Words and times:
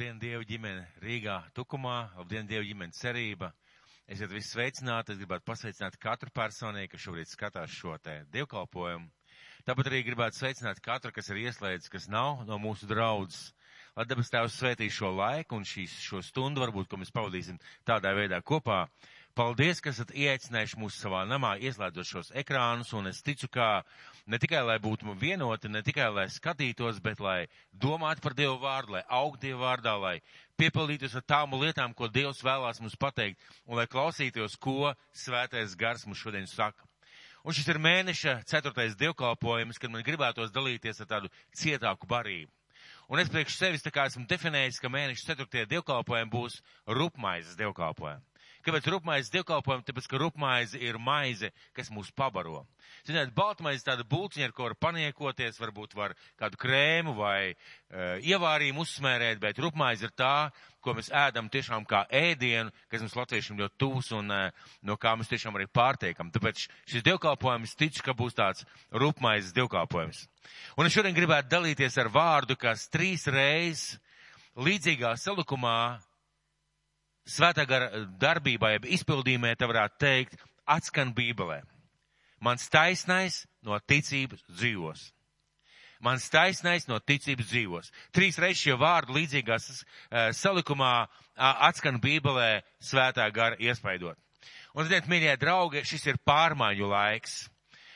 Labdien, 0.00 0.16
Dieva 0.16 0.44
ģimene 0.48 0.84
Rīgā, 1.04 1.34
Tukumā, 1.52 1.96
labdien, 2.16 2.46
Dieva 2.48 2.64
ģimene 2.64 2.94
cerība. 2.96 3.50
Esiet 4.08 4.30
visi 4.32 4.48
sveicināti, 4.54 5.12
es 5.12 5.18
gribētu 5.20 5.44
pasveicināt 5.44 5.98
katru 6.00 6.32
personīgu, 6.32 6.94
kas 6.94 7.02
šobrīd 7.04 7.28
skatās 7.28 7.74
šo 7.76 7.98
te 8.00 8.14
dievkalpojumu. 8.32 9.10
Tāpat 9.68 9.90
arī 9.90 10.00
gribētu 10.06 10.38
sveicināt 10.38 10.80
katru, 10.80 11.12
kas 11.12 11.28
ir 11.28 11.42
ieslēdzis, 11.42 11.92
kas 11.92 12.08
nav 12.08 12.46
no 12.48 12.56
mūsu 12.56 12.88
draudzes. 12.88 13.50
Lai 13.92 14.06
debes 14.08 14.32
Tēvs 14.32 14.56
svētī 14.56 14.88
šo 14.88 15.12
laiku 15.18 15.60
un 15.60 15.68
šīs, 15.68 15.98
šo 16.00 16.24
stundu 16.24 16.64
varbūt, 16.64 16.88
ko 16.88 16.96
mēs 17.02 17.12
pavadīsim 17.12 17.60
tādā 17.84 18.14
veidā 18.16 18.40
kopā. 18.40 18.86
Paldies, 19.40 19.78
ka 19.80 19.88
esat 19.88 20.10
ieaicinājuši 20.12 20.76
mūs 20.76 20.96
savā 21.00 21.22
namā, 21.24 21.54
ieslēdzot 21.64 22.08
šos 22.08 22.28
ekrānus, 22.36 22.90
un 22.98 23.08
es 23.08 23.22
ticu, 23.24 23.48
ka 23.48 23.68
ne 24.28 24.36
tikai 24.42 24.60
lai 24.68 24.74
būtu 24.84 25.14
vienoti, 25.16 25.70
ne 25.72 25.80
tikai 25.86 26.10
lai 26.12 26.26
skatītos, 26.28 26.98
bet 27.00 27.22
lai 27.24 27.46
domātu 27.72 28.20
par 28.26 28.36
Dievu 28.36 28.58
vārdu, 28.60 28.98
lai 28.98 29.02
augtu 29.08 29.46
Dievu 29.46 29.62
vārdā, 29.62 29.96
lai 30.02 30.12
piepildītos 30.60 31.16
ar 31.16 31.24
tām 31.24 31.56
lietām, 31.56 31.96
ko 31.96 32.10
Dievs 32.12 32.44
vēlās 32.44 32.82
mums 32.84 33.00
pateikt, 33.00 33.40
un 33.64 33.80
lai 33.80 33.88
klausītos, 33.88 34.60
ko 34.60 34.92
svētais 35.16 35.72
gars 35.72 36.04
mums 36.04 36.20
šodien 36.20 36.44
saka. 36.44 36.84
Un 37.40 37.56
šis 37.56 37.72
ir 37.72 37.80
mēneša 37.80 38.42
ceturtais 38.44 38.98
dievkalpojums, 39.00 39.80
kad 39.80 39.94
man 39.94 40.04
gribētos 40.04 40.52
dalīties 40.52 41.00
ar 41.00 41.14
tādu 41.14 41.32
cietāku 41.56 42.12
barību. 42.12 42.52
Un 43.08 43.24
es 43.24 43.32
priekš 43.32 43.56
sevis 43.56 43.88
tā 43.88 43.88
kā 43.88 44.04
esmu 44.10 44.28
definējis, 44.28 44.84
ka 44.84 44.92
mēneša 44.92 45.32
ceturtie 45.32 45.64
dievkalpojumi 45.72 46.28
būs 46.36 46.60
rupmaizes 46.84 47.56
dievkalpojumi. 47.56 48.20
Kāpēc 48.66 48.88
rupmaize 48.92 49.32
dievkalpojumi? 49.32 49.86
Tāpēc, 49.88 50.06
ka 50.10 50.18
rupmaize 50.20 50.80
ir 50.80 50.98
maize, 51.00 51.48
kas 51.76 51.88
mūs 51.92 52.10
pabaro. 52.12 52.66
Ziniet, 53.06 53.30
baltmaize 53.36 53.86
tāda 53.86 54.04
būciņa, 54.04 54.50
ar 54.50 54.52
ko 54.56 54.66
var 54.66 54.74
paniekoties, 54.76 55.60
varbūt 55.62 55.94
var 55.96 56.14
kādu 56.40 56.58
krēmu 56.60 57.14
vai 57.16 57.52
uh, 57.52 58.18
ievārījumu 58.20 58.84
uzsmērēt, 58.84 59.40
bet 59.40 59.60
rupmaize 59.62 60.04
ir 60.08 60.12
tā, 60.12 60.50
ko 60.84 60.94
mēs 60.96 61.08
ēdam 61.12 61.48
tiešām 61.52 61.86
kā 61.88 62.02
ēdienu, 62.12 62.72
kas 62.92 63.04
mums 63.04 63.16
latviešiem 63.16 63.60
ļoti 63.60 63.80
tūs 63.80 64.12
un 64.16 64.34
uh, 64.34 64.68
no 64.84 64.98
kā 65.00 65.14
mēs 65.16 65.32
tiešām 65.32 65.56
arī 65.56 65.68
pārtiekam. 65.72 66.32
Tāpēc 66.34 66.66
šis 66.90 67.06
dievkalpojums 67.06 67.76
ticu, 67.80 68.04
ka 68.04 68.16
būs 68.16 68.36
tāds 68.36 68.68
rupmaizes 68.92 69.56
dievkalpojums. 69.56 70.26
Un 70.76 70.88
es 70.88 70.96
šodien 70.96 71.16
gribētu 71.16 71.52
dalīties 71.56 71.96
ar 72.00 72.12
vārdu, 72.12 72.58
kas 72.60 72.88
trīs 72.92 73.24
reizes 73.30 73.96
līdzīgā 74.60 75.14
salikumā 75.20 76.00
svētā 77.28 77.66
gara 77.68 78.04
darbībā, 78.20 78.74
jeb 78.76 78.88
izpildījumē, 78.96 79.54
te 79.56 79.68
varētu 79.68 80.00
teikt, 80.00 80.36
atskan 80.66 81.14
Bībelē. 81.14 81.62
Mans 82.40 82.68
taisnais 82.72 83.44
no 83.66 83.78
ticības 83.78 84.44
dzīvos. 84.48 85.10
Mans 86.00 86.24
taisnais 86.32 86.86
no 86.88 86.96
ticības 87.04 87.50
dzīvos. 87.50 87.90
Trīs 88.16 88.38
reizes 88.40 88.62
šie 88.64 88.76
vārdi 88.80 89.18
līdzīgās 89.18 89.66
uh, 89.68 90.30
salikumā 90.32 90.94
uh, 91.04 91.10
atskan 91.68 92.00
Bībelē 92.00 92.62
svētā 92.80 93.26
gara 93.34 93.58
iespaidot. 93.60 94.16
Un, 94.72 94.86
ziniet, 94.86 95.08
mīļie 95.10 95.34
draugi, 95.36 95.84
šis 95.84 96.06
ir 96.08 96.20
pārmaiņu 96.24 96.88
laiks. 96.88 97.42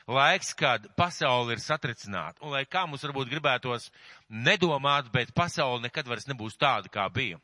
Laiks, 0.04 0.50
kad 0.52 0.84
pasauli 0.98 1.54
ir 1.54 1.62
satricināta. 1.64 2.42
Un 2.44 2.52
lai 2.52 2.66
kā 2.68 2.82
mums 2.84 3.06
varbūt 3.06 3.30
gribētos 3.30 3.88
nedomāt, 4.28 5.08
bet 5.14 5.32
pasauli 5.32 5.86
nekad 5.86 6.10
vairs 6.10 6.28
nebūs 6.28 6.58
tāda, 6.60 6.92
kā 6.92 7.06
bija 7.08 7.40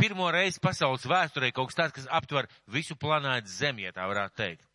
pirmo 0.00 0.30
reizi 0.32 0.60
pasaules 0.62 1.04
vēsturē 1.08 1.50
kaut 1.52 1.70
kas 1.70 1.78
tāds, 1.78 1.94
kas 1.98 2.08
aptver 2.08 2.48
visu 2.72 2.96
planētu 2.96 3.52
Zemi, 3.52 3.84
ja 3.84 3.92
tā 3.92 4.06
varētu 4.08 4.36
teikt. 4.40 4.66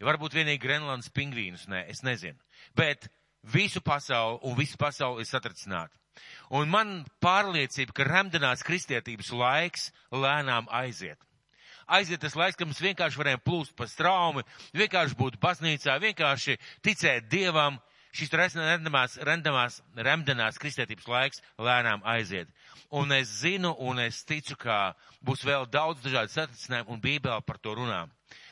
Ja 0.00 0.08
varbūt 0.08 0.34
vienīgi 0.34 0.62
Grenlandes 0.64 1.12
pingvīnus, 1.14 1.68
nē, 1.70 1.84
es 1.92 2.02
nezinu. 2.02 2.38
Bet 2.76 3.06
visu 3.54 3.82
pasauli 3.84 4.40
un 4.48 4.56
visu 4.58 4.80
pasauli 4.80 5.22
ir 5.22 5.28
satricināta. 5.28 5.94
Un 6.56 6.72
man 6.72 6.94
pārliecība, 7.22 7.94
ka 7.94 8.08
remdenās 8.08 8.64
kristietības 8.66 9.30
laiks 9.36 9.90
lēnām 10.10 10.68
aiziet. 10.80 11.20
Aiziet 11.90 12.22
tas 12.22 12.36
laiks, 12.38 12.58
kad 12.58 12.68
mēs 12.70 12.80
vienkārši 12.84 13.18
varējām 13.18 13.42
plūst 13.42 13.74
pa 13.78 13.86
straumi, 13.90 14.44
vienkārši 14.78 15.16
būt 15.18 15.38
baznīcā, 15.42 15.96
vienkārši 16.02 16.54
ticēt 16.86 17.26
Dievam, 17.32 17.80
šis 18.14 18.30
rendamās, 18.34 19.16
rendamās, 19.26 19.80
remdenās 19.96 20.58
kristietības 20.58 21.08
laiks 21.10 21.42
lēnām 21.58 22.02
aiziet. 22.14 22.48
Un 22.90 23.12
es 23.12 23.28
zinu 23.42 23.74
un 23.78 23.98
es 24.02 24.22
ticu, 24.24 24.56
ka 24.56 24.94
būs 25.22 25.44
vēl 25.46 25.66
daudz 25.70 26.02
dažādu 26.02 26.34
satricinājumu 26.34 26.94
un 26.96 27.02
Bībele 27.02 27.42
par 27.46 27.58
to 27.58 27.74
runā. 27.78 28.06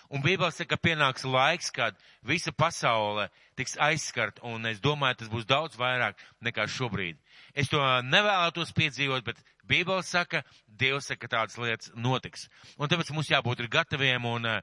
Un 0.08 0.22
Bībele 0.24 0.48
saka, 0.56 0.72
ka 0.72 0.80
pienāks 0.80 1.26
laiks, 1.28 1.69
kad 1.74 1.96
visa 2.24 2.52
pasaule 2.56 3.26
tiks 3.60 3.76
aizskart, 3.76 4.38
un 4.41 4.64
es 4.70 4.80
domāju, 4.80 5.19
tas 5.20 5.28
būs 5.28 5.44
daudz 5.44 5.76
vairāk 5.76 6.16
nekā 6.46 6.64
šobrīd. 6.72 7.19
Es 7.52 7.69
to 7.69 7.82
nevēlētos 8.08 8.72
piedzīvot, 8.76 9.26
bet 9.26 9.42
Bībele 9.69 10.02
saka, 10.02 10.41
Dievs 10.80 11.10
saka, 11.10 11.26
ka 11.26 11.30
tādas 11.34 11.58
lietas 11.60 11.91
notiks. 11.92 12.46
Un 12.80 12.88
tāpēc 12.88 13.10
mums 13.12 13.28
jābūt 13.28 13.60
ir 13.60 13.69
gataviem, 13.72 14.24
un 14.30 14.48
uh, 14.48 14.62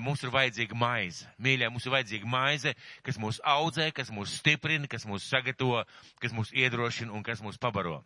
mums 0.00 0.22
ir 0.24 0.32
vajadzīga 0.32 0.78
maize. 0.78 1.28
Mīļie, 1.42 1.68
mums 1.68 1.84
ir 1.84 1.94
vajadzīga 1.96 2.30
maize, 2.30 2.72
kas 3.04 3.20
mūs 3.20 3.42
audzē, 3.44 3.90
kas 3.92 4.12
mūs 4.14 4.38
stiprina, 4.40 4.88
kas 4.88 5.04
mūs 5.10 5.28
sagatavo, 5.28 5.82
kas 6.22 6.32
mūs 6.32 6.54
iedrošina 6.56 7.12
un 7.12 7.26
kas 7.26 7.44
mūs 7.44 7.60
pabaro. 7.60 7.98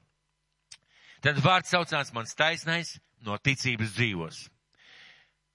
Tad 1.22 1.38
vārds 1.44 1.70
saucās 1.70 2.10
mans 2.16 2.34
taisnais 2.34 2.96
no 3.22 3.38
ticības 3.38 3.94
dzīvos. 3.94 4.42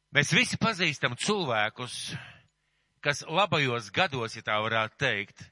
Mēs 0.09 0.31
visi 0.33 0.57
pazīstam 0.57 1.13
cilvēkus, 1.21 1.95
kas 3.05 3.19
labajos 3.29 3.91
gados, 3.93 4.33
ja 4.33 4.41
tā 4.41 4.55
varētu 4.57 4.97
teikt, 4.97 5.43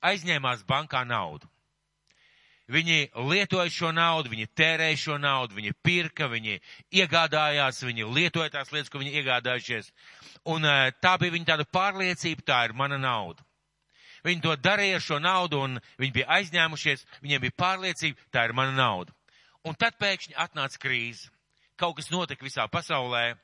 aizņēmās 0.00 0.62
bankā 0.64 1.02
naudu. 1.04 1.44
Viņi 2.72 3.10
lietoja 3.28 3.68
šo 3.72 3.90
naudu, 3.92 4.30
viņi 4.32 4.46
tērēja 4.56 4.96
šo 5.02 5.18
naudu, 5.20 5.58
viņi 5.58 5.74
pirka, 5.84 6.24
viņi 6.28 6.56
iegādājās, 7.00 7.80
viņi 7.84 8.06
lietoja 8.16 8.52
tās 8.52 8.72
lietas, 8.72 8.88
ko 8.92 9.00
viņi 9.02 9.12
iegādājušies. 9.20 9.90
Un 10.52 10.64
tā 11.04 11.12
bija 11.20 11.34
viņa 11.36 11.48
tāda 11.50 11.66
pārliecība, 11.68 12.44
tā 12.48 12.62
ir 12.68 12.74
mana 12.76 12.96
nauda. 13.00 13.44
Viņi 14.24 14.44
to 14.44 14.54
darīja 14.56 14.96
ar 14.96 15.04
šo 15.04 15.18
naudu 15.20 15.60
un 15.64 15.76
viņi 16.00 16.14
bija 16.16 16.30
aizņēmušies, 16.38 17.04
viņiem 17.24 17.44
bija 17.44 17.56
pārliecība, 17.60 18.24
tā 18.32 18.46
ir 18.48 18.56
mana 18.56 18.72
nauda. 18.76 19.12
Un 19.68 19.76
tad 19.76 20.00
pēkšņi 20.00 20.36
atnāca 20.36 20.80
krīze. 20.80 21.28
Kaut 21.76 22.00
kas 22.00 22.08
notika 22.10 22.44
visā 22.44 22.64
pasaulē 22.72 23.36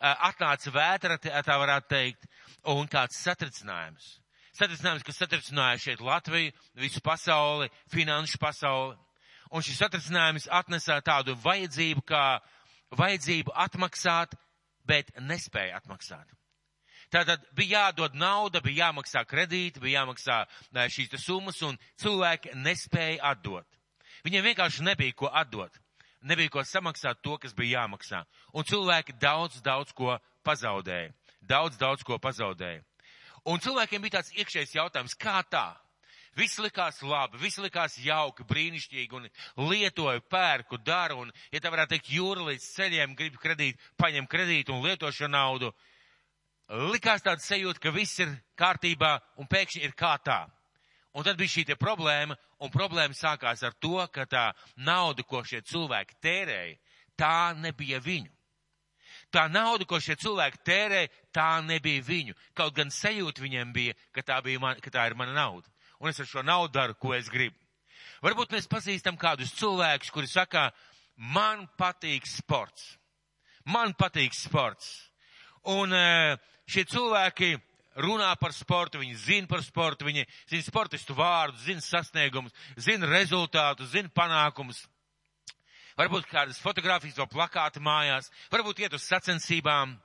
atnāca 0.00 0.72
vētra, 0.74 1.18
tā 1.18 1.56
varētu 1.60 1.90
teikt, 1.90 2.28
un 2.72 2.88
kāds 2.90 3.18
satricinājums. 3.22 4.16
Satricinājums, 4.56 5.04
kas 5.04 5.18
satricināja 5.20 5.80
šeit 5.82 6.00
Latviju, 6.00 6.52
visu 6.80 7.02
pasauli, 7.04 7.68
finanšu 7.92 8.40
pasauli. 8.40 8.96
Un 9.52 9.62
šis 9.62 9.78
satricinājums 9.82 10.48
atnesā 10.50 10.96
tādu 11.04 11.36
vajadzību, 11.44 12.02
kā 12.08 12.40
vajadzību 12.96 13.52
atmaksāt, 13.66 14.34
bet 14.88 15.12
nespēja 15.20 15.76
atmaksāt. 15.82 16.32
Tātad 17.12 17.44
bija 17.54 17.86
jādod 17.86 18.16
nauda, 18.18 18.62
bija 18.64 18.88
jāmaksā 18.88 19.22
kredīti, 19.28 19.80
bija 19.82 20.00
jāmaksā 20.00 20.40
šīs 20.90 21.14
summas, 21.22 21.60
un 21.62 21.78
cilvēki 22.02 22.56
nespēja 22.58 23.22
atdot. 23.30 23.66
Viņiem 24.26 24.48
vienkārši 24.48 24.86
nebija 24.88 25.14
ko 25.14 25.30
atdot 25.30 25.76
nebija 26.26 26.52
ko 26.52 26.64
samaksāt 26.66 27.22
to, 27.22 27.38
kas 27.38 27.54
bija 27.56 27.82
jāmaksā. 27.82 28.24
Un 28.52 28.66
cilvēki 28.66 29.16
daudz, 29.22 29.62
daudz 29.64 29.94
ko 29.96 30.18
pazaudēja. 30.46 31.14
Daudz, 31.46 31.78
daudz 31.78 32.02
ko 32.06 32.18
pazaudēja. 32.18 32.82
Un 33.46 33.62
cilvēkiem 33.62 34.02
bija 34.02 34.18
tāds 34.18 34.32
iekšējs 34.34 34.74
jautājums, 34.74 35.14
kā 35.14 35.38
tā? 35.46 35.68
Viss 36.36 36.58
likās 36.60 36.98
labi, 37.00 37.38
viss 37.40 37.60
likās 37.62 37.94
jauki, 38.02 38.44
brīnišķīgi 38.44 39.16
un 39.16 39.28
lietoju, 39.70 40.20
pērku, 40.28 40.76
daru 40.84 41.22
un, 41.22 41.30
ja 41.54 41.62
tā 41.64 41.70
varētu 41.72 41.94
teikt, 41.94 42.10
jūra 42.12 42.50
līdz 42.50 42.66
ceļiem 42.74 43.14
grib 43.16 43.38
kredīt, 43.40 43.80
paņem 43.96 44.28
kredītu 44.28 44.74
un 44.74 44.84
lieto 44.84 45.08
šo 45.08 45.30
naudu. 45.32 45.70
Likās 46.92 47.24
tāda 47.24 47.40
sajūta, 47.40 47.80
ka 47.80 47.94
viss 47.94 48.20
ir 48.20 48.34
kārtībā 48.58 49.14
un 49.40 49.48
pēkšņi 49.48 49.86
ir 49.86 49.94
kā 49.96 50.16
tā. 50.20 50.42
Un 51.16 51.24
tad 51.24 51.38
bija 51.40 51.48
šī 51.48 51.76
problēma, 51.80 52.36
un 52.60 52.72
problēma 52.72 53.16
sākās 53.16 53.62
ar 53.64 53.72
to, 53.80 53.98
ka 54.12 54.26
tā 54.28 54.50
nauda, 54.76 55.24
ko 55.24 55.40
šie 55.44 55.62
cilvēki 55.64 56.18
tērēja, 56.20 56.76
tā 57.16 57.54
nebija 57.56 58.00
viņu. 58.04 58.32
Tā 59.32 59.46
nauda, 59.48 59.86
ko 59.88 59.98
šie 60.00 60.18
cilvēki 60.20 60.60
tērēja, 60.66 61.08
tā 61.32 61.62
nebija 61.64 62.04
viņu. 62.04 62.36
Kaut 62.54 62.76
gan 62.76 62.92
sajūta 62.92 63.42
viņiem 63.42 63.72
bija, 63.72 63.96
ka 64.12 64.22
tā, 64.22 64.42
bija 64.44 64.60
man, 64.60 64.80
ka 64.84 64.92
tā 64.92 65.06
ir 65.08 65.16
mana 65.16 65.32
nauda. 65.32 65.72
Un 66.00 66.12
es 66.12 66.20
ar 66.20 66.28
šo 66.28 66.44
naudu 66.44 66.76
daru, 66.76 66.94
ko 67.00 67.14
es 67.16 67.30
gribu. 67.32 67.56
Varbūt 68.24 68.52
mēs 68.52 68.68
pazīstam 68.68 69.16
kādus 69.16 69.54
cilvēkus, 69.56 70.12
kuri 70.12 70.28
saka, 70.28 70.68
man 71.16 71.64
patīk 71.80 72.28
sports. 72.28 72.92
Man 73.64 73.96
patīk 73.98 74.36
sports. 74.36 74.92
Un 75.72 75.96
eh, 75.96 76.36
šie 76.68 76.84
cilvēki 76.92 77.56
runā 77.96 78.32
par 78.40 78.54
sportu, 78.54 79.00
viņi 79.00 79.16
zina 79.20 79.50
par 79.50 79.62
sportu, 79.64 80.06
viņi 80.08 80.26
zina 80.50 80.66
sportistu 80.66 81.16
vārdus, 81.16 81.64
zina 81.66 81.84
sasniegumus, 81.84 82.54
zina 82.76 83.08
rezultātus, 83.10 83.92
zina 83.94 84.12
panākumus. 84.12 84.84
Varbūt 85.96 86.28
kādas 86.28 86.60
fotogrāfijas 86.60 87.16
vai 87.22 87.28
plakāti 87.32 87.80
mājās, 87.80 88.28
varbūt 88.52 88.84
iet 88.84 88.96
uz 88.96 89.06
sacensībām. 89.08 89.96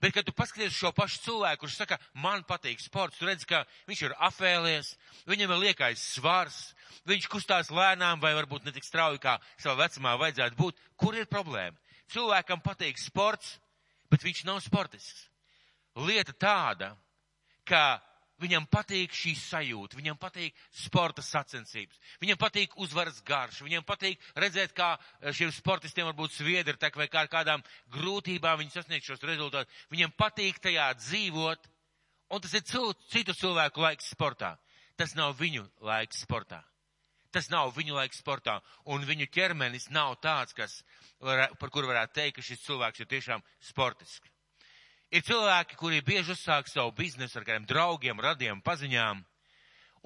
Bet, 0.00 0.14
kad 0.16 0.24
tu 0.24 0.32
paskaties 0.32 0.72
šo 0.72 0.94
pašu 0.96 1.18
cilvēku, 1.26 1.64
kurš 1.64 1.76
saka, 1.76 1.98
man 2.16 2.44
patīk 2.48 2.80
sports, 2.80 3.18
tu 3.20 3.26
redz, 3.28 3.44
ka 3.48 3.66
viņš 3.88 4.02
ir 4.06 4.14
afēlies, 4.28 4.94
viņam 5.28 5.52
ir 5.52 5.62
liekais 5.66 6.04
svars, 6.14 6.60
viņš 7.08 7.28
kustās 7.28 7.72
lēnām 7.72 8.20
vai 8.22 8.32
varbūt 8.38 8.64
ne 8.64 8.72
tik 8.72 8.86
strauji, 8.86 9.20
kā 9.20 9.36
savā 9.60 9.84
vecumā 9.84 10.14
vajadzētu 10.20 10.56
būt. 10.56 10.80
Kur 10.96 11.18
ir 11.18 11.28
problēma? 11.28 11.76
Cilvēkam 12.12 12.62
patīk 12.64 13.00
sports, 13.00 13.58
bet 14.10 14.24
viņš 14.24 14.44
nav 14.48 14.62
sportisks. 14.64 15.28
Lieta 16.00 16.32
tāda, 16.32 16.94
ka 17.70 17.84
Viņam 18.40 18.64
patīk 18.72 19.12
šī 19.12 19.34
sajūta, 19.36 19.98
viņam 19.98 20.16
patīk 20.20 20.56
sporta 20.72 21.20
sacensības, 21.20 21.98
viņam 22.22 22.38
patīk 22.40 22.72
uzvaras 22.80 23.18
garš, 23.26 23.58
viņam 23.66 23.84
patīk 23.84 24.22
redzēt, 24.32 24.72
kā 24.76 24.94
eh, 24.96 25.28
šiem 25.36 25.52
sportistiem 25.52 26.08
varbūt 26.08 26.38
sviedri 26.38 26.78
tek 26.80 26.96
vai 26.96 27.10
kā 27.12 27.26
ar 27.26 27.28
kādām 27.32 27.64
grūtībām 27.92 28.62
viņi 28.62 28.72
sasniedz 28.78 29.10
šos 29.10 29.26
rezultātus. 29.28 29.84
Viņam 29.92 30.16
patīk 30.16 30.62
tajā 30.64 30.88
dzīvot, 31.02 31.68
un 32.32 32.40
tas 32.46 32.56
ir 32.56 32.64
citu 33.12 33.36
cilvēku 33.36 33.84
laiks 33.84 34.08
sportā. 34.14 34.54
Tas 34.96 35.12
nav 35.18 35.36
viņu 35.36 35.66
laiks 35.84 36.24
sportā. 36.24 36.64
Tas 37.30 37.52
nav 37.52 37.74
viņu 37.76 37.94
laiks 37.94 38.24
sportā, 38.24 38.56
un 38.88 39.04
viņu 39.06 39.28
ķermenis 39.30 39.90
nav 39.92 40.16
tāds, 40.24 40.56
kas, 40.56 40.80
par 41.20 41.70
kuru 41.70 41.92
varētu 41.92 42.16
teikt, 42.16 42.40
ka 42.40 42.48
šis 42.48 42.64
cilvēks 42.64 43.04
ir 43.04 43.12
tiešām 43.12 43.44
sportisks. 43.68 44.39
Ir 45.10 45.24
cilvēki, 45.26 45.74
kuri 45.74 46.04
bieži 46.06 46.36
uzsāk 46.36 46.68
savu 46.70 46.92
biznesu 46.94 47.40
ar 47.40 47.46
kādiem 47.46 47.64
draugiem, 47.66 48.20
radiem, 48.22 48.60
paziņām, 48.62 49.24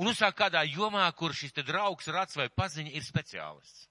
un 0.01 0.09
uzsāk 0.09 0.39
kādā 0.39 0.63
jomā, 0.65 1.05
kur 1.13 1.35
šis 1.37 1.53
te 1.53 1.63
draugs, 1.63 2.09
rats 2.09 2.39
vai 2.41 2.49
paziņa 2.49 2.95
ir 2.97 3.05
speciālists. 3.05 3.89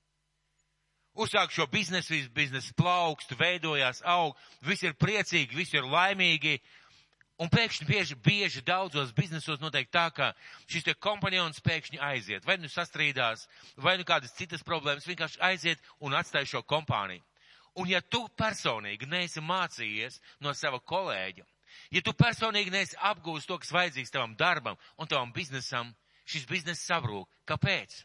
Uzsāk 1.13 1.51
šo 1.54 1.68
biznesu, 1.69 2.15
viss 2.15 2.31
biznesa 2.33 2.74
plaukst, 2.74 3.36
veidojās, 3.38 4.01
aug, 4.01 4.33
visi 4.65 4.88
ir 4.89 4.95
priecīgi, 4.98 5.54
visi 5.54 5.77
ir 5.77 5.86
laimīgi, 5.86 6.56
un 7.38 7.51
pēkšņi 7.54 7.86
bieži, 7.86 8.18
bieži 8.18 8.63
daudzos 8.65 9.13
biznesos 9.13 9.62
notiek 9.62 9.92
tā, 9.94 10.07
ka 10.10 10.31
šis 10.65 10.88
te 10.88 10.95
kompanjons 10.98 11.62
pēkšņi 11.62 12.01
aiziet, 12.01 12.48
vai 12.50 12.57
nu 12.57 12.71
sastrīdās, 12.74 13.45
vai 13.77 14.00
nu 14.01 14.07
kādas 14.10 14.33
citas 14.33 14.65
problēmas, 14.65 15.06
vienkārši 15.06 15.42
aiziet 15.45 15.94
un 16.01 16.18
atstāj 16.18 16.50
šo 16.56 16.63
kompāniju. 16.65 17.21
Un 17.79 17.89
ja 17.89 18.01
tu 18.05 18.21
personīgi 18.37 19.07
neesi 19.09 19.41
mācījies 19.41 20.19
no 20.45 20.53
sava 20.53 20.77
kolēģa, 20.79 21.45
ja 21.95 22.01
tu 22.05 22.13
personīgi 22.13 22.73
neesi 22.73 22.97
apgūst 23.01 23.49
to, 23.49 23.57
kas 23.57 23.73
vajadzīgs 23.73 24.13
tavam 24.13 24.35
darbam 24.37 24.77
un 24.97 25.09
tavam 25.09 25.31
biznesam, 25.33 25.89
šis 26.29 26.45
bizness 26.49 26.85
sabrūk. 26.85 27.29
Kāpēc? 27.49 28.03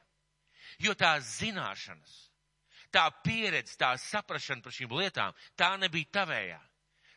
Jo 0.80 0.94
tās 0.96 1.28
zināšanas, 1.38 2.14
tā 2.92 3.04
pieredze, 3.24 3.76
tā 3.80 3.92
saprašana 4.00 4.64
par 4.64 4.72
šīm 4.72 4.94
lietām, 4.96 5.36
tā 5.56 5.74
nebija 5.80 6.12
tavējā. 6.20 6.60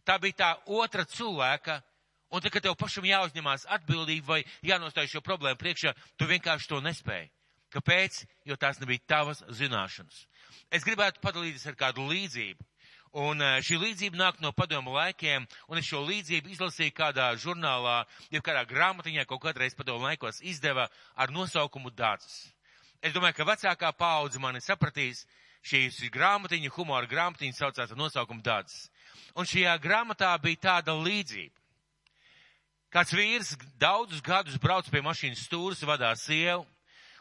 Tā 0.03 0.17
bija 0.19 0.39
tā 0.41 0.51
otra 0.65 1.05
cilvēka, 1.07 1.77
un 2.31 2.41
tad, 2.41 2.51
kad 2.51 2.65
tev 2.65 2.75
pašam 2.79 3.07
jāuzņemās 3.07 3.67
atbildība 3.77 4.35
vai 4.35 4.41
jānostāj 4.65 5.07
šo 5.13 5.23
problēmu 5.23 5.59
priekšā, 5.61 5.93
tu 6.17 6.27
vienkārši 6.27 6.71
to 6.71 6.81
nespēji. 6.83 7.31
Kāpēc? 7.71 8.25
Jo 8.43 8.57
tās 8.59 8.81
nebija 8.83 9.07
tavas 9.07 9.45
zināšanas 9.55 10.25
es 10.71 10.85
gribētu 10.87 11.21
padalīties 11.23 11.67
ar 11.71 11.77
kādu 11.79 12.07
līdzību. 12.09 12.67
Un 13.21 13.43
eh, 13.43 13.59
šī 13.59 13.75
līdzība 13.81 14.15
nāk 14.15 14.39
no 14.39 14.53
padomu 14.55 14.93
laikiem, 14.95 15.43
un 15.67 15.79
es 15.79 15.89
šo 15.89 15.99
līdzību 16.07 16.53
izlasīju 16.53 16.95
kādā 16.95 17.27
žurnālā, 17.35 18.05
jau 18.31 18.41
kādā 18.45 18.63
grāmatiņā 18.69 19.25
kaut 19.27 19.41
kādreiz 19.43 19.75
padomu 19.75 20.07
laikos 20.07 20.39
izdeva 20.39 20.87
ar 21.15 21.33
nosaukumu 21.35 21.91
Dācis. 21.91 22.53
Es 23.03 23.11
domāju, 23.11 23.35
ka 23.41 23.47
vecākā 23.49 23.91
paudze 23.97 24.39
mani 24.39 24.61
sapratīs, 24.63 25.25
šīs 25.67 25.99
grāmatiņa, 26.13 26.71
humora 26.77 27.09
grāmatiņa 27.09 27.57
saucās 27.57 27.91
ar 27.91 27.99
nosaukumu 27.99 28.45
Dācis. 28.45 28.87
Un 29.35 29.49
šajā 29.49 29.75
grāmatā 29.83 30.31
bija 30.39 30.63
tāda 30.69 30.95
līdzība. 30.95 31.57
Kāds 32.91 33.13
vīrs 33.15 33.53
daudzus 33.79 34.23
gadus 34.23 34.59
brauc 34.59 34.87
pie 34.91 34.99
mašīnas 35.03 35.45
stūras, 35.47 35.83
vadā 35.87 36.11
sievu, 36.19 36.65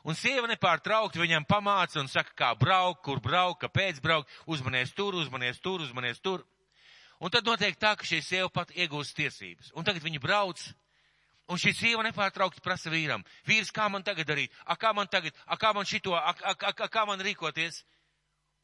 Un 0.08 0.17
sieva 0.17 0.49
nepārtraukti 0.49 1.20
viņam 1.20 1.44
pamāca 1.49 2.00
un 2.00 2.08
saka, 2.08 2.32
kā 2.37 2.50
braukt, 2.56 3.02
kur 3.05 3.20
braukt, 3.20 3.61
kāpēc 3.67 4.00
braukt, 4.00 4.31
uzmanies 4.49 4.94
tur, 4.97 5.19
uzmanies 5.20 5.61
tur, 5.61 5.82
uzmanies 5.85 6.23
tur. 6.25 6.47
Un 7.20 7.32
tad 7.32 7.44
notiek 7.44 7.76
tā, 7.76 7.93
ka 8.00 8.06
šī 8.08 8.23
sieva 8.25 8.49
pat 8.49 8.73
iegūst 8.73 9.12
tiesības. 9.19 9.75
Un 9.76 9.85
tagad 9.85 10.00
viņa 10.06 10.23
brauc, 10.25 10.62
un 11.52 11.61
šī 11.61 11.75
sieva 11.76 12.05
nepārtraukti 12.06 12.64
prasa 12.64 12.93
vīram, 12.93 13.26
vīrs, 13.44 13.73
kā 13.76 13.91
man 13.93 14.06
tagad 14.06 14.31
darīt, 14.31 14.56
a 14.64 14.76
kā 14.81 14.94
man 14.97 15.11
tagad, 15.12 15.37
a 15.44 15.58
kā 15.61 15.75
man 15.76 15.85
šito, 15.85 16.14
a, 16.17 16.32
a, 16.32 16.55
a, 16.56 16.73
a 16.73 16.88
kā 16.88 17.05
man 17.08 17.20
rīkoties. 17.20 17.82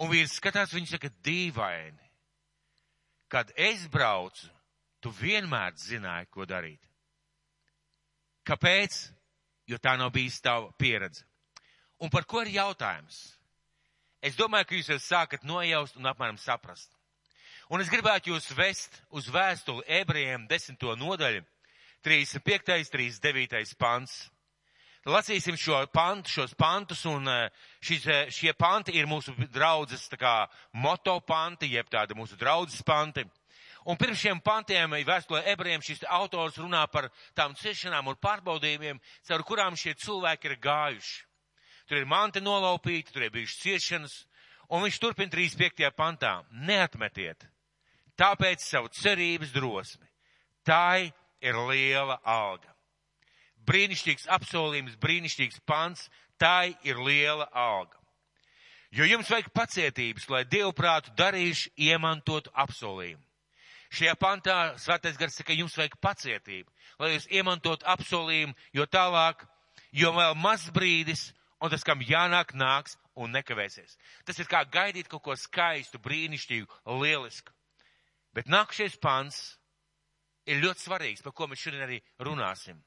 Un 0.00 0.12
vīrs 0.12 0.38
skatās, 0.40 0.74
viņa 0.76 0.94
saka, 0.94 1.12
dīvaini. 1.24 2.10
Kad 3.32 3.52
es 3.56 3.86
braucu, 3.92 4.48
tu 5.00 5.12
vienmēr 5.12 5.76
zināji, 5.80 6.28
ko 6.32 6.44
darīt. 6.48 6.80
Kāpēc? 8.46 8.98
Jo 9.66 9.78
tā 9.82 9.96
nav 9.98 10.12
bijis 10.14 10.40
tava 10.40 10.70
pieredze. 10.78 11.24
Un 12.02 12.12
par 12.12 12.26
ko 12.28 12.42
ir 12.44 12.52
jautājums? 12.54 13.36
Es 14.22 14.36
domāju, 14.36 14.68
ka 14.68 14.78
jūs 14.78 14.90
jau 14.90 15.00
sākat 15.00 15.44
nojaust 15.44 15.96
un 15.96 16.08
apmēram 16.08 16.38
saprast. 16.40 16.90
Un 17.70 17.82
es 17.82 17.90
gribētu 17.90 18.30
jūs 18.30 18.52
vest 18.54 19.00
uz 19.10 19.26
vēstuli 19.32 19.84
ebrejiem 20.00 20.46
desmito 20.46 20.94
nodaļu, 20.96 21.42
35. 22.06 22.90
39. 22.92 23.74
pants. 23.78 24.26
Lasīsim 25.06 25.54
šo 25.58 25.78
pantu, 25.94 26.30
šos 26.30 26.54
pantus, 26.58 27.04
un 27.06 27.28
eh, 27.30 27.50
šis, 27.82 28.06
eh, 28.10 28.30
šie 28.34 28.52
panti 28.58 28.94
ir 28.98 29.06
mūsu 29.06 29.34
draudzes 29.54 30.08
tā 30.10 30.18
kā 30.18 30.32
moto 30.74 31.20
panti, 31.22 31.68
jeb 31.70 31.86
tādi 31.90 32.14
mūsu 32.18 32.38
draudzes 32.38 32.82
panti. 32.86 33.22
Un 33.86 33.94
pirms 33.94 34.18
šiem 34.18 34.40
pantiem 34.42 34.96
vēstulē 35.06 35.44
ebrejiem 35.52 35.82
šis 35.84 36.02
autors 36.10 36.58
runā 36.58 36.82
par 36.90 37.06
tām 37.38 37.54
ciešanām 37.54 38.08
un 38.10 38.18
pārbaudījumiem, 38.18 38.98
caur 39.28 39.44
kurām 39.46 39.76
šie 39.78 39.94
cilvēki 39.94 40.50
ir 40.50 40.56
gājuši. 40.58 41.20
Tur 41.86 42.00
ir 42.00 42.08
manti 42.10 42.42
nolaupīti, 42.42 43.12
tur 43.14 43.22
ir 43.22 43.30
bijušas 43.30 43.60
ciešanas, 43.62 44.16
un 44.74 44.82
viņš 44.82 44.98
turpina 44.98 45.30
35. 45.30 45.92
pantā. 45.94 46.40
Neatmetiet, 46.50 47.46
tāpēc 48.18 48.64
savu 48.66 48.90
cerības 48.90 49.54
drosmi. 49.54 50.10
Tā 50.66 51.06
ir 51.38 51.60
liela 51.68 52.18
alga. 52.26 52.72
Brīnišķīgs 53.66 54.26
apsolījums, 54.34 54.98
brīnišķīgs 54.98 55.62
pants, 55.66 56.08
tā 56.42 56.72
ir 56.82 56.98
liela 56.98 57.46
alga. 57.54 58.02
Jo 58.90 59.06
jums 59.06 59.30
vajag 59.30 59.52
pacietības, 59.54 60.26
lai 60.30 60.42
dievprātu 60.46 61.14
darījuši 61.18 61.70
iemantotu 61.86 62.50
apsolījumu. 62.54 63.22
Šajā 63.94 64.14
pantā 64.18 64.56
svētais 64.82 65.18
gars 65.18 65.36
saka, 65.38 65.54
jums 65.54 65.76
vajag 65.78 65.96
pacietību, 66.02 66.72
lai 66.98 67.12
jūs 67.14 67.28
iemantot 67.30 67.84
apsolījumu, 67.86 68.56
jo 68.74 68.86
tālāk, 68.90 69.44
jo 69.94 70.12
vēl 70.16 70.34
maz 70.38 70.66
brīdis, 70.74 71.28
un 71.62 71.72
tas, 71.72 71.84
kam 71.86 72.02
jānāk, 72.04 72.54
nāks 72.58 72.96
un 73.16 73.32
nekavēsies. 73.36 73.96
Tas 74.26 74.38
ir 74.42 74.50
kā 74.50 74.64
gaidīt 74.68 75.08
kaut 75.08 75.24
ko 75.24 75.36
skaistu, 75.38 76.00
brīnišķīgu, 76.02 76.82
lielisku. 77.00 77.54
Bet 78.36 78.50
nākšais 78.52 78.98
pants 79.00 79.56
ir 80.46 80.60
ļoti 80.60 80.84
svarīgs, 80.84 81.24
par 81.24 81.32
ko 81.32 81.48
mēs 81.48 81.62
šodien 81.62 81.86
arī 81.86 82.02
runāsim. 82.20 82.82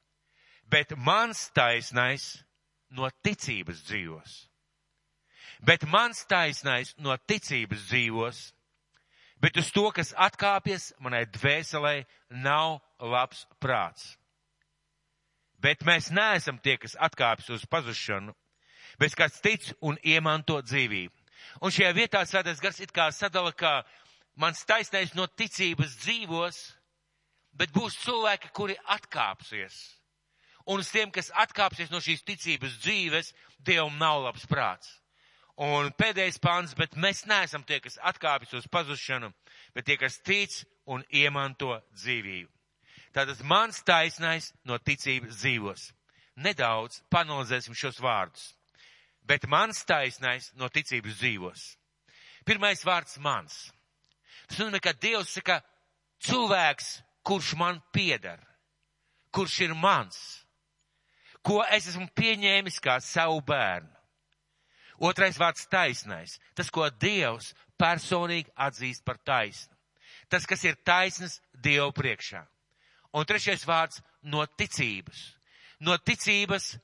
Bet 0.70 0.94
mans 0.94 1.48
taisnais 1.56 2.36
no 2.94 3.10
ticības 3.24 3.82
dzīvos. 3.88 4.36
Bet 5.66 5.84
mans 5.90 6.22
taisnais 6.30 6.94
no 7.02 7.16
ticības 7.28 7.82
dzīvos 7.90 8.44
bet 9.40 9.56
uz 9.60 9.70
to, 9.74 9.88
kas 9.94 10.12
atkāpjas 10.16 10.90
manai 11.00 11.24
dvēselē, 11.26 12.04
nav 12.30 12.80
labs 13.00 13.46
prāts. 13.60 14.14
Bet 15.60 15.84
mēs 15.84 16.08
neesam 16.14 16.58
tie, 16.58 16.78
kas 16.80 16.96
atkāpjas 16.96 17.50
uz 17.56 17.66
pazušanu, 17.68 18.34
bet 19.00 19.16
kas 19.16 19.40
tic 19.44 19.72
un 19.80 19.98
iemanto 20.04 20.60
dzīvību. 20.64 21.16
Un 21.64 21.72
šajā 21.72 21.92
vietā 21.96 22.20
svētais 22.28 22.60
gars 22.60 22.80
it 22.80 22.92
kā 22.92 23.08
sadala, 23.12 23.52
ka 23.52 23.82
mans 24.36 24.60
taisnais 24.64 25.14
no 25.16 25.26
ticības 25.26 25.96
dzīvos, 26.04 26.60
bet 27.56 27.72
būs 27.72 27.96
cilvēki, 28.04 28.52
kuri 28.56 28.76
atkāpsies. 28.88 29.76
Un 30.68 30.84
uz 30.84 30.90
tiem, 30.92 31.10
kas 31.10 31.32
atkāpsies 31.34 31.90
no 31.90 32.00
šīs 32.04 32.22
ticības 32.24 32.76
dzīves, 32.84 33.32
Dievam 33.60 33.98
nav 34.00 34.22
labs 34.24 34.46
prāts. 34.48 34.99
Un 35.60 35.90
pēdējais 35.92 36.38
pāns, 36.40 36.72
bet 36.72 36.96
mēs 36.96 37.26
neesam 37.28 37.64
tie, 37.68 37.82
kas 37.84 37.98
atkāpjas 38.00 38.54
uz 38.62 38.68
pazušanu, 38.72 39.28
bet 39.76 39.84
tie, 39.84 39.98
kas 40.00 40.16
tic 40.24 40.54
un 40.88 41.04
iemanto 41.12 41.74
dzīvību. 41.92 42.48
Tātad 43.12 43.42
mans 43.44 43.82
taisnais 43.84 44.52
no 44.64 44.78
ticības 44.78 45.42
dzīvos. 45.42 45.90
Nedaudz 46.40 47.02
panalizēsim 47.12 47.76
šos 47.76 48.00
vārdus. 48.00 48.54
Bet 49.28 49.44
mans 49.50 49.82
taisnais 49.84 50.48
no 50.56 50.70
ticības 50.72 51.18
dzīvos. 51.20 51.66
Pirmais 52.48 52.80
vārds 52.86 53.18
mans. 53.20 53.58
Tas 54.48 54.62
nozīmē, 54.62 54.80
ka 54.80 54.96
Dievs 54.96 55.36
saka, 55.36 55.60
cilvēks, 56.24 57.02
kurš 57.26 57.52
man 57.60 57.82
pieder, 57.92 58.40
kurš 59.34 59.60
ir 59.68 59.76
mans, 59.76 60.16
ko 61.44 61.60
es 61.68 61.90
esmu 61.92 62.08
pieņēmis 62.16 62.80
kā 62.80 62.96
savu 63.04 63.42
bērnu. 63.44 63.99
Otrais 65.00 65.38
vārds 65.40 65.66
taisnais. 65.72 66.36
Tas, 66.54 66.68
ko 66.70 66.88
Dievs 67.00 67.54
personīgi 67.80 68.52
atzīst 68.60 69.04
par 69.04 69.18
taisnu. 69.24 69.74
Tas, 70.28 70.46
kas 70.46 70.62
ir 70.64 70.76
taisnas 70.84 71.40
Dievu 71.56 71.90
priekšā. 71.96 72.44
Un 73.16 73.26
trešais 73.26 73.64
vārds- 73.66 74.02
no 74.32 74.44
ticības. 74.46 75.34
No 75.80 75.96
ticības, 75.96 76.78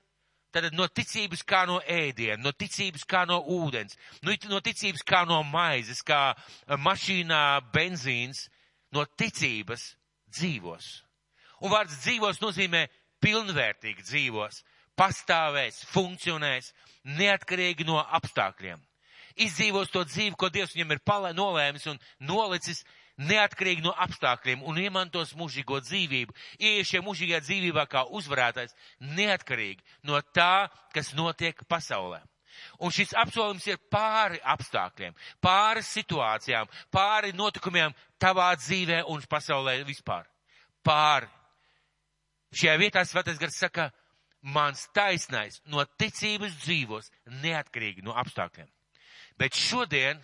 tad 0.51 0.73
no 0.73 0.89
ticības 0.89 1.45
kā 1.45 1.67
no 1.67 1.81
ēdiena, 1.81 2.41
no 2.43 2.53
ticības 2.53 3.05
kā 3.05 3.27
no 3.29 3.43
ūdens, 3.45 3.97
no, 4.23 4.61
ticības 4.61 5.03
kā 5.05 5.27
no 5.27 5.43
maizes, 5.43 6.03
kā 6.03 6.35
mašīnā 6.67 7.61
benzīns, 7.73 8.49
no 8.93 9.05
ticības 9.05 9.97
dzīvos. 10.33 11.03
Un 11.61 11.71
vārds 11.71 12.01
dzīvos 12.01 12.41
nozīmē 12.41 12.87
pilnvērtīgi 13.21 14.03
dzīvos, 14.03 14.63
pastāvēs, 14.99 15.83
funkcionēs, 15.93 16.73
neatkarīgi 17.17 17.87
no 17.87 18.01
apstākļiem. 18.19 18.81
Izdzīvos 19.47 19.91
to 19.93 20.03
dzīvi, 20.09 20.37
ko 20.39 20.49
Dievs 20.49 20.73
viņam 20.75 20.95
ir 20.95 21.03
palē, 21.05 21.35
nolēmis 21.37 21.85
un 21.93 21.99
nolicis, 22.25 22.83
neatkarīgi 23.17 23.85
no 23.85 23.93
apstākļiem 24.05 24.63
un 24.65 24.79
iemantos 24.81 25.35
mūžīgo 25.37 25.81
dzīvību, 25.85 26.35
ieies 26.61 26.89
šajā 26.89 27.05
mūžīgajā 27.05 27.43
dzīvībā 27.45 27.85
kā 27.93 28.05
uzvarētājs, 28.17 28.77
neatkarīgi 29.01 29.85
no 30.09 30.21
tā, 30.37 30.69
kas 30.95 31.13
notiek 31.17 31.61
pasaulē. 31.69 32.23
Un 32.81 32.93
šis 32.93 33.13
apsolījums 33.17 33.67
ir 33.69 33.81
pāri 33.93 34.41
apstākļiem, 34.41 35.17
pāri 35.45 35.83
situācijām, 35.85 36.69
pāri 36.93 37.35
notikumiem 37.37 37.93
tavā 38.21 38.51
dzīvē 38.57 39.03
un 39.13 39.21
pasaulē 39.29 39.79
vispār. 39.85 40.25
Pāri. 40.85 41.29
Šajā 42.57 42.77
vietā 42.81 43.03
svētais 43.05 43.41
gars 43.41 43.59
saka, 43.61 43.91
mans 44.47 44.87
taisnais 44.95 45.59
no 45.67 45.83
ticības 45.99 46.55
dzīvos 46.63 47.11
neatkarīgi 47.43 48.05
no 48.07 48.15
apstākļiem. 48.15 48.69
Bet 49.37 49.57
šodien 49.59 50.21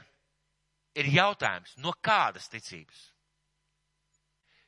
ir 0.98 1.08
jautājums, 1.10 1.74
no 1.82 1.94
kādas 2.04 2.46
ticības? 2.52 3.08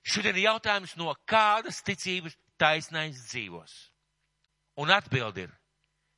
Šodien 0.05 0.37
ir 0.37 0.49
jautājums, 0.51 0.97
no 1.01 1.15
kādas 1.29 1.81
ticības 1.87 2.37
taisnais 2.61 3.21
dzīvos? 3.31 3.75
Un 4.83 4.91
atbildi 4.91 5.47
ir 5.47 5.53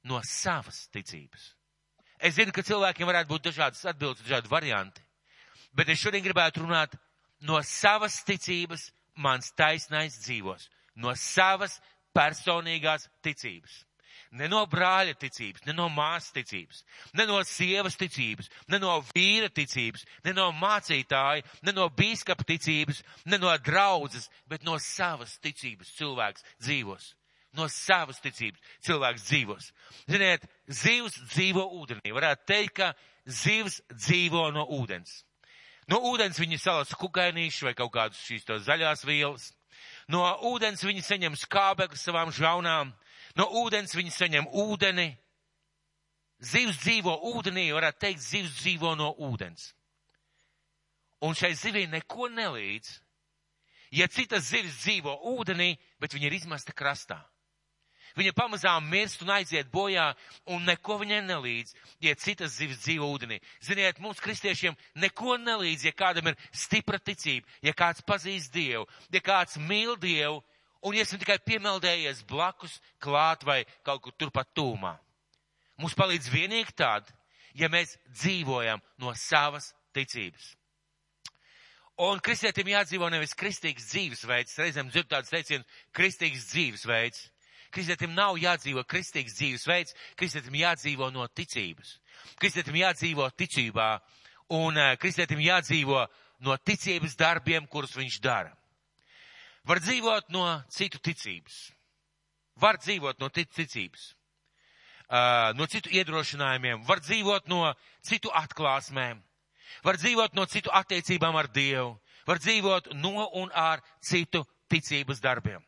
no 0.09 0.23
savas 0.25 0.87
ticības. 0.95 1.53
Es 2.17 2.39
zinu, 2.39 2.55
ka 2.55 2.65
cilvēkiem 2.65 3.07
varētu 3.07 3.31
būt 3.35 3.51
dažādas 3.51 3.85
atbildes, 3.85 4.25
dažādi 4.25 4.49
varianti, 4.49 5.03
bet 5.77 5.91
es 5.93 6.01
šodien 6.01 6.25
gribētu 6.25 6.65
runāt 6.65 6.97
no 7.45 7.61
savas 7.63 8.23
ticības 8.25 8.89
mans 9.21 9.53
taisnais 9.53 10.17
dzīvos, 10.25 10.71
no 10.97 11.13
savas 11.21 11.77
personīgās 12.17 13.11
ticības. 13.25 13.83
Ne 14.37 14.49
no 14.51 14.63
brāļa 14.69 15.15
ticības, 15.21 15.63
ne 15.69 15.75
no 15.77 15.87
māsas 15.93 16.33
ticības, 16.35 16.83
ne 17.17 17.27
no 17.29 17.39
sievas 17.47 17.97
ticības, 18.01 18.49
ne 18.73 18.81
no 18.83 18.97
vīra 19.13 19.49
ticības, 19.55 20.05
ne 20.27 20.35
no 20.37 20.49
mācītāja, 20.57 21.45
ne 21.63 21.75
no 21.77 21.87
bīskapa 21.95 22.45
ticības, 22.49 23.03
ne 23.31 23.39
no 23.41 23.53
draudzes, 23.65 24.29
bet 24.51 24.67
no 24.67 24.79
savas 24.83 25.39
ticības 25.45 25.95
cilvēks 25.99 26.45
dzīvos. 26.65 27.13
No 27.57 27.69
savas 27.73 28.19
ticības 28.21 28.61
cilvēks 28.85 29.29
dzīvos. 29.31 29.71
Ziniet, 30.11 30.45
zivs 30.69 31.17
dzīvo 31.31 31.63
ūdenī. 31.79 32.13
Varētu 32.13 32.49
teikt, 32.51 32.75
ka 32.77 32.91
zivs 33.25 33.81
dzīvo 33.95 34.51
no 34.53 34.67
ūdens. 34.77 35.23
No 35.89 36.03
ūdens 36.11 36.41
viņi 36.43 36.59
salas 36.61 36.93
kukainīšu 36.99 37.69
vai 37.69 37.77
kaut 37.79 37.95
kādus 37.95 38.21
šīs 38.27 38.45
to 38.45 38.59
zaļās 38.61 39.07
vielas. 39.07 39.53
No 40.13 40.23
ūdens 40.53 40.85
viņi 40.87 41.03
saņem 41.03 41.37
skābekli 41.39 41.99
savām 41.99 42.33
žaunām. 42.35 42.93
No 43.37 43.49
ūdens 43.63 43.97
viņi 43.97 44.13
saņem 44.15 44.51
ūdeni. 44.53 45.09
Zivs 46.37 46.79
dzīvo 46.83 47.15
ūdenī, 47.33 47.71
varētu 47.73 48.03
teikt, 48.05 48.21
zivs 48.21 48.59
dzīvo 48.61 48.93
no 48.99 49.15
ūdens. 49.25 49.71
Un 51.25 51.35
šai 51.35 51.55
zivī 51.57 51.87
neko 51.89 52.29
nelīdz. 52.29 52.91
Ja 53.97 54.09
citas 54.13 54.51
zivs 54.51 54.83
dzīvo 54.83 55.15
ūdenī, 55.33 55.73
bet 55.99 56.13
viņa 56.13 56.29
ir 56.29 56.37
izmesta 56.37 56.75
krastā. 56.77 57.23
Viņa 58.17 58.33
pamazām 58.33 58.87
mirst 58.89 59.21
un 59.25 59.31
aiziet 59.35 59.69
bojā, 59.69 60.07
un 60.49 60.65
neko 60.65 60.97
viņai 61.03 61.21
nelīdz, 61.27 61.75
ja 62.01 62.15
citas 62.17 62.57
zivis 62.57 62.81
dzīvo 62.81 63.09
ūdenī. 63.13 63.39
Ziniet, 63.61 64.01
mums 64.01 64.23
kristiešiem 64.25 64.77
neko 65.03 65.37
nelīdz, 65.43 65.85
ja 65.91 65.93
kādam 65.93 66.31
ir 66.33 66.39
stipra 66.57 66.99
ticība, 66.99 67.45
ja 67.61 67.77
kāds 67.77 68.01
pazīst 68.07 68.55
Dievu, 68.57 68.87
ja 69.13 69.21
kāds 69.21 69.61
mīl 69.61 69.99
Dievu, 70.01 70.41
un 70.81 70.97
ja 70.97 71.05
esam 71.05 71.21
tikai 71.21 71.39
piemeldējies 71.45 72.25
blakus, 72.31 72.81
klāt 73.03 73.45
vai 73.45 73.65
kaut 73.85 74.07
kur 74.07 74.17
turpat 74.17 74.49
tūmā. 74.57 74.97
Mums 75.77 75.97
palīdz 75.99 76.33
vienīgi 76.33 76.73
tād, 76.73 77.09
ja 77.53 77.69
mēs 77.69 77.99
dzīvojam 78.17 78.81
no 79.03 79.13
savas 79.13 79.75
ticības. 79.97 80.55
Un 81.97 82.21
kristietim 82.21 82.69
jādzīvo 82.69 83.09
nevis 83.09 83.33
kristīgs 83.37 83.87
dzīvesveids, 83.89 84.59
reizēm 84.61 84.91
dzird 84.93 85.09
tāds 85.09 85.33
teiciens, 85.33 85.65
kristīgs 85.97 86.45
dzīvesveids. 86.51 87.23
Kristietim 87.75 88.15
nav 88.15 88.37
jādzīvo 88.41 88.85
kristīgs 88.89 89.37
dzīvesveids, 89.39 89.95
kristietim 90.17 90.55
jādzīvo 90.61 91.11
no 91.15 91.27
ticības. 91.29 91.97
Kristietim 92.41 92.79
jādzīvo 92.81 93.29
ticībā, 93.37 93.89
un 94.57 94.79
uh, 94.79 94.95
kristietim 95.01 95.43
jādzīvo 95.43 96.07
no 96.47 96.57
ticības 96.57 97.17
darbiem, 97.19 97.67
kurus 97.67 97.97
viņš 97.97 98.21
dara. 98.25 98.53
Var 99.67 99.81
dzīvot 99.83 100.31
no 100.31 100.47
citu 100.71 101.01
ticības. 101.03 101.73
Var 102.57 102.79
dzīvot 102.81 103.21
no 103.21 103.29
ticības. 103.29 104.13
Uh, 105.07 105.53
no 105.55 105.67
citu 105.71 105.91
iedrošinājumiem, 105.95 106.83
var 106.87 106.99
dzīvot 106.99 107.47
no 107.47 107.69
citu 108.03 108.31
atklāsmēm, 108.35 109.21
var 109.87 109.99
dzīvot 110.01 110.35
no 110.35 110.47
citu 110.51 110.73
attiecībām 110.75 111.37
ar 111.39 111.47
Dievu, 111.47 111.93
var 112.27 112.41
dzīvot 112.43 112.91
no 112.99 113.29
un 113.39 113.53
ar 113.55 113.85
citu 114.03 114.43
ticības 114.67 115.23
darbiem. 115.23 115.63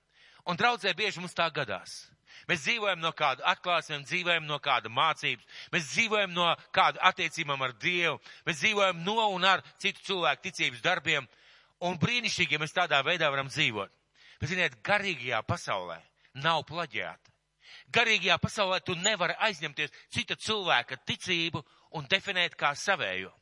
Un 0.48 0.56
draudzē 0.56 0.94
bieži 0.96 1.20
mums 1.20 1.36
tā 1.36 1.50
gadās. 1.52 2.06
Mēs 2.48 2.62
dzīvojam 2.64 3.02
no 3.02 3.10
kāda 3.12 3.44
atklāsmēm, 3.50 4.06
dzīvojam 4.08 4.46
no 4.48 4.56
kāda 4.64 4.88
mācības, 4.88 5.44
mēs 5.72 5.90
dzīvojam 5.92 6.32
no 6.32 6.46
kāda 6.72 7.02
attiecībām 7.10 7.64
ar 7.66 7.74
Dievu, 7.82 8.16
mēs 8.46 8.62
dzīvojam 8.62 9.02
no 9.04 9.26
un 9.34 9.44
ar 9.44 9.64
citu 9.82 10.00
cilvēku 10.06 10.46
ticības 10.46 10.84
darbiem, 10.84 11.26
un 11.84 11.98
brīnišķīgi, 12.00 12.56
ja 12.56 12.62
mēs 12.62 12.76
tādā 12.76 13.02
veidā 13.04 13.28
varam 13.28 13.50
dzīvot. 13.52 13.92
Bet, 14.40 14.52
ziniet, 14.52 14.78
garīgajā 14.86 15.42
pasaulē 15.44 15.98
nav 16.44 16.62
plaģiāta. 16.68 17.34
Garīgajā 17.92 18.38
pasaulē 18.40 18.80
tu 18.84 18.96
nevari 18.96 19.36
aizņemties 19.48 19.92
cita 20.14 20.36
cilvēka 20.36 21.00
ticību 21.08 21.62
un 21.98 22.08
definēt 22.08 22.56
kā 22.56 22.72
savējo. 22.76 23.32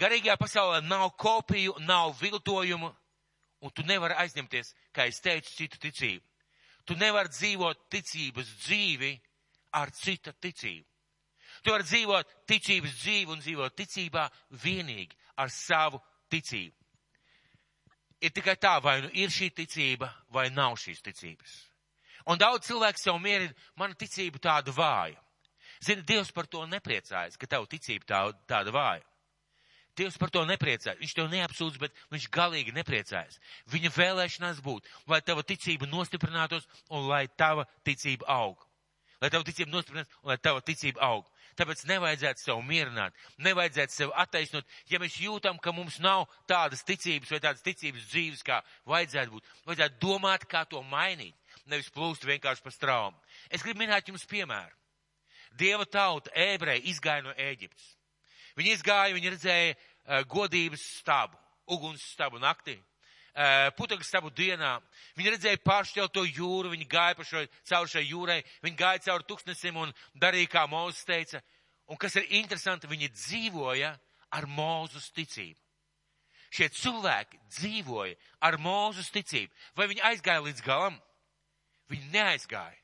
Garīgajā 0.00 0.36
pasaulē 0.40 0.80
nav 0.82 1.12
kopiju, 1.20 1.76
nav 1.86 2.16
viltojumu, 2.18 2.90
un 3.64 3.72
tu 3.72 3.84
nevari 3.88 4.16
aizņemties, 4.20 4.74
kā 4.92 5.08
es 5.08 5.22
teicu, 5.24 5.50
citu 5.56 5.80
ticību. 5.80 6.24
Tu 6.84 6.96
nevari 7.00 7.32
dzīvot 7.32 7.86
ticības 7.92 8.50
dzīvi 8.66 9.12
ar 9.80 9.92
cita 9.96 10.34
ticību. 10.36 10.84
Tu 11.64 11.72
vari 11.72 11.86
dzīvot 11.86 12.32
ticības 12.50 12.96
dzīvi 13.00 13.32
un 13.32 13.40
dzīvot 13.40 13.76
ticībā 13.78 14.24
vienīgi 14.64 15.16
ar 15.40 15.52
savu 15.52 16.00
ticību. 16.32 16.76
Ir 18.24 18.32
tikai 18.32 18.56
tā, 18.60 18.76
vai 18.84 18.98
nu 19.04 19.10
ir 19.12 19.32
šī 19.32 19.50
ticība, 19.52 20.10
vai 20.32 20.48
nav 20.52 20.76
šīs 20.80 21.00
ticības. 21.04 21.54
Un 22.28 22.40
daudz 22.40 22.68
cilvēku 22.68 23.00
sev 23.00 23.18
mierina, 23.20 23.52
mana 23.76 23.96
ticība 23.96 24.40
tāda 24.40 24.72
vāja. 24.72 25.20
Zini, 25.84 26.04
Dievs 26.06 26.30
par 26.32 26.46
to 26.48 26.64
nepriecājas, 26.68 27.36
ka 27.36 27.48
tavu 27.48 27.68
ticība 27.68 28.08
tā, 28.08 28.20
tāda 28.48 28.72
vāja. 28.72 29.04
Dievs 29.94 30.18
par 30.18 30.30
to 30.34 30.42
nepriecājas. 30.48 30.98
Viņš 30.98 31.14
tev 31.14 31.28
neapsūdz, 31.30 31.78
bet 31.78 31.94
viņš 32.10 32.28
galīgi 32.34 32.74
nepriecājas. 32.74 33.38
Viņa 33.70 33.92
vēlēšanās 33.94 34.62
būt, 34.64 34.88
lai 35.10 35.20
tava 35.22 35.44
ticība 35.46 35.86
nostiprinātos 35.90 36.66
un 36.90 37.06
lai 37.06 37.26
tava 37.38 37.68
ticība 37.86 38.26
aug. 38.34 38.58
Lai 39.22 39.30
tava 39.30 39.46
ticība 39.46 39.70
nostiprinātos 39.70 40.18
un 40.24 40.32
lai 40.32 40.38
tava 40.42 40.64
ticība 40.66 41.04
aug. 41.06 41.30
Tāpēc 41.54 41.84
nevajadzētu 41.86 42.42
sev 42.42 42.62
mierināt, 42.66 43.14
nevajadzētu 43.38 43.94
sev 43.94 44.12
attaisnot, 44.18 44.66
ja 44.90 44.98
mēs 44.98 45.20
jūtam, 45.22 45.60
ka 45.62 45.70
mums 45.70 46.00
nav 46.02 46.26
tādas 46.50 46.82
ticības 46.82 47.30
vai 47.30 47.38
tādas 47.44 47.62
ticības 47.62 48.08
dzīves, 48.10 48.42
kā 48.42 48.58
vajadzētu 48.90 49.36
būt. 49.36 49.52
Vajadzētu 49.68 50.00
domāt, 50.02 50.48
kā 50.50 50.64
to 50.66 50.82
mainīt, 50.90 51.36
nevis 51.70 51.92
plūst 51.94 52.26
vienkārši 52.26 52.64
pa 52.64 52.74
straumu. 52.74 53.22
Es 53.54 53.62
gribu 53.62 53.84
minēt 53.84 54.10
jums 54.10 54.26
piemēru. 54.26 54.74
Dieva 55.54 55.86
tauta, 55.86 56.34
ebreji, 56.34 56.88
izgāja 56.90 57.22
no 57.22 57.34
Ēģiptes. 57.38 57.93
Viņi 58.58 58.74
izgāja, 58.76 59.14
viņi 59.16 59.32
redzēja 59.34 59.70
uh, 59.74 60.20
godības 60.30 60.82
stabu, 61.00 61.38
uguns 61.74 62.04
stabu 62.12 62.38
naktī, 62.42 62.76
uh, 62.78 63.70
putekļu 63.78 64.06
stabu 64.06 64.30
dienā. 64.30 64.76
Viņi 65.18 65.34
redzēja 65.34 65.62
pāršķelto 65.64 66.24
jūru, 66.28 66.70
viņi 66.74 66.86
gāja 66.90 67.16
pa 67.18 67.26
šo, 67.26 67.42
caur 67.70 67.90
šai 67.90 68.04
jūrai, 68.06 68.38
viņi 68.66 68.78
gāja 68.78 69.02
caur 69.08 69.26
tuksnesim 69.26 69.80
un 69.82 69.94
darīja, 70.14 70.52
kā 70.54 70.64
Mūzes 70.70 71.02
teica. 71.08 71.42
Un 71.90 72.00
kas 72.00 72.16
ir 72.16 72.30
interesanti, 72.38 72.88
viņi 72.90 73.10
dzīvoja 73.12 73.90
ar 74.38 74.46
Mūzes 74.48 75.10
ticību. 75.16 75.60
Šie 76.54 76.70
cilvēki 76.70 77.40
dzīvoja 77.56 78.14
ar 78.46 78.60
Mūzes 78.62 79.10
ticību. 79.10 79.50
Vai 79.74 79.90
viņi 79.90 80.06
aizgāja 80.12 80.46
līdz 80.46 80.62
galam? 80.64 80.96
Viņi 81.90 82.12
neaizgāja 82.14 82.78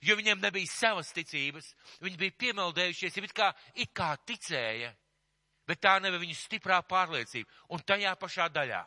jo 0.00 0.16
viņiem 0.16 0.40
nebija 0.40 0.68
savas 0.70 1.12
ticības, 1.12 1.74
viņi 2.00 2.20
bija 2.20 2.36
piemeldējušies, 2.40 3.16
ja 3.16 3.24
it 3.24 3.34
kā, 3.36 3.50
it 3.74 3.92
kā 3.96 4.14
ticēja, 4.26 4.92
bet 5.70 5.82
tā 5.82 6.00
nebija 6.02 6.24
viņu 6.24 6.34
stiprā 6.34 6.80
pārliecība. 6.82 7.50
Un 7.70 7.86
tajā 7.86 8.16
pašā 8.18 8.50
daļā 8.50 8.82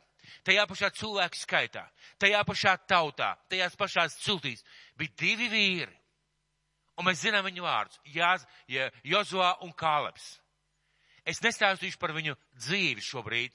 tajā 0.48 0.64
pašā 0.68 0.90
cilvēku 0.96 1.36
skaitā, 1.40 1.84
tajā 2.22 2.44
pašā 2.48 2.78
tautā, 2.88 3.34
tajās 3.52 3.76
pašās 3.80 4.18
ciltīs 4.24 4.64
bija 5.00 5.16
divi 5.20 5.50
vīri. 5.52 5.96
Un 7.00 7.08
mēs 7.08 7.24
zinām 7.26 7.46
viņu 7.46 7.66
vārdus- 7.66 8.00
Jozua 9.12 9.58
un 9.64 9.74
Kāleps. 9.74 10.40
Es 11.26 11.40
nestāstīšu 11.40 11.98
par 11.98 12.12
viņu 12.12 12.36
dzīvi 12.56 13.02
šobrīd, 13.02 13.52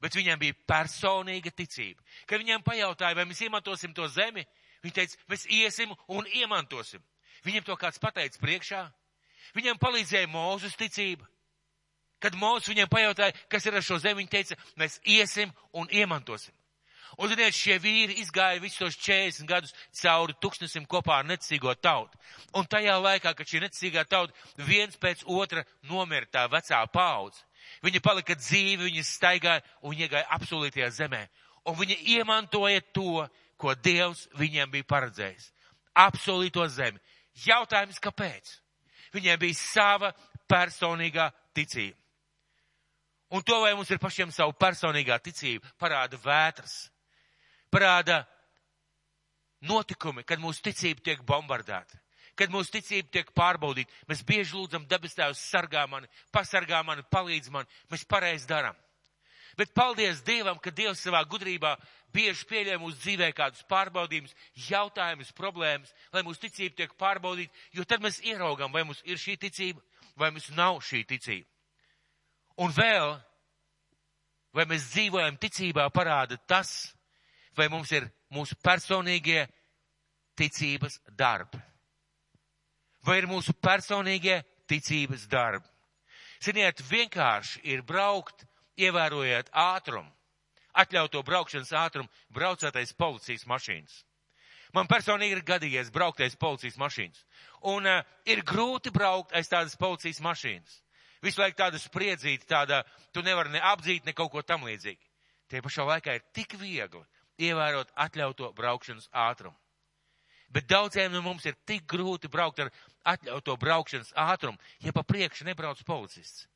bet 0.00 0.14
viņiem 0.14 0.38
bija 0.38 0.54
personīga 0.68 1.50
ticība. 1.50 2.00
Kad 2.26 2.40
viņiem 2.40 2.62
pajautāja, 2.62 3.14
vai 3.14 3.24
mēs 3.24 3.42
iemantosim 3.42 3.92
to 3.94 4.06
zemi, 4.08 4.46
viņi 4.82 4.94
teica, 4.94 5.16
mēs 5.28 5.46
iesim 5.50 5.94
un 6.08 6.24
iemantosim. 6.26 7.02
Viņiem 7.44 7.64
to 7.64 7.76
kāds 7.76 7.98
pateica 7.98 8.38
priekšā. 8.38 8.92
Viņiem 9.54 9.78
palīdzēja 9.78 10.26
mūzes 10.30 10.76
ticība. 10.76 11.26
Kad 12.22 12.36
Mozus 12.40 12.70
viņiem 12.70 12.88
pajautāja, 12.88 13.34
kas 13.52 13.66
ir 13.66 13.76
ar 13.76 13.84
šo 13.84 13.98
zemi, 14.00 14.22
viņi 14.22 14.32
teica, 14.32 14.56
mēs 14.80 15.00
iesim 15.04 15.52
un 15.76 15.90
iemantosim. 15.92 16.54
Un, 17.16 17.30
ziniet, 17.30 17.54
šie 17.56 17.78
vīri 17.80 18.18
izgāja 18.20 18.60
visus 18.60 18.80
tos 18.80 18.96
40 19.00 19.48
gadus 19.48 19.72
cauri 20.00 20.34
tūkstnesim 20.42 20.84
kopā 20.90 21.20
ar 21.20 21.28
necīgo 21.28 21.72
tautu. 21.80 22.18
Un 22.58 22.66
tajā 22.68 22.96
laikā, 23.00 23.32
kad 23.36 23.48
šī 23.48 23.62
necīgā 23.64 24.04
tauta 24.08 24.34
viens 24.66 24.98
pēc 25.00 25.22
otra 25.24 25.64
nomira 25.88 26.28
tā 26.28 26.44
vecā 26.52 26.82
paudze, 26.92 27.40
viņi 27.86 28.02
palika 28.04 28.36
dzīvi, 28.36 28.90
viņi 28.90 29.06
staigāja 29.06 29.64
un 29.82 29.96
iegāja 29.96 30.28
absolūtajā 30.36 30.90
zemē. 30.98 31.22
Un 31.66 31.78
viņi 31.78 31.98
iemantoja 32.18 32.84
to, 32.94 33.24
ko 33.56 33.74
Dievs 33.74 34.26
viņiem 34.36 34.70
bija 34.74 34.88
paredzējis. 34.88 35.50
Absolūto 35.96 36.66
zemi. 36.68 37.00
Jautājums, 37.46 38.00
kāpēc? 38.02 38.58
Viņiem 39.16 39.40
bija 39.40 39.56
sava 39.56 40.12
personīgā 40.50 41.30
ticība. 41.56 41.96
Un 43.28 43.42
to, 43.42 43.58
vai 43.60 43.74
mums 43.74 43.90
ir 43.90 43.98
pašiem 43.98 44.30
savu 44.30 44.54
personīgā 44.54 45.18
ticība, 45.18 45.66
parāda 45.82 46.18
vētras, 46.22 46.76
parāda 47.74 48.20
notikumi, 49.66 50.22
kad 50.22 50.38
mūsu 50.38 50.62
ticība 50.68 51.02
tiek 51.02 51.24
bombardēta, 51.26 51.98
kad 52.38 52.52
mūsu 52.54 52.76
ticība 52.76 53.10
tiek 53.18 53.32
pārbaudīta. 53.34 53.90
Mēs 54.06 54.22
bieži 54.26 54.54
lūdzam 54.54 54.86
debes 54.86 55.18
tēvs 55.18 55.42
sargā 55.50 55.82
mani, 55.90 56.06
pasargā 56.30 56.84
mani, 56.86 57.02
palīdz 57.10 57.50
man, 57.50 57.66
mēs 57.90 58.06
pareizi 58.06 58.46
darām. 58.46 58.78
Bet 59.56 59.72
paldies 59.72 60.20
Dievam, 60.20 60.58
ka 60.60 60.70
Dievs 60.70 61.00
savā 61.00 61.22
gudrībā 61.24 61.72
bieži 62.12 62.44
pieļauj 62.50 62.78
mūsu 62.82 63.00
dzīvē 63.00 63.30
kādus 63.34 63.64
pārbaudījumus, 63.70 64.36
jautājumus, 64.68 65.32
problēmas, 65.32 65.94
lai 66.12 66.22
mūsu 66.26 66.44
ticība 66.44 66.82
tiek 66.82 66.92
pārbaudīta, 67.00 67.64
jo 67.72 67.86
tad 67.88 68.04
mēs 68.04 68.20
ieraugam, 68.20 68.70
vai 68.70 68.84
mums 68.84 69.00
ir 69.08 69.16
šī 69.18 69.38
ticība, 69.40 69.80
vai 70.14 70.28
mums 70.30 70.50
nav 70.52 70.82
šī 70.84 71.06
ticība. 71.08 71.55
Un 72.56 72.72
vēl, 72.72 73.12
vai 74.56 74.64
mēs 74.68 74.88
dzīvojam 74.94 75.36
ticībā, 75.40 75.88
parāda 75.92 76.38
tas, 76.48 76.94
vai 77.56 77.68
mums 77.72 77.92
ir 77.92 78.08
mūsu 78.32 78.56
personīgie 78.64 79.44
ticības 80.36 81.00
darbi. 81.16 81.60
Vai 83.06 83.20
ir 83.20 83.28
mūsu 83.30 83.54
personīgie 83.62 84.40
ticības 84.68 85.26
darbi. 85.30 85.68
Ziniet, 86.42 86.82
vienkārši 86.90 87.62
ir 87.72 87.84
braukt, 87.86 88.44
ievērojot 88.76 89.48
ātrumu, 89.56 90.10
atļauto 90.76 91.22
braukšanas 91.24 91.72
ātrumu, 91.72 92.10
braucētais 92.28 92.92
policijas 92.92 93.46
mašīnas. 93.48 94.02
Man 94.76 94.88
personīgi 94.90 95.38
ir 95.38 95.44
gadījies 95.46 95.92
brauktais 95.94 96.36
policijas 96.36 96.76
mašīnas. 96.76 97.22
Un 97.72 97.86
uh, 97.88 98.02
ir 98.28 98.42
grūti 98.44 98.92
braukt 98.92 99.32
aiz 99.32 99.48
tādas 99.48 99.78
policijas 99.80 100.20
mašīnas. 100.20 100.82
Visu 101.24 101.40
laiku 101.40 101.58
tāda 101.58 101.80
spriedzīta, 101.80 102.46
tāda, 102.50 102.80
tu 103.12 103.22
nevari 103.24 103.54
ne 103.54 103.62
apdzīt, 103.64 104.06
ne 104.06 104.14
kaut 104.16 104.32
ko 104.32 104.42
tam 104.42 104.66
līdzīgi. 104.68 105.00
Tie 105.50 105.62
pašā 105.62 105.86
laikā 105.86 106.16
ir 106.16 106.26
tik 106.34 106.56
viegli 106.60 107.04
ievērot 107.46 107.92
atļauto 107.94 108.50
braukšanas 108.56 109.08
ātrumu. 109.12 109.56
Bet 110.52 110.68
daudziem 110.70 111.10
no 111.12 111.22
mums 111.24 111.46
ir 111.46 111.56
tik 111.66 111.86
grūti 111.90 112.30
braukt 112.30 112.60
ar 112.62 112.70
atļauto 113.06 113.56
braukšanas 113.58 114.12
ātrumu, 114.16 114.58
ja 114.80 114.92
pa 114.94 115.02
priekšu 115.02 115.46
nebrauc 115.48 115.82
policists. 115.86 116.46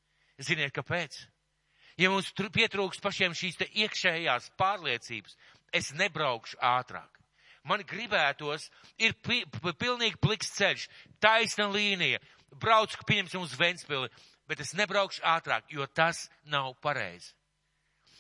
Ziniet, 0.40 0.72
kāpēc? 0.74 1.18
Ja 2.00 2.10
mums 2.12 2.30
pietrūks 2.32 3.02
pašiem 3.02 3.34
šīs 3.36 3.58
te 3.60 3.66
iekšējās 3.82 4.52
pārliecības, 4.60 5.36
es 5.74 5.90
nebraukšu 5.98 6.60
ātrāk. 6.64 7.18
Man 7.66 7.82
gribētos, 7.84 8.70
ir 8.96 9.12
pi, 9.20 9.42
pilnīgi 9.76 10.16
pliks 10.22 10.54
ceļš, 10.56 10.86
taisna 11.20 11.66
līnija, 11.68 12.22
brauc, 12.62 12.94
pieņemsim 13.06 13.42
uz 13.44 13.52
Ventspili, 13.58 14.08
bet 14.50 14.64
es 14.64 14.74
nebraukšu 14.74 15.22
ātrāk, 15.22 15.68
jo 15.70 15.86
tas 15.86 16.26
nav 16.50 16.74
pareizi. 16.82 17.30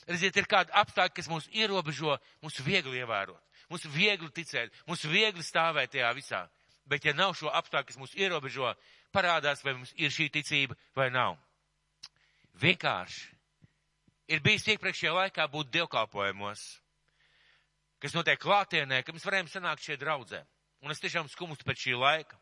Redziet, 0.06 0.36
ir 0.38 0.46
kādi 0.50 0.72
apstākļi, 0.78 1.16
kas 1.18 1.28
mūs 1.30 1.48
ierobežo, 1.54 2.16
mums 2.42 2.56
viegli 2.64 3.02
ievērot, 3.02 3.42
mums 3.70 3.84
viegli 3.90 4.30
ticēt, 4.34 4.72
mums 4.86 5.02
viegli 5.10 5.42
stāvēt 5.44 5.92
tajā 5.94 6.10
visā. 6.16 6.44
Bet 6.90 7.04
ja 7.06 7.14
nav 7.14 7.34
šo 7.38 7.50
apstākļu, 7.54 7.88
kas 7.90 7.98
mūs 8.00 8.14
ierobežo, 8.18 8.72
parādās, 9.14 9.62
vai 9.66 9.76
mums 9.76 9.92
ir 9.98 10.14
šī 10.14 10.30
ticība 10.32 10.78
vai 10.96 11.10
nav. 11.14 11.36
Vienkārši 12.62 13.28
ir 14.30 14.42
bijis 14.42 14.66
iepriekšējā 14.74 15.12
laikā 15.14 15.46
būt 15.50 15.70
dievkalpojumos, 15.74 16.64
kas 18.02 18.14
notiek 18.16 18.40
klātienē, 18.40 19.02
ka 19.04 19.14
mēs 19.14 19.26
varējām 19.26 19.50
sanākt 19.50 19.84
šie 19.86 19.98
draudzē. 20.00 20.42
Un 20.80 20.94
es 20.94 21.02
tiešām 21.02 21.28
skumstu 21.28 21.66
pēc 21.68 21.86
šī 21.86 21.98
laika. 21.98 22.38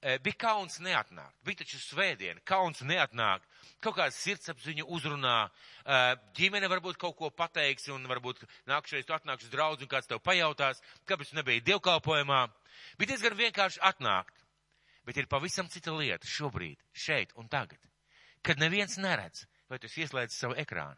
Eh, 0.00 0.16
bija 0.24 0.38
kauns 0.40 0.78
neatnākt. 0.80 1.36
Bija 1.44 1.60
taču 1.60 1.76
svētdiena, 1.76 2.40
kauns 2.48 2.80
neatnākt. 2.88 3.44
Kaut 3.84 3.98
kāda 3.98 4.14
sirdsapziņa 4.16 4.86
uzrunā, 4.88 5.50
eh, 5.84 6.14
ģimene 6.38 6.70
varbūt 6.72 6.96
kaut 6.96 7.16
ko 7.18 7.28
pateiks, 7.30 7.88
un 7.92 8.06
varbūt 8.08 8.40
nākšais 8.66 9.04
tu 9.04 9.12
atnāks 9.12 9.44
uz 9.44 9.50
draudzi, 9.50 9.82
un 9.82 9.88
kāds 9.88 10.08
tev 10.08 10.20
pajautās, 10.20 10.80
kāpēc 11.04 11.30
tu 11.30 11.36
nebija 11.36 11.60
dievkalpojumā. 11.60 12.50
Bija 12.96 13.12
diezgan 13.12 13.36
vienkārši 13.36 13.78
atnākt. 13.78 14.40
Bet 15.04 15.18
ir 15.18 15.26
pavisam 15.26 15.68
cita 15.68 15.92
lieta 15.92 16.26
šobrīd, 16.26 16.78
šeit 16.94 17.32
un 17.36 17.48
tagad. 17.48 17.78
Kad 18.42 18.56
neviens 18.56 18.96
neredz, 18.96 19.44
vai 19.68 19.78
tu 19.78 19.86
ieslēdz 19.86 20.32
savu 20.32 20.54
ekrānu. 20.54 20.96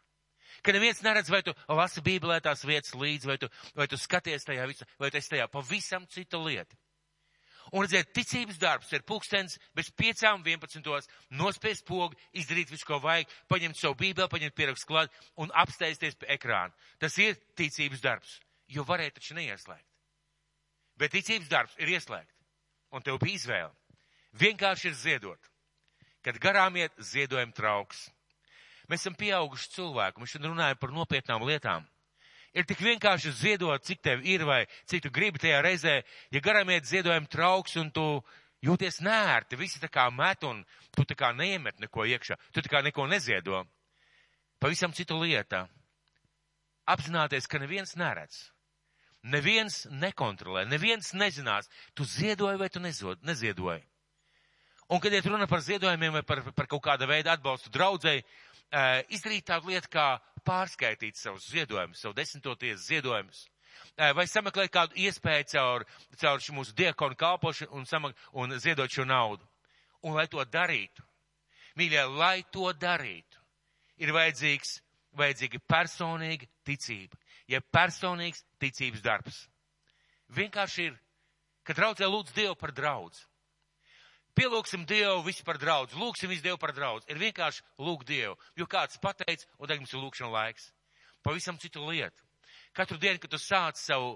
Kad 0.63 0.75
neviens 0.75 1.01
neredz, 1.01 1.29
vai 1.29 1.41
tu 1.41 1.53
lasi 1.67 1.99
bībelē 2.01 2.39
tās 2.39 2.63
vietas 2.63 2.93
līdzi, 2.93 3.25
vai 3.25 3.37
tu, 3.37 3.49
vai 3.75 3.87
tu 3.87 3.97
skaties 3.97 4.45
tajā 4.45 4.67
visā, 4.69 4.87
vai 4.99 5.09
tu 5.11 5.17
esi 5.17 5.29
tajā 5.29 5.47
pavisam 5.51 6.07
cita 6.07 6.37
lieta. 6.37 6.75
Un 7.73 7.81
redziet, 7.81 8.11
ticības 8.13 8.59
darbs 8.61 8.91
ir 8.93 9.01
pulkstens 9.01 9.55
bez 9.73 9.87
piecām 9.97 10.43
vienpadsmitos, 10.45 11.07
nospiest 11.33 11.87
pogu, 11.87 12.13
izdarīt 12.37 12.69
visu, 12.69 12.85
ko 12.85 12.99
vajag, 13.01 13.31
paņemt 13.49 13.79
savu 13.79 13.97
bībeli, 13.97 14.29
paņemt 14.29 14.55
pierakstu 14.57 14.91
klāt 14.91 15.15
un 15.41 15.49
apsteigties 15.57 16.19
pie 16.21 16.29
ekrāna. 16.35 16.69
Tas 17.01 17.17
ir 17.17 17.39
ticības 17.57 18.03
darbs, 18.03 18.35
jo 18.69 18.85
varēja 18.85 19.15
taču 19.17 19.37
neieslēgt. 19.39 19.89
Bet 21.01 21.15
ticības 21.17 21.49
darbs 21.49 21.73
ir 21.81 21.95
ieslēgt. 21.95 22.29
Un 22.93 23.01
tev 23.01 23.17
bija 23.23 23.39
izvēle. 23.39 23.73
Vienkārši 24.37 24.91
ir 24.91 24.99
ziedot. 24.99 25.49
Kad 26.21 26.37
garām 26.41 26.77
iet, 26.77 26.93
ziedojam 27.01 27.51
trauks. 27.57 28.05
Mēs 28.85 29.01
esam 29.01 29.17
pieauguši 29.17 29.73
cilvēki, 29.73 30.21
mēs 30.21 30.35
šodien 30.35 30.53
runājam 30.53 30.77
par 30.77 30.93
nopietnām 30.93 31.45
lietām. 31.47 31.89
Ir 32.53 32.67
tik 32.69 32.83
vienkārši 32.85 33.31
ziedot, 33.33 33.81
cik 33.81 34.01
tev 34.05 34.21
ir 34.29 34.43
vai 34.45 34.63
cik 34.89 35.07
tu 35.07 35.11
gribi 35.13 35.41
tajā 35.41 35.61
reizē, 35.65 35.95
ja 36.29 36.41
garām 36.43 36.69
iet 36.69 36.85
ziedojumu 36.85 37.29
trauks 37.31 37.79
un 37.81 37.89
tu 37.91 38.05
jūties 38.63 38.99
nērti, 39.01 39.57
visi 39.57 39.81
tā 39.81 39.89
kā 39.89 40.05
met 40.13 40.45
un 40.45 40.61
tu 40.93 41.05
tā 41.09 41.17
kā 41.17 41.31
neiemet 41.33 41.81
neko 41.81 42.05
iekšā, 42.05 42.37
tu 42.53 42.61
tā 42.61 42.69
kā 42.69 42.83
neko 42.85 43.07
neziedo. 43.09 43.63
Pavisam 44.61 44.93
cita 44.93 45.17
lieta. 45.17 45.65
Apzināties, 46.85 47.49
ka 47.49 47.57
neviens 47.57 47.95
neredz. 47.97 48.51
Neviens 49.23 49.85
nekontrolē, 49.89 50.65
neviens 50.67 51.13
nezinās, 51.15 51.69
tu 51.95 52.05
ziedoji 52.05 52.59
vai 52.59 52.69
tu 52.69 52.81
neziedoji. 52.83 53.81
Un, 54.91 54.99
kad 54.99 55.13
iet 55.15 55.25
runa 55.25 55.47
par 55.47 55.63
ziedojumiem 55.63 56.19
vai 56.19 56.25
par, 56.27 56.43
par 56.53 56.67
kaut 56.67 56.83
kāda 56.83 57.07
veida 57.07 57.33
atbalstu 57.33 57.71
draudzēji, 57.73 58.25
Eh, 58.73 59.03
izdarīt 59.13 59.45
tādu 59.45 59.69
lietu, 59.69 59.85
kā 59.93 60.17
pārskaitīt 60.47 61.17
savus 61.19 61.47
ziedojumus, 61.51 62.01
savu 62.03 62.15
desmitoties 62.17 62.87
ziedojumus. 62.87 63.45
Vai 63.97 64.25
sameklēt 64.29 64.71
kādu 64.73 64.97
iespēju 65.01 65.47
caur, 65.53 65.85
caur 66.21 66.43
mūsu 66.55 66.75
diekonu 66.77 67.17
kalpošanu 67.17 67.73
un, 67.77 67.85
samak, 67.89 68.15
un 68.33 68.53
ziedot 68.59 68.91
šo 68.91 69.05
naudu. 69.09 69.45
Un 70.03 70.17
lai 70.17 70.27
to 70.27 70.43
darītu, 70.43 71.03
mīļie, 71.79 72.03
lai 72.19 72.43
to 72.51 72.69
darītu, 72.75 73.39
ir 74.03 74.11
vajadzīgs, 74.13 74.75
vajadzīga 75.17 75.61
personīga 75.69 76.49
ticība, 76.67 77.17
ja 77.47 77.61
personīgs 77.73 78.43
ticības 78.59 79.03
darbs. 79.05 79.39
Vienkārši 80.33 80.89
ir, 80.89 80.97
kad 81.63 81.77
draudzē 81.79 82.09
lūdz 82.09 82.33
Dievu 82.35 82.57
par 82.59 82.73
draudz. 82.75 83.23
Pielūksim 84.33 84.87
Dievu 84.89 85.21
visu 85.27 85.43
par 85.45 85.59
draudz, 85.61 85.93
lūksim 85.93 86.31
visu 86.31 86.41
Dievu 86.45 86.57
par 86.61 86.73
draudz. 86.73 87.05
Ir 87.11 87.19
vienkārši 87.21 87.61
lūgt 87.85 88.07
Dievu, 88.09 88.33
jo 88.57 88.65
kāds 88.69 88.97
pateica, 89.01 89.45
un 89.59 89.67
tagad 89.67 89.83
mums 89.83 89.93
ir 89.93 90.01
lūkšana 90.01 90.31
laiks. 90.33 90.71
Pavisam 91.23 91.59
citu 91.61 91.83
lietu. 91.85 92.25
Katru 92.73 92.97
dienu, 92.97 93.21
kad 93.21 93.29
tu 93.29 93.37
sāc 93.37 93.77
savu 93.77 94.15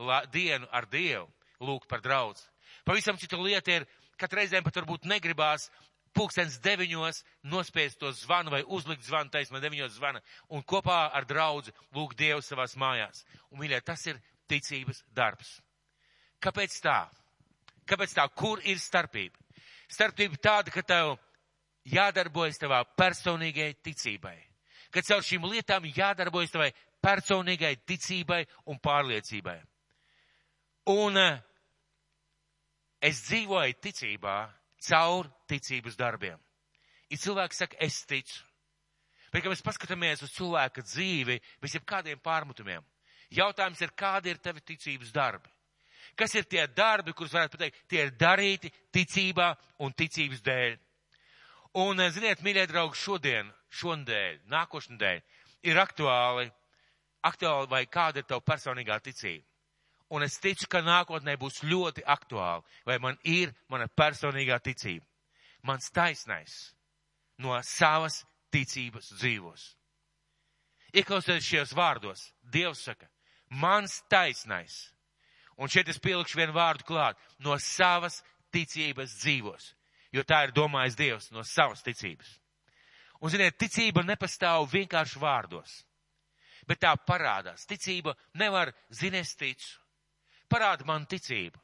la, 0.00 0.22
dienu 0.32 0.66
ar 0.72 0.88
Dievu, 0.88 1.28
lūgt 1.60 1.88
par 1.90 2.00
draudz. 2.00 2.46
Pavisam 2.88 3.18
citu 3.20 3.40
lietu 3.42 3.74
ir, 3.76 3.84
kad 4.18 4.32
reizēm 4.32 4.64
pat 4.64 4.80
varbūt 4.80 5.04
negribās 5.04 5.68
pulkstens 6.16 6.56
deviņos 6.64 7.20
nospiest 7.52 8.00
to 8.00 8.10
zvanu 8.16 8.50
vai 8.54 8.62
uzlikt 8.64 9.04
zvanu 9.06 9.30
taisnā 9.30 9.60
deviņos 9.62 9.98
zvana 9.98 10.22
un 10.48 10.64
kopā 10.64 11.10
ar 11.12 11.28
draudzi 11.28 11.74
lūgt 11.94 12.16
Dievu 12.18 12.40
savās 12.42 12.74
mājās. 12.80 13.26
Un, 13.52 13.60
mīļie, 13.60 13.82
tas 13.84 14.06
ir 14.08 14.20
ticības 14.48 15.04
darbs. 15.14 15.58
Kāpēc 16.40 16.80
tā? 16.82 17.02
Kāpēc 17.88 18.16
tā? 18.16 18.24
Kur 18.34 18.64
ir 18.64 18.80
starpība? 18.80 19.36
Starpība 19.88 20.36
tāda, 20.36 20.72
ka 20.72 20.82
tev 20.84 21.16
jādarbojas 21.88 22.60
tavā 22.60 22.82
personīgai 22.98 23.72
ticībai. 23.84 24.36
Ka 24.92 25.02
caur 25.04 25.24
šīm 25.24 25.46
lietām 25.48 25.86
jādarbojas 25.88 26.52
tavai 26.52 26.70
personīgai 27.04 27.74
ticībai 27.88 28.42
un 28.68 28.80
pārliecībai. 28.84 29.58
Un 30.88 31.20
uh, 31.20 31.40
es 33.04 33.22
dzīvoju 33.28 33.80
ticībā 33.84 34.36
caur 34.88 35.28
ticības 35.48 35.96
darbiem. 35.98 36.38
Ir 37.08 37.20
cilvēki 37.20 37.56
saka, 37.56 37.76
es 37.80 38.02
ticu. 38.08 38.44
Bet, 39.32 39.42
kad 39.42 39.52
mēs 39.52 39.64
paskatāmies 39.64 40.22
uz 40.24 40.32
cilvēka 40.36 40.84
dzīvi, 40.84 41.36
bez 41.60 41.76
jebkādiem 41.76 42.20
pārmutumiem, 42.24 42.84
jautājums 43.36 43.80
ir, 43.84 43.92
kādi 43.92 44.32
ir 44.32 44.40
tavi 44.40 44.64
ticības 44.64 45.12
darbi? 45.12 45.52
Kas 46.18 46.34
ir 46.34 46.48
tie 46.50 46.66
darbi, 46.66 47.14
kurus 47.14 47.34
varētu 47.36 47.56
pateikt, 47.56 47.82
tie 47.88 48.02
ir 48.04 48.14
darīti 48.18 48.72
ticībā 48.94 49.52
un 49.86 49.94
ticības 49.94 50.42
dēļ? 50.42 50.78
Un, 51.78 52.00
eh, 52.00 52.10
ziniet, 52.10 52.42
mīļie 52.42 52.66
draugi, 52.66 52.98
šodien, 52.98 53.52
šodien, 53.70 54.40
nākošnedēļ 54.50 55.20
ir 55.70 55.76
aktuāli, 55.78 56.50
aktuāli 57.22 57.70
vai 57.70 57.86
kāda 57.86 58.18
ir 58.18 58.26
tava 58.26 58.42
personīgā 58.42 58.98
ticība 59.00 59.46
un 60.08 60.22
es 60.22 60.38
ticu, 60.40 60.68
ka 60.70 60.80
nākotnē 60.84 61.36
būs 61.40 61.62
ļoti 61.68 62.04
aktuāli, 62.06 62.64
vai 62.86 62.98
man 63.02 63.18
ir 63.24 63.52
mana 63.68 63.88
personīgā 63.88 64.58
ticība. 64.64 65.04
Mans 65.62 65.90
taisnais 65.92 66.72
no 67.38 67.56
savas 67.62 68.22
ticības 68.54 69.12
dzīvos. 69.18 69.66
Ieklausoties 70.96 71.44
šajos 71.44 71.74
vārdos, 71.76 72.22
Dievs 72.42 72.86
saka, 72.88 73.10
mans 73.50 74.00
taisnais, 74.08 74.88
un 75.58 75.70
šeit 75.70 75.90
es 75.90 76.00
pielikšu 76.02 76.38
vienu 76.38 76.54
vārdu 76.56 76.86
klāt, 76.88 77.18
no 77.42 77.56
savas 77.58 78.22
ticības 78.54 79.18
dzīvos, 79.22 79.72
jo 80.14 80.24
tā 80.24 80.44
ir 80.46 80.54
domājis 80.56 80.96
Dievs 80.98 81.30
no 81.34 81.44
savas 81.44 81.82
ticības. 81.86 82.30
Un, 83.18 83.32
ziniet, 83.34 83.58
ticība 83.58 84.04
nepastāv 84.06 84.68
vienkārši 84.70 85.18
vārdos, 85.18 85.80
bet 86.70 86.80
tā 86.84 86.94
parādās. 87.02 87.66
Ticība 87.66 88.14
nevar, 88.38 88.70
zinies, 88.94 89.34
ticu, 89.34 89.66
parāda 90.50 90.86
man 90.86 91.06
ticību. 91.10 91.58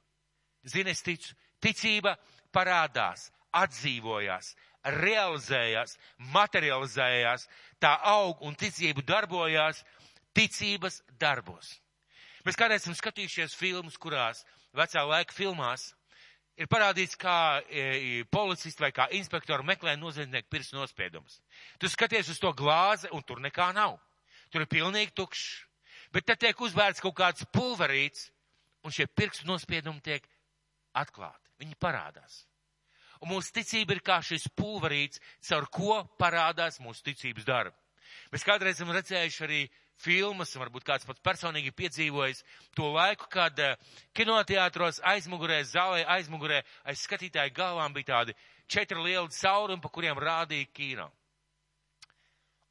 Zini, 0.67 0.91
es 0.91 1.05
ticu, 1.05 1.35
ticība 1.63 2.17
parādās, 2.55 3.29
atdzīvojās, 3.55 4.55
realizējās, 4.99 5.95
materializējās, 6.35 7.47
tā 7.81 7.95
aug 8.11 8.43
un 8.43 8.57
ticība 8.59 9.05
darbojās 9.07 9.85
ticības 10.35 11.03
darbos. 11.21 11.77
Mēs 12.45 12.59
kādreiz 12.61 12.83
esam 12.83 12.97
skatījušies 12.97 13.57
filmas, 13.57 13.97
kurās 13.97 14.43
vecā 14.77 15.05
laika 15.09 15.33
filmās 15.33 15.93
ir 16.61 16.69
parādīts, 16.71 17.17
kā 17.19 17.63
e, 17.67 18.25
policisti 18.31 18.85
vai 18.85 18.91
kā 18.95 19.09
inspektori 19.17 19.67
meklē 19.67 19.97
noziedznieku 19.97 20.53
pirkstu 20.53 20.77
nospiedumus. 20.77 21.41
Tu 21.81 21.89
skaties 21.89 22.29
uz 22.35 22.41
to 22.43 22.53
glāzi 22.57 23.09
un 23.17 23.25
tur 23.25 23.41
nekā 23.43 23.71
nav. 23.75 23.97
Tur 24.53 24.65
ir 24.65 24.71
pilnīgi 24.71 25.15
tukšs. 25.17 25.65
Bet 26.15 26.29
te 26.29 26.37
tiek 26.39 26.61
uzvērts 26.61 27.03
kaut 27.03 27.17
kāds 27.19 27.47
pulverīts, 27.51 28.29
un 28.85 28.93
šie 28.95 29.09
pirkstu 29.09 29.49
nospiedumi 29.49 30.05
tiek 30.05 30.27
atklāti. 30.95 31.51
Viņi 31.63 31.79
parādās. 31.81 32.45
Un 33.23 33.33
mūsu 33.33 33.55
ticība 33.57 33.97
ir 33.97 34.03
kā 34.05 34.21
šis 34.23 34.51
pulverīts, 34.53 35.23
caur 35.49 35.67
ko 35.73 36.03
parādās 36.21 36.77
mūsu 36.85 37.07
ticības 37.09 37.49
darbi. 37.49 37.79
Mēs 38.31 38.45
kādreiz 38.47 38.77
esam 38.77 38.93
redzējuši 38.95 39.45
arī 39.47 39.61
filmas, 40.03 40.55
un 40.55 40.65
varbūt 40.65 40.87
kāds 40.87 41.07
pats 41.09 41.23
personīgi 41.25 41.73
piedzīvojis 41.77 42.43
to 42.77 42.91
laiku, 42.95 43.29
kad 43.31 43.59
uh, 43.63 43.77
kinoteātros 44.17 45.03
aizmugurē, 45.15 45.63
zālē 45.69 46.05
aizmugurē, 46.17 46.63
aiz 46.85 47.05
skatītāju 47.07 47.55
galvām 47.55 47.95
bija 47.95 48.13
tādi 48.15 48.37
četri 48.67 48.99
lieli 49.01 49.31
caurumi, 49.41 49.83
pa 49.83 49.93
kuriem 49.93 50.19
rādīja 50.19 50.73
kino. 50.73 51.11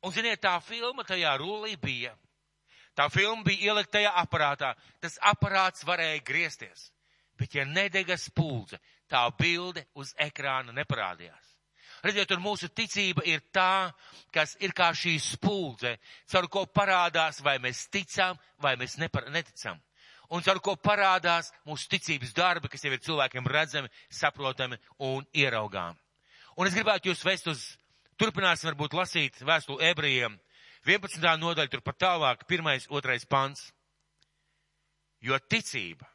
Un, 0.04 0.12
ziniet, 0.12 0.42
tā 0.44 0.58
filma 0.60 1.06
tajā 1.08 1.38
rullī 1.40 1.78
bija 1.80 2.12
Tā 2.94 3.08
filma 3.10 3.42
bija 3.46 3.72
ielikt 3.72 3.92
tajā 3.94 4.12
aparātā. 4.22 4.74
Tas 5.02 5.18
aparāts 5.32 5.86
varēja 5.86 6.22
griezties. 6.26 6.92
Bet 7.38 7.56
ja 7.58 7.66
nedega 7.66 8.18
spuldze, 8.22 8.78
tā 9.10 9.24
bilde 9.38 9.86
uz 9.98 10.14
ekrāna 10.22 10.76
neparādījās. 10.76 11.43
Redziet, 12.04 12.34
un 12.36 12.42
mūsu 12.44 12.68
ticība 12.76 13.24
ir 13.30 13.40
tā, 13.56 13.94
kas 14.36 14.58
ir 14.60 14.74
kā 14.76 14.90
šī 14.92 15.16
spuldze, 15.24 15.96
caur 16.28 16.50
ko 16.52 16.66
parādās, 16.68 17.40
vai 17.46 17.56
mēs 17.64 17.86
ticam, 17.94 18.40
vai 18.60 18.76
mēs 18.80 18.98
nepar, 19.00 19.30
neticam. 19.32 19.80
Un 20.34 20.44
caur 20.44 20.60
ko 20.66 20.76
parādās 20.76 21.54
mūsu 21.68 21.88
ticības 21.94 22.34
darbi, 22.36 22.68
kas 22.68 22.84
jau 22.84 22.92
ir 22.92 23.04
cilvēkiem 23.06 23.48
redzami, 23.48 23.92
saprotami 24.12 24.80
un 25.00 25.24
ieraugām. 25.32 25.96
Un 26.60 26.68
es 26.68 26.76
gribētu 26.76 27.12
jūs 27.12 27.24
vest 27.24 27.48
uz, 27.48 27.64
turpināsim 28.20 28.74
varbūt 28.74 28.98
lasīt 28.98 29.40
vēstuli 29.40 29.88
ebrejiem, 29.94 30.36
11. 30.84 31.24
nodaļa, 31.40 31.72
tur 31.72 31.82
pat 31.86 32.02
tālāk, 32.04 32.44
pirmais, 32.50 32.90
otrais 32.92 33.24
pants. 33.24 33.70
Jo 35.24 35.40
ticība 35.40 36.10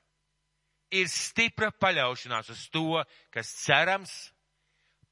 ir 0.93 1.09
stipra 1.09 1.71
paļaušanās 1.73 2.51
uz 2.53 2.67
to, 2.73 3.01
kas 3.33 3.49
cerams, 3.65 4.13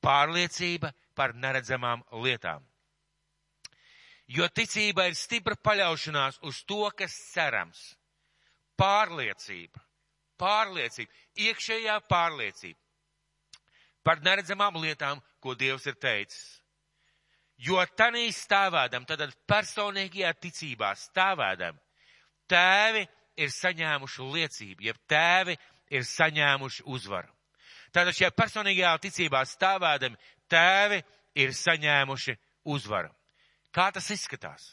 pārliecība 0.05 0.93
par 1.17 1.35
neredzamām 1.35 2.03
lietām. 2.25 2.65
Jo 4.27 4.49
ticība 4.51 5.07
ir 5.07 5.15
stipra 5.15 5.55
paļaušanās 5.55 6.41
uz 6.43 6.65
to, 6.67 6.83
kas 6.99 7.15
cerams, 7.31 7.95
pārliecība, 8.79 9.81
pārliecība, 10.41 11.13
iekšējā 11.47 12.01
pārliecība 12.11 12.81
par 14.07 14.23
neredzamām 14.23 14.79
lietām, 14.83 15.23
ko 15.43 15.55
Dievs 15.59 15.87
ir 15.87 15.97
teicis. 15.99 16.61
Jo 17.57 17.81
tanī 17.99 18.29
stāvēdam, 18.35 19.07
tad 19.09 19.23
personīgajā 19.49 20.33
ticībā 20.43 20.93
stāvēdam, 21.01 21.79
tēvi 22.51 23.07
ir 23.41 23.55
saņēmuši 23.55 24.27
liecību, 24.35 24.87
jeb 24.91 25.01
tēvi 25.09 25.57
ir 25.91 26.05
saņēmuši 26.07 26.85
uzvaru. 26.85 27.36
Tātad 27.95 28.17
šajā 28.17 28.33
personīgajā 28.37 28.95
ticībā 29.07 29.43
stāvēdam, 29.47 30.17
tēvi 30.51 31.03
ir 31.39 31.55
saņēmuši 31.57 32.37
uzvaru. 32.73 33.13
Kā 33.75 33.91
tas 33.93 34.09
izskatās? 34.11 34.73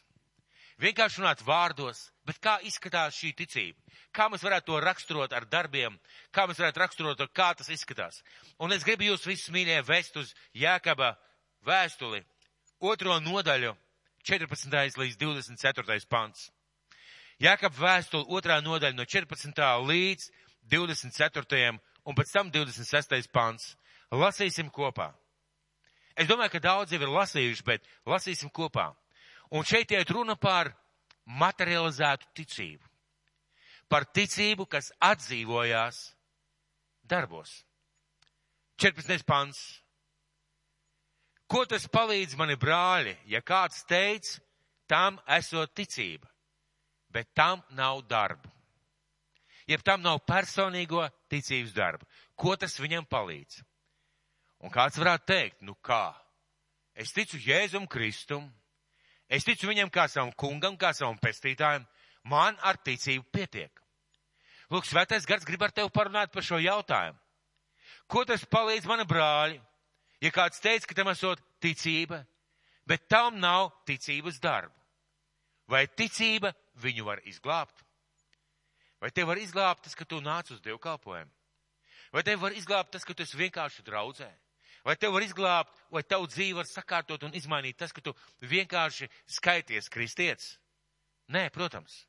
Vienkārši 0.82 1.22
runāt 1.22 1.44
vārdos, 1.46 2.08
bet 2.26 2.40
kā 2.44 2.58
izskatās 2.66 3.16
šī 3.20 3.34
ticība? 3.38 3.78
Kā 4.14 4.26
mēs 4.32 4.44
varētu 4.44 4.72
to 4.72 4.80
raksturot 4.82 5.34
ar 5.34 5.46
darbiem? 5.46 5.96
Kā 6.34 6.48
mēs 6.50 6.60
varētu 6.60 6.82
raksturot 6.82 7.20
to, 7.20 7.28
kā 7.30 7.54
tas 7.58 7.70
izskatās? 7.70 8.24
Un 8.60 8.74
es 8.74 8.84
gribu 8.84 9.06
jūs 9.08 9.28
visus 9.28 9.54
mīļie 9.54 9.80
vest 9.86 10.18
uz 10.18 10.34
Jēkaba 10.58 11.14
vēstuli 11.66 12.24
otro 12.84 13.20
nodaļu, 13.22 13.76
14. 14.24 14.98
līdz 14.98 15.18
24. 15.20 16.00
pants. 16.10 16.50
Jākap 17.44 17.76
vēstuli 17.76 18.30
otrā 18.32 18.60
nodaļa 18.64 18.96
no 18.96 19.06
14. 19.10 19.64
līdz 19.88 20.30
24. 20.72 21.80
Un 22.06 22.16
pēc 22.16 22.32
tam 22.34 22.52
26. 22.52 23.30
pants. 23.34 23.74
Lasīsim 24.14 24.70
kopā. 24.70 25.10
Es 26.14 26.28
domāju, 26.30 26.54
ka 26.54 26.62
daudzi 26.62 26.98
jau 26.98 27.08
ir 27.08 27.14
lasījuši, 27.14 27.66
bet 27.66 27.88
lasīsim 28.06 28.52
kopā. 28.54 28.92
Un 29.54 29.66
šeit 29.66 29.92
iet 29.92 30.12
runa 30.14 30.36
par 30.38 30.70
materializētu 31.26 32.30
ticību. 32.38 32.86
Par 33.90 34.06
ticību, 34.06 34.68
kas 34.70 34.92
atdzīvojās 35.02 36.04
darbos. 37.10 37.64
14. 38.78 39.26
pants. 39.26 39.60
Ko 41.50 41.66
tas 41.70 41.86
palīdz 41.90 42.38
mani 42.38 42.58
brāļi, 42.58 43.18
ja 43.30 43.42
kāds 43.46 43.84
teic, 43.90 44.30
tam 44.90 45.20
esot 45.38 45.74
ticība, 45.78 46.30
bet 47.14 47.30
tam 47.38 47.62
nav 47.78 48.02
darbu? 48.10 48.53
Ja 49.68 49.80
tam 49.80 50.04
nav 50.04 50.22
personīgo 50.28 51.06
ticības 51.32 51.74
darbu, 51.76 52.08
ko 52.36 52.56
tas 52.60 52.76
viņam 52.80 53.08
palīdz? 53.10 53.62
Un 54.64 54.72
kāds 54.72 55.00
varētu 55.00 55.28
teikt, 55.28 55.62
nu 55.62 55.76
kā? 55.84 56.14
Es 56.96 57.12
ticu 57.16 57.40
Jēzum 57.42 57.88
Kristum, 57.90 58.46
es 59.28 59.44
ticu 59.48 59.68
viņam 59.68 59.92
kā 59.92 60.08
savam 60.08 60.32
kungam, 60.36 60.78
kā 60.78 60.94
savam 60.94 61.18
pestītājam, 61.20 61.88
man 62.24 62.60
ar 62.62 62.78
ticību 62.78 63.26
pietiek. 63.32 63.72
Lūk, 64.72 64.88
svētais 64.88 65.26
gars 65.28 65.46
grib 65.46 65.64
ar 65.64 65.72
tevi 65.72 65.92
parunāt 65.94 66.32
par 66.32 66.46
šo 66.46 66.62
jautājumu. 66.62 67.20
Ko 68.08 68.24
tas 68.28 68.44
palīdz 68.46 68.88
mani 68.88 69.06
brāļi, 69.08 69.60
Ja 70.24 70.32
kāds 70.32 70.62
teica, 70.64 70.88
ka 70.88 70.96
tam 70.96 71.10
esot 71.12 71.42
ticība, 71.60 72.22
bet 72.88 73.10
tam 73.12 73.42
nav 73.44 73.74
ticības 73.88 74.38
darbu, 74.40 74.72
vai 75.68 75.84
ticība 76.00 76.54
viņu 76.80 77.04
var 77.10 77.20
izglābt? 77.28 77.83
Vai 79.04 79.12
te 79.12 79.26
var 79.28 79.36
izglābt 79.42 79.84
tas, 79.84 79.96
ka 80.00 80.08
tu 80.08 80.22
nāc 80.24 80.48
uz 80.56 80.62
dievkalpojumu? 80.64 81.32
Vai 82.16 82.24
te 82.24 82.38
var 82.40 82.56
izglābt 82.56 82.94
tas, 82.94 83.04
ka 83.04 83.12
tu 83.12 83.26
esi 83.26 83.36
vienkārši 83.36 83.84
draudzē? 83.84 84.30
Vai 84.84 84.96
tev 85.00 85.14
var 85.16 85.24
izglābt, 85.24 85.72
vai 85.92 86.04
tavu 86.04 86.28
dzīvi 86.28 86.56
var 86.56 86.68
sakārtot 86.68 87.24
un 87.24 87.36
izmainīt 87.36 87.78
tas, 87.80 87.92
ka 87.96 88.04
tu 88.04 88.14
vienkārši 88.48 89.08
skaities 89.40 89.88
kristietis? 89.92 90.58
Nē, 91.32 91.48
protams. 91.56 92.04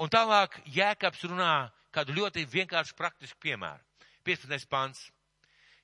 Un 0.00 0.12
tālāk 0.12 0.56
Jēkabs 0.72 1.24
runā 1.28 1.68
kādu 1.92 2.16
ļoti 2.16 2.44
vienkāršu 2.52 2.96
praktisku 2.96 3.40
piemēru. 3.40 3.80
15. 4.24 4.68
pants. 4.68 5.06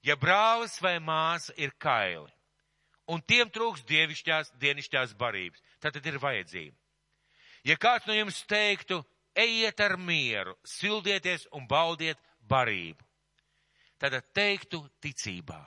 Ja 0.02 0.16
brālis 0.16 0.76
vai 0.82 0.96
māsa 0.98 1.52
ir 1.56 1.72
kaili, 1.78 2.28
un 3.06 3.22
tiem 3.22 3.48
trūks 3.52 3.84
dievišķās, 3.86 4.52
dienišķās 4.58 5.12
barības, 5.16 5.62
tad, 5.78 5.94
tad 5.94 6.08
ir 6.08 6.18
vajadzība. 6.20 6.76
Ja 7.64 7.76
kāds 7.78 8.08
no 8.08 8.16
jums 8.16 8.40
teiktu, 8.50 8.98
ejiet 9.34 9.80
ar 9.80 9.96
mieru, 9.96 10.56
sildieties 10.64 11.46
un 11.52 11.66
baudiet 11.68 12.18
barību, 12.48 13.04
tad 14.00 14.18
teiktu 14.34 14.82
ticībā. 15.02 15.60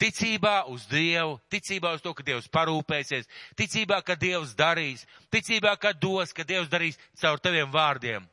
Ticībā 0.00 0.62
uz 0.72 0.86
Dievu, 0.88 1.34
ticībā 1.52 1.90
uz 1.92 2.00
to, 2.00 2.14
ka 2.16 2.24
Dievs 2.24 2.48
parūpēsies, 2.48 3.26
ticībā, 3.60 3.98
ka 4.00 4.14
Dievs 4.16 4.54
darīs, 4.56 5.04
ticībā, 5.28 5.74
ka 5.76 5.92
dos, 5.92 6.32
ka 6.32 6.46
Dievs 6.48 6.70
darīs 6.72 6.96
caur 7.20 7.36
taviem 7.36 7.68
vārdiem. 7.68 8.24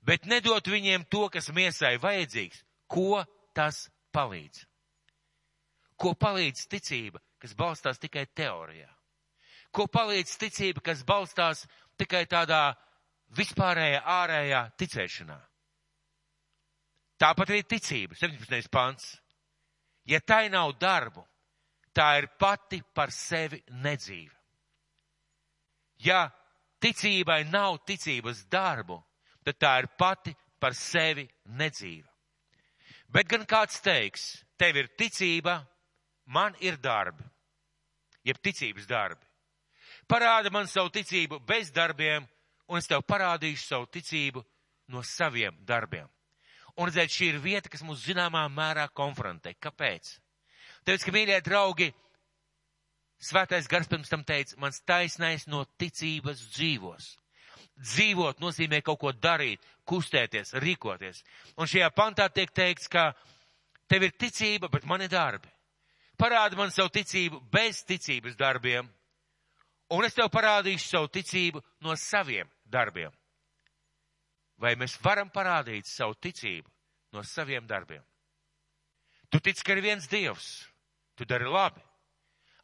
Bet 0.00 0.24
nedot 0.24 0.64
viņiem 0.64 1.04
to, 1.12 1.26
kas 1.28 1.50
miesai 1.52 1.98
vajadzīgs, 2.00 2.62
ko 2.88 3.20
tas 3.52 3.90
palīdz. 4.16 4.64
Ko 6.00 6.14
palīdz 6.16 6.64
ticība, 6.72 7.20
kas 7.36 7.52
balstās 7.52 8.00
tikai 8.00 8.24
teorijā? 8.32 8.88
Ko 9.70 9.84
palīdz 9.84 10.32
ticība, 10.40 10.80
kas 10.80 11.04
balstās 11.04 11.66
tikai 12.00 12.24
tādā 12.24 12.72
vispārējā 13.36 14.02
ārējā 14.04 14.64
ticēšanā? 14.80 15.38
Tāpat 17.20 17.52
arī 17.52 17.62
ticība, 17.68 18.16
17. 18.16 18.70
pants. 18.72 19.12
Ja 20.08 20.20
tai 20.24 20.48
nav 20.48 20.72
darbu, 20.80 21.22
tā 21.92 22.14
ir 22.22 22.30
pati 22.40 22.80
par 22.94 23.12
sevi 23.12 23.60
nedzīva. 23.84 24.36
Ja 26.00 26.30
ticībai 26.80 27.42
nav 27.50 27.82
ticības 27.84 28.46
darbu, 28.48 28.96
tad 29.44 29.58
tā 29.60 29.74
ir 29.82 29.90
pati 30.00 30.32
par 30.60 30.74
sevi 30.74 31.26
nedzīva. 31.44 32.08
Bet 33.10 33.28
gan 33.28 33.44
kāds 33.44 33.80
teiks, 33.82 34.44
tev 34.56 34.78
ir 34.80 34.88
ticība, 34.96 35.58
man 36.30 36.54
ir 36.62 36.78
darbi, 36.80 37.24
jeb 38.24 38.38
ticības 38.40 38.86
darbi. 38.86 39.26
Parāda 40.08 40.50
man 40.52 40.68
savu 40.70 40.92
ticību 40.94 41.40
bez 41.46 41.72
darbiem, 41.74 42.26
un 42.70 42.78
es 42.78 42.86
tev 42.86 43.02
parādīšu 43.02 43.66
savu 43.66 43.88
ticību 43.90 44.44
no 44.94 45.02
saviem 45.06 45.56
darbiem. 45.66 46.06
Un 46.78 46.88
redzēt, 46.88 47.10
šī 47.12 47.32
ir 47.32 47.40
vieta, 47.42 47.70
kas 47.70 47.82
mūs 47.84 48.04
zināmā 48.06 48.44
mērā 48.52 48.86
konfrontē. 48.94 49.56
Kāpēc? 49.58 50.12
Tāpēc, 50.86 51.04
ka, 51.04 51.14
mīļie 51.14 51.40
draugi, 51.44 51.90
svētais 53.20 53.68
gars 53.68 53.90
pirms 53.90 54.12
tam 54.12 54.22
teica, 54.24 54.56
mans 54.62 54.78
taisnais 54.86 55.48
no 55.50 55.64
ticības 55.80 56.44
dzīvos. 56.54 57.10
Dzīvot 57.80 58.40
nozīmē 58.40 58.80
kaut 58.84 59.00
ko 59.02 59.12
darīt, 59.12 59.64
kustēties, 59.88 60.54
rīkoties. 60.62 61.24
Un 61.58 61.68
šajā 61.68 61.90
pantā 61.96 62.28
tiek 62.32 62.52
teikts, 62.54 62.88
ka 62.92 63.10
tev 63.90 64.06
ir 64.06 64.14
ticība, 64.14 64.70
bet 64.72 64.86
man 64.86 65.02
ir 65.02 65.10
darbi. 65.12 65.50
Parādi 66.20 66.56
man 66.56 66.70
savu 66.70 66.92
ticību 66.92 67.40
bez 67.52 67.82
ticības 67.88 68.36
darbiem, 68.36 68.88
un 69.90 70.04
es 70.04 70.14
tev 70.14 70.28
parādīšu 70.32 70.86
savu 70.86 71.08
ticību 71.12 71.62
no 71.84 71.96
saviem 71.96 72.48
darbiem. 72.70 73.12
Vai 74.60 74.74
mēs 74.76 74.98
varam 75.02 75.30
parādīt 75.32 75.88
savu 75.88 76.16
ticību 76.20 76.68
no 77.16 77.24
saviem 77.24 77.66
darbiem? 77.66 78.02
Tu 79.30 79.40
tici, 79.40 79.64
ka 79.64 79.76
ir 79.76 79.82
viens 79.84 80.08
dievs, 80.10 80.48
tu 81.14 81.24
dari 81.24 81.46
labi. 81.46 81.82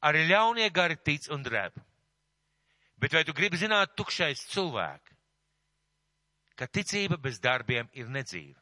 Arī 0.06 0.26
ļaunie 0.28 0.66
gari 0.74 0.98
tic 0.98 1.30
un 1.32 1.44
drēb. 1.46 1.76
Bet 2.98 3.12
vai 3.12 3.24
tu 3.24 3.34
gribi 3.36 3.58
zināt, 3.60 3.94
tukšais 3.96 4.46
cilvēks, 4.52 5.12
ka 6.56 6.66
ticība 6.66 7.18
bez 7.20 7.38
darbiem 7.44 7.88
ir 7.92 8.08
nedzīva? 8.08 8.60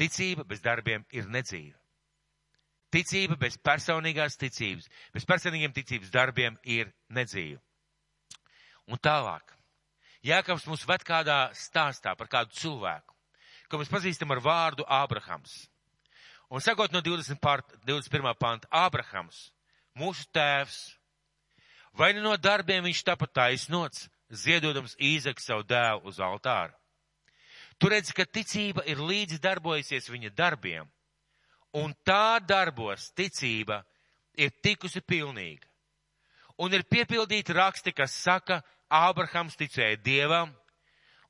Ticība 0.00 0.46
bez 0.48 0.62
darbiem 0.64 1.04
ir 1.12 1.28
nedzīva. 1.28 1.76
Ticība 2.90 3.36
bez 3.38 3.58
personīgās 3.60 4.38
ticības, 4.40 4.88
bez 5.14 5.26
personīgiem 5.28 5.74
ticības 5.76 6.10
darbiem 6.10 6.56
ir 6.64 6.88
nedzīva. 7.12 7.60
Un 8.90 8.98
tālāk. 8.98 9.52
Jēkabs 10.26 10.66
mums 10.68 10.84
ved 10.88 11.04
kādā 11.06 11.48
stāstā 11.56 12.14
par 12.16 12.28
kādu 12.28 12.54
cilvēku, 12.58 13.16
ko 13.70 13.80
mēs 13.80 13.92
pazīstam 13.92 14.32
ar 14.34 14.42
vārdu 14.44 14.84
Ābrahams. 14.84 15.66
Un 16.50 16.60
sakot 16.60 16.92
no 16.92 17.00
20 17.00 17.38
pār, 17.40 17.62
21. 17.86 18.34
panta, 18.36 18.68
Ābrahams, 18.74 19.48
mūsu 19.96 20.26
tēvs, 20.34 20.80
Vai 21.92 22.12
ne 22.14 22.22
no 22.22 22.36
darbiem 22.38 22.84
viņš 22.86 23.02
tāpat 23.06 23.32
taisnots, 23.34 24.06
ziedodams 24.30 24.94
īzak 24.96 25.40
savu 25.42 25.66
dēlu 25.66 26.06
uz 26.10 26.20
altāru? 26.22 26.74
Tu 27.80 27.88
redzi, 27.90 28.14
ka 28.14 28.26
ticība 28.28 28.84
ir 28.86 29.00
līdzi 29.00 29.40
darbojusies 29.42 30.10
viņa 30.12 30.30
darbiem, 30.36 30.86
un 31.80 31.94
tā 32.06 32.38
darbos 32.44 33.08
ticība 33.16 33.80
ir 34.36 34.52
tikusi 34.62 35.00
pilnīga. 35.00 35.66
Un 36.60 36.74
ir 36.76 36.84
piepildīti 36.84 37.54
raksti, 37.56 37.92
kas 37.96 38.14
saka, 38.20 38.60
Ābrahams 38.90 39.56
ticēja 39.56 40.00
Dievam, 40.02 40.50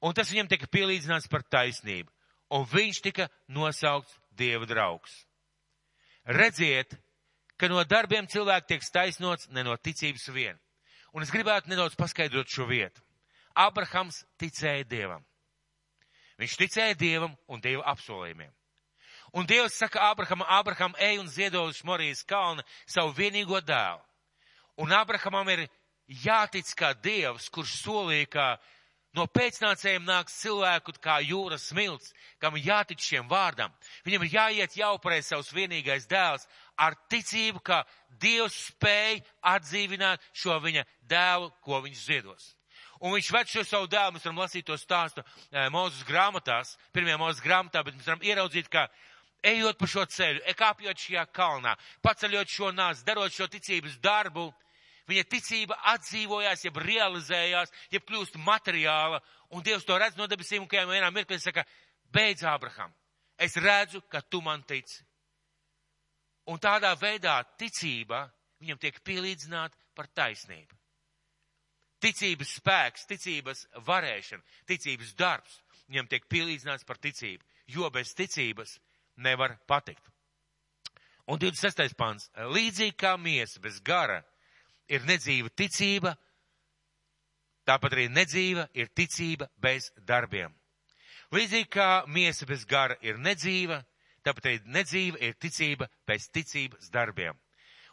un 0.01 0.15
tas 0.17 0.31
viņam 0.33 0.49
tika 0.51 0.67
pielīdzināts 0.73 1.29
par 1.31 1.45
taisnību, 1.45 2.09
un 2.57 2.65
viņš 2.67 3.03
tika 3.05 3.29
nosaukts 3.53 4.17
Dieva 4.35 4.67
draugs. 4.67 5.13
Redziet, 6.25 6.97
ka 7.61 7.69
no 7.69 7.83
darbiem 7.85 8.27
cilvēki 8.27 8.73
tiek 8.73 8.87
taisnots 8.93 9.51
ne 9.53 9.65
no 9.67 9.77
ticības 9.77 10.29
vien. 10.33 10.59
Un 11.13 11.23
es 11.27 11.33
gribētu 11.35 11.69
nedaudz 11.71 11.97
paskaidrot 11.99 12.49
šo 12.49 12.67
vietu. 12.71 13.03
Abrahams 13.55 14.23
ticēja 14.41 14.87
Dievam. 14.89 15.25
Viņš 16.41 16.57
ticēja 16.57 16.97
Dievam 16.97 17.35
un 17.51 17.61
Dieva 17.61 17.85
apsolījumiem. 17.93 18.53
Un 19.37 19.47
Dievs 19.47 19.77
saka 19.79 20.09
Abrahamam, 20.11 20.49
Abraham, 20.49 20.95
ej 20.99 21.21
un 21.21 21.29
ziedo 21.29 21.63
uz 21.69 21.85
Morijas 21.85 22.25
kalna 22.27 22.65
savu 22.87 23.13
vienīgo 23.15 23.61
dēlu. 23.63 24.01
Un 24.81 24.93
Abrahamam 24.97 25.49
ir 25.53 25.67
jātic 26.25 26.71
kā 26.79 26.95
Dievs, 26.97 27.51
kurš 27.53 27.81
solīja, 27.83 28.29
ka 28.33 28.47
No 29.11 29.25
pēcnācējiem 29.27 30.05
nāks 30.07 30.37
cilvēku 30.39 30.93
kā 31.03 31.17
jūras 31.27 31.65
smilts, 31.73 32.13
kam 32.39 32.55
jātic 32.55 33.01
šiem 33.03 33.27
vārdam. 33.31 33.73
Viņam 34.07 34.23
ir 34.23 34.37
jāiet 34.37 34.77
jāupurē 34.79 35.19
savs 35.27 35.51
vienīgais 35.51 36.07
dēls 36.11 36.47
ar 36.79 36.95
ticību, 37.11 37.59
ka 37.59 37.83
Dievs 38.23 38.55
spēj 38.69 39.19
atdzīvināt 39.55 40.23
šo 40.31 40.61
viņa 40.63 40.87
dēlu, 41.11 41.51
ko 41.67 41.83
viņš 41.83 42.05
ziedos. 42.07 42.47
Un 43.01 43.17
viņš 43.17 43.33
ved 43.35 43.51
šo 43.51 43.67
savu 43.67 43.91
dēlu, 43.91 44.15
mēs 44.15 44.29
varam 44.29 44.43
lasīt 44.45 44.69
to 44.69 44.79
stāstu 44.79 45.25
e, 45.25 45.67
Mozus 45.75 46.07
grāmatās, 46.07 46.77
pirmajā 46.95 47.19
Mozus 47.19 47.43
grāmatā, 47.43 47.83
bet 47.83 47.97
mēs 47.97 48.07
varam 48.07 48.23
ieraudzīt, 48.23 48.71
ka 48.71 48.87
ejot 49.43 49.79
pa 49.81 49.89
šo 49.91 50.05
ceļu, 50.07 50.45
ekāpjot 50.53 51.07
šajā 51.09 51.25
kalnā, 51.35 51.75
paceļot 52.05 52.53
šo 52.53 52.71
nāzi, 52.77 53.07
darot 53.09 53.35
šo 53.35 53.49
ticības 53.51 53.99
darbu, 54.05 54.51
Viņa 55.11 55.27
ticība 55.27 55.77
atdzīvojās, 55.95 56.65
jeb 56.65 56.77
realizējās, 56.85 57.73
jeb 57.91 58.05
kļūst 58.07 58.37
materiāla, 58.47 59.19
un 59.57 59.65
Dievs 59.67 59.87
to 59.89 59.97
redz 59.99 60.19
no 60.19 60.29
debesīm, 60.31 60.63
un 60.63 60.91
vienā 60.93 61.11
mirklī 61.11 61.41
saka, 61.43 61.65
beidz, 62.15 62.45
Abraham, 62.47 62.93
es 63.39 63.57
redzu, 63.59 64.03
ka 64.09 64.21
tu 64.23 64.43
man 64.45 64.63
tici. 64.63 65.03
Un 66.51 66.59
tādā 66.63 66.93
veidā 66.99 67.41
ticība 67.59 68.29
viņam 68.61 68.79
tiek 68.79 69.01
pielīdzināta 69.05 69.77
par 69.95 70.09
taisnību. 70.15 70.79
Ticības 72.01 72.55
spēks, 72.61 73.05
ticības 73.11 73.67
varēšana, 73.85 74.47
ticības 74.69 75.13
darbs 75.19 75.59
viņam 75.91 76.09
tiek 76.09 76.25
pielīdzināts 76.31 76.87
par 76.89 77.01
ticību, 77.03 77.45
jo 77.75 77.91
bez 77.93 78.15
ticības 78.17 78.79
nevar 79.21 79.59
patikt. 79.69 80.07
Un 81.31 81.39
26. 81.39 81.95
pants. 81.99 82.31
Līdzīgi 82.35 82.97
kā 82.99 83.15
miesa 83.21 83.61
bez 83.63 83.79
gara 83.85 84.23
ir 84.91 85.07
nedzīva 85.07 85.53
ticība, 85.57 86.15
tāpat 87.69 87.95
arī 87.97 88.09
nedzīva 88.11 88.67
ir 88.75 88.91
ticība 88.97 89.49
bez 89.63 89.91
darbiem. 90.07 90.53
Līdzīgi 91.31 91.69
kā 91.71 91.91
miesa 92.11 92.47
bez 92.47 92.65
gara 92.67 92.97
ir 93.07 93.21
nedzīva, 93.23 93.79
tāpat 94.27 94.51
arī 94.51 94.61
nedzīva 94.67 95.21
ir 95.23 95.37
ticība 95.39 95.87
bez 96.07 96.27
ticības 96.35 96.91
darbiem. 96.91 97.39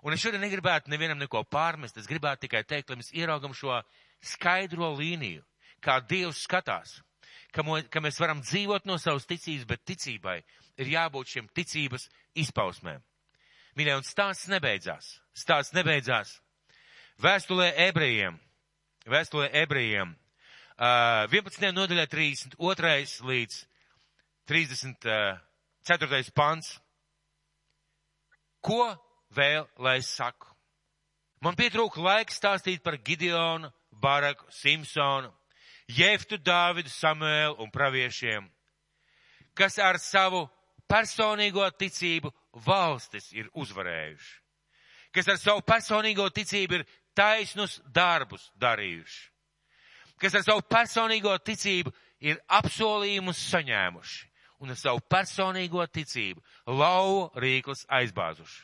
Un 0.05 0.13
es 0.13 0.21
šodien 0.21 0.41
negribētu 0.41 0.89
nevienam 0.89 1.19
neko 1.21 1.43
pārmest, 1.49 1.97
es 1.97 2.10
gribētu 2.10 2.45
tikai 2.45 2.63
teikt, 2.65 2.89
lai 2.89 2.99
mēs 2.99 3.13
ieraugam 3.13 3.53
šo 3.53 3.79
skaidro 4.21 4.91
līniju, 4.97 5.43
kā 5.83 5.99
Dievs 6.10 6.41
skatās, 6.45 6.99
ka, 7.53 7.65
mo, 7.65 7.77
ka 7.89 8.01
mēs 8.01 8.19
varam 8.21 8.41
dzīvot 8.41 8.86
no 8.89 8.97
savas 9.01 9.25
ticības, 9.29 9.67
bet 9.69 9.86
ticībai 9.86 10.39
ir 10.77 10.91
jābūt 10.93 11.33
šiem 11.33 11.49
ticības 11.53 12.07
izpausmēm. 12.38 13.03
Mīļie, 13.77 13.97
un 13.99 14.05
stāsts 14.05 14.49
nebeidzās. 14.49 15.17
Stāsts 15.38 15.75
nebeidzās. 15.77 16.38
Vēstulē 17.17 17.71
ebrejiem, 17.88 18.36
vēstulē 19.10 19.47
ebrejiem, 19.63 20.12
11. 20.77 21.71
nodaļā 21.73 22.06
32. 22.12 23.23
līdz 23.25 23.56
34. 24.45 26.32
pants. 26.38 26.75
Ko 28.62 28.93
vēl 29.34 29.65
lai 29.82 29.97
es 29.97 30.12
saku? 30.13 30.45
Man 31.41 31.58
pietrūka 31.58 32.01
laiks 32.01 32.38
stāstīt 32.38 32.84
par 32.86 32.99
Gideonu, 33.01 33.71
Baraku, 33.91 34.45
Simpsonu, 34.53 35.34
Jeftu, 35.89 36.38
Dāvidu, 36.38 36.89
Samuēlu 36.93 37.58
un 37.63 37.73
praviešiem, 37.73 38.45
kas 39.58 39.80
ar 39.82 39.97
savu 39.97 40.45
personīgo 40.86 41.65
ticību 41.82 42.30
valstis 42.65 43.32
ir 43.34 43.49
uzvarējuši, 43.58 44.32
kas 45.17 45.34
ar 45.34 45.41
savu 45.41 45.65
personīgo 45.65 46.30
ticību 46.30 46.77
ir 46.77 46.86
taisnus 47.17 47.80
darbus 47.93 48.51
darījuši, 48.62 49.19
kas 50.21 50.38
ar 50.38 50.45
savu 50.45 50.63
personīgo 50.69 51.34
ticību 51.41 51.93
ir 52.23 52.39
apsolījumus 52.60 53.41
saņēmuši 53.51 54.23
un 54.63 54.73
ar 54.73 54.80
savu 54.80 55.03
personīgo 55.10 55.84
ticību 55.93 56.41
lauvu 56.80 57.27
rīklus 57.41 57.86
aizbāzuši. 57.99 58.63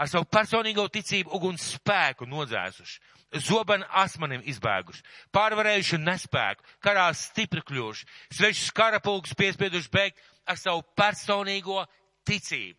Ar 0.00 0.08
savu 0.08 0.24
personīgo 0.32 0.86
ticību 0.88 1.32
uguns 1.36 1.64
spēku 1.76 2.24
nodzēsuši, 2.28 3.00
zobenu 3.44 3.84
asmanim 4.02 4.42
izbēguši, 4.48 5.04
pārvarējuši 5.34 5.98
nespēku, 6.00 6.64
karā 6.82 7.10
stipri 7.14 7.62
kļuvuši, 7.68 8.06
svešus 8.32 8.72
karapulkus 8.76 9.36
piespieduši 9.38 9.92
beigt 9.92 10.22
ar 10.48 10.58
savu 10.58 10.82
personīgo 10.96 11.84
ticību, 12.26 12.78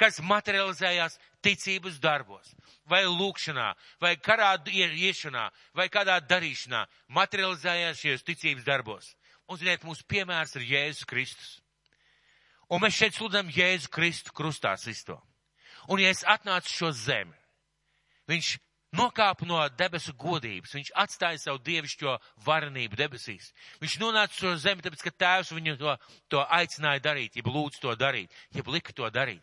kas 0.00 0.20
materializējās 0.26 1.18
ticības 1.44 1.98
darbos, 2.02 2.52
vai 2.88 3.02
lūkšanā, 3.06 3.70
vai 4.00 4.14
karā 4.20 4.52
iešanā, 4.66 5.48
vai 5.74 5.88
kādā 5.92 6.18
darīšanā, 6.20 6.84
materializējās 7.08 8.04
šajos 8.04 8.26
ticības 8.26 8.66
darbos. 8.66 9.14
Un, 9.50 9.58
ziniet, 9.58 9.82
mūsu 9.82 10.06
piemērs 10.06 10.54
ir 10.60 10.68
Jēzus 10.68 11.08
Kristus. 11.10 11.58
Un 12.70 12.84
mēs 12.84 12.94
šeit 12.94 13.16
sludinām 13.16 13.50
Jēzu 13.50 13.90
Kristu 13.90 14.34
krustā 14.36 14.76
sisto. 14.78 15.18
Un 15.90 15.98
ja 15.98 16.10
es 16.12 16.22
atnācu 16.22 16.70
šo 16.70 16.90
zemi, 16.94 17.34
viņš 18.30 18.52
nokāpa 18.94 19.46
no 19.46 19.58
debesu 19.74 20.14
godības, 20.18 20.76
viņš 20.76 20.92
atstāja 21.02 21.40
savu 21.42 21.58
dievišķo 21.66 22.16
varenību 22.46 22.98
debesīs. 22.98 23.50
Viņš 23.82 23.98
nonāca 24.02 24.38
šo 24.38 24.54
zemi, 24.62 24.84
tāpēc, 24.86 25.02
ka 25.02 25.14
tēvs 25.24 25.54
viņu 25.56 25.76
to, 25.80 25.96
to 26.30 26.44
aicināja 26.46 27.02
darīt, 27.10 27.38
jeb 27.38 27.50
lūdz 27.50 27.82
to 27.82 27.94
darīt, 27.98 28.34
jeb 28.54 28.70
lika 28.70 28.94
to 28.94 29.10
darīt. 29.10 29.42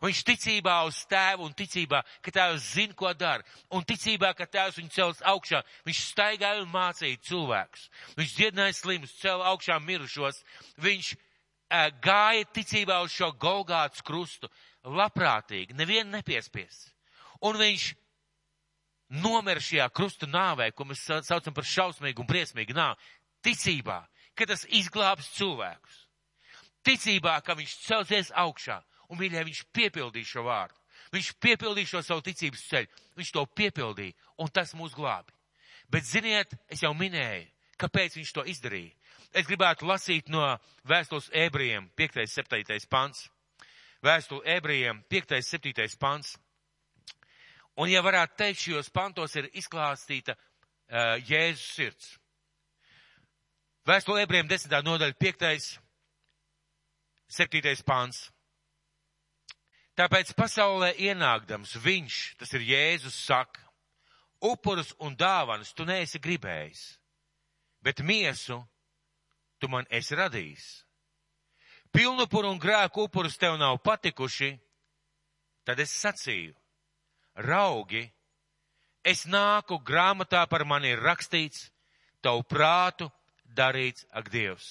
Un 0.00 0.08
viņš 0.08 0.20
ticībā 0.24 0.78
uz 0.88 1.02
tēvu 1.10 1.44
un 1.44 1.52
ticībā, 1.52 1.98
ka 2.24 2.32
tēvs 2.32 2.70
zina, 2.72 2.94
ko 2.96 3.10
dara. 3.12 3.44
Un 3.76 3.84
ticībā, 3.84 4.30
ka 4.32 4.46
tēvs 4.48 4.78
viņu 4.80 4.94
cels 4.94 5.20
augšā, 5.28 5.60
viņš 5.84 6.00
staigāja 6.06 6.62
un 6.62 6.70
mācīja 6.72 7.20
cilvēkus. 7.28 7.90
Viņš 8.16 8.32
dziedināja 8.38 8.78
slimus, 8.78 9.12
cēla 9.20 9.50
augšā 9.52 9.76
mirušos. 9.84 10.40
Viņš 10.80 11.12
uh, 11.12 11.90
gāja 12.00 12.48
ticībā 12.48 13.02
uz 13.04 13.12
šo 13.12 13.28
Golgāts 13.36 14.00
krustu, 14.00 14.48
labprātīgi, 14.88 15.76
nevienu 15.76 16.16
nepiespies. 16.16 16.86
Un 17.44 17.60
viņš 17.60 17.92
nomira 19.20 19.60
šajā 19.60 19.92
krustu 19.92 20.28
nāvē, 20.32 20.72
ko 20.72 20.88
mēs 20.88 21.04
saucam 21.28 21.52
par 21.52 21.68
šausmīgu 21.68 22.24
un 22.24 22.30
briesmīgu 22.30 22.72
nāvi, 22.72 23.12
ticībā, 23.44 24.00
ka 24.32 24.48
tas 24.48 24.64
izglābs 24.64 25.28
cilvēkus. 25.36 26.06
Ticībā, 26.88 27.36
ka 27.44 27.52
viņš 27.58 27.82
celsies 27.84 28.32
augšā 28.32 28.80
un 29.10 29.18
mīļā 29.20 29.42
viņš 29.46 29.64
piepildīja 29.74 30.30
šo 30.32 30.44
vārdu. 30.46 30.78
Viņš 31.14 31.32
piepildīja 31.42 31.90
šo 31.94 32.02
savu 32.06 32.22
ticības 32.26 32.62
ceļu. 32.70 32.90
Viņš 33.18 33.32
to 33.34 33.44
piepildīja 33.58 34.14
un 34.38 34.50
tas 34.54 34.74
mūs 34.78 34.94
glābi. 34.94 35.34
Bet 35.90 36.06
ziniet, 36.06 36.54
es 36.70 36.84
jau 36.84 36.92
minēju, 36.94 37.48
kāpēc 37.80 38.16
viņš 38.20 38.32
to 38.36 38.44
izdarīja. 38.46 38.94
Es 39.34 39.46
gribētu 39.46 39.86
lasīt 39.86 40.30
no 40.30 40.42
vēstules 40.86 41.30
ebrejiem 41.34 41.90
5. 41.98 42.24
7. 42.30 42.86
pants. 42.90 43.28
Vēstule 44.02 44.46
ebrejiem 44.56 45.02
5. 45.10 45.36
7. 45.44 45.98
pants. 46.00 46.36
Un, 47.76 47.88
ja 47.88 48.02
varētu 48.02 48.36
teikt, 48.36 48.62
šajos 48.64 48.90
pantos 48.92 49.36
ir 49.38 49.48
izklāstīta 49.56 50.34
uh, 50.34 51.16
Jēzus 51.26 51.68
sirds. 51.76 52.10
Vēstule 53.86 54.24
ebrejiem 54.24 54.50
10. 54.50 54.74
nodaļa 54.84 55.16
5. 55.20 55.70
7. 57.30 57.74
pants. 57.86 58.28
Tāpēc 60.00 60.30
pasaulē 60.32 60.94
ienākdams 60.96 61.74
viņš, 61.84 62.14
tas 62.40 62.54
ir 62.56 62.62
Jēzus, 62.64 63.18
saka, 63.20 63.60
upurus 64.40 64.94
un 65.04 65.12
dāvanas 65.12 65.74
tu 65.76 65.84
neesi 65.84 66.16
gribējis, 66.16 66.84
bet 67.84 68.00
miesu 68.00 68.62
tu 69.60 69.68
man 69.68 69.84
esi 69.92 70.16
radījis. 70.16 70.68
Pilnupuru 71.92 72.48
un 72.48 72.56
grēku 72.62 73.04
upurus 73.04 73.36
tev 73.36 73.58
nav 73.60 73.76
patikuši, 73.84 74.54
tad 75.68 75.82
es 75.84 75.92
sacīju, 75.92 76.54
raugi, 77.44 78.06
es 79.04 79.26
nāku 79.28 79.82
grāmatā 79.84 80.46
par 80.48 80.64
mani 80.64 80.94
ir 80.94 81.04
rakstīts, 81.04 81.66
tavu 82.24 82.46
prātu 82.48 83.10
darīts 83.44 84.08
ak 84.16 84.32
Dievs. 84.32 84.70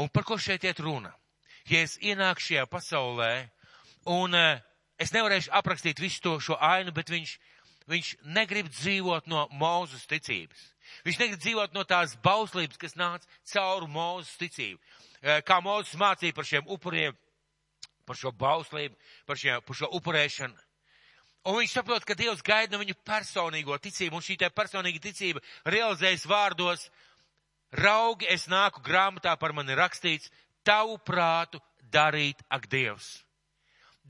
Un 0.00 0.08
par 0.08 0.24
ko 0.24 0.40
šeit 0.40 0.64
iet 0.64 0.80
runa? 0.80 1.12
Ja 1.68 1.84
es 1.84 1.98
ienāku 2.00 2.40
šajā 2.40 2.64
pasaulē, 2.72 3.50
Un 4.06 4.34
uh, 4.38 4.60
es 5.02 5.10
nevarēšu 5.10 5.50
aprakstīt 5.58 5.98
visu 5.98 6.22
to 6.22 6.36
šo 6.42 6.56
ainu, 6.62 6.92
bet 6.94 7.10
viņš, 7.10 7.32
viņš 7.90 8.10
negrib 8.36 8.68
dzīvot 8.70 9.26
no 9.30 9.48
mūzes 9.58 10.06
ticības. 10.06 10.62
Viņš 11.06 11.18
negrib 11.22 11.42
dzīvot 11.42 11.74
no 11.74 11.82
tās 11.82 12.14
bauslības, 12.22 12.78
kas 12.78 12.94
nāca 12.94 13.26
cauri 13.50 13.90
mūzes 13.90 14.38
ticību. 14.38 14.78
Uh, 14.78 15.40
kā 15.42 15.58
mūzes 15.64 15.98
mācīja 15.98 16.36
par 16.36 16.46
šiem 16.46 16.70
upuriem, 16.70 17.18
par 18.06 18.20
šo 18.20 18.30
bauslību, 18.30 18.94
par, 19.26 19.42
šie, 19.42 19.58
par 19.66 19.80
šo 19.80 19.90
upurēšanu. 19.98 20.54
Un 21.46 21.60
viņš 21.60 21.74
saprot, 21.74 22.06
ka 22.06 22.14
Dievs 22.18 22.42
gaida 22.46 22.74
no 22.74 22.82
viņu 22.82 22.94
personīgo 23.06 23.74
ticību, 23.82 24.18
un 24.18 24.22
šī 24.22 24.38
te 24.38 24.50
personīga 24.54 25.02
ticība 25.02 25.42
realizējas 25.66 26.26
vārdos, 26.30 26.88
raugi 27.74 28.26
es 28.30 28.46
nāku 28.50 28.82
grāmatā 28.86 29.34
par 29.38 29.54
mani 29.54 29.74
rakstīts, 29.78 30.30
tavu 30.66 30.98
prātu 31.06 31.62
darīt 31.90 32.42
ak 32.50 32.66
Dievs 32.70 33.25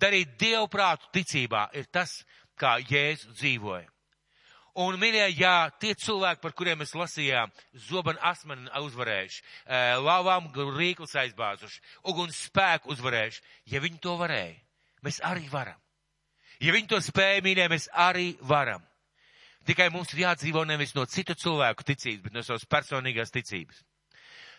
darīt 0.01 0.37
dievprātu 0.41 1.11
ticībā 1.15 1.69
ir 1.77 1.89
tas, 1.93 2.21
kā 2.57 2.77
Jēzus 2.81 3.37
dzīvoja. 3.37 3.89
Un, 4.77 4.99
mīļie, 5.01 5.31
jā, 5.39 5.71
tie 5.81 5.95
cilvēki, 5.97 6.43
par 6.43 6.53
kuriem 6.53 6.83
mēs 6.83 6.93
lasījām, 6.93 7.53
zobenu 7.87 8.21
asmeni 8.21 8.69
uzvarējuši, 8.77 9.41
lavām 10.05 10.51
rīklis 10.53 11.17
aizbāzuši, 11.17 11.81
uguns 12.13 12.43
spēku 12.51 12.93
uzvarējuši, 12.93 13.41
ja 13.73 13.81
viņi 13.81 14.03
to 14.05 14.19
varēja, 14.21 14.59
mēs 15.07 15.23
arī 15.25 15.49
varam. 15.49 15.81
Ja 16.61 16.77
viņi 16.77 16.91
to 16.93 17.01
spēja, 17.05 17.41
mīļie, 17.45 17.71
mēs 17.73 17.89
arī 17.93 18.35
varam. 18.45 18.85
Tikai 19.67 19.89
mums 19.91 20.13
ir 20.13 20.27
jādzīvo 20.27 20.67
nevis 20.69 20.93
no 20.95 21.07
citu 21.09 21.35
cilvēku 21.35 21.85
ticības, 21.89 22.23
bet 22.29 22.37
no 22.37 22.45
savas 22.45 22.69
personīgās 22.69 23.33
ticības. 23.33 23.81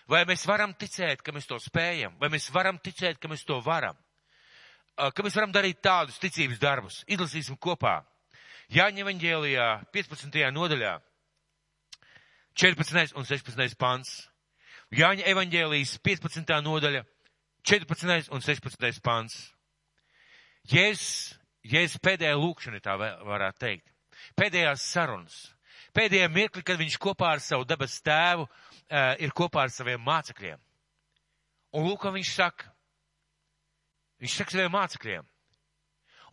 Vai 0.10 0.24
mēs 0.26 0.48
varam 0.50 0.74
ticēt, 0.74 1.22
ka 1.22 1.34
mēs 1.36 1.46
to 1.46 1.62
spējam, 1.62 2.18
vai 2.18 2.30
mēs 2.34 2.50
varam 2.56 2.82
ticēt, 2.82 3.22
ka 3.22 3.30
mēs 3.30 3.46
to 3.46 3.62
varam? 3.62 3.98
Ka 4.98 5.24
mēs 5.26 5.36
varam 5.38 5.54
darīt 5.54 5.82
tādus 5.86 6.18
ticības 6.22 6.62
darbus. 6.62 7.02
Izlasīsim 7.08 7.58
kopā. 7.62 8.00
Jāņa 8.74 9.04
evaņģēlijā 9.06 9.68
15. 9.94 10.40
nodaļā 10.52 10.98
14. 12.58 13.14
un 13.16 13.28
16. 13.30 13.78
pants. 13.78 14.16
Jāņa 14.92 15.28
evaņģēlijas 15.30 15.98
15. 16.04 16.56
nodaļa 16.66 17.04
14. 17.68 18.32
un 18.34 18.42
16. 18.42 19.02
pants. 19.04 19.36
Jēzus, 20.68 21.36
Jēzus 21.68 22.02
pēdējā 22.04 22.36
lūkšana, 22.40 22.82
tā 22.84 22.96
varētu 22.98 23.62
teikt. 23.62 23.94
Pēdējās 24.40 24.88
sarunas. 24.90 25.38
Pēdējā 25.96 26.28
mirkli, 26.32 26.64
kad 26.66 26.80
viņš 26.80 26.98
kopā 27.02 27.36
ar 27.36 27.44
savu 27.44 27.66
dabas 27.68 28.00
tēvu 28.04 28.48
uh, 28.48 29.14
ir 29.22 29.36
kopā 29.36 29.68
ar 29.68 29.74
saviem 29.74 30.02
mācekļiem. 30.04 30.60
Un 31.78 31.88
lūk, 31.88 32.08
viņš 32.14 32.34
saka, 32.34 32.72
Viņš 34.22 34.38
saka 34.40 34.56
saviem 34.56 34.74
mācekļiem. 34.74 35.28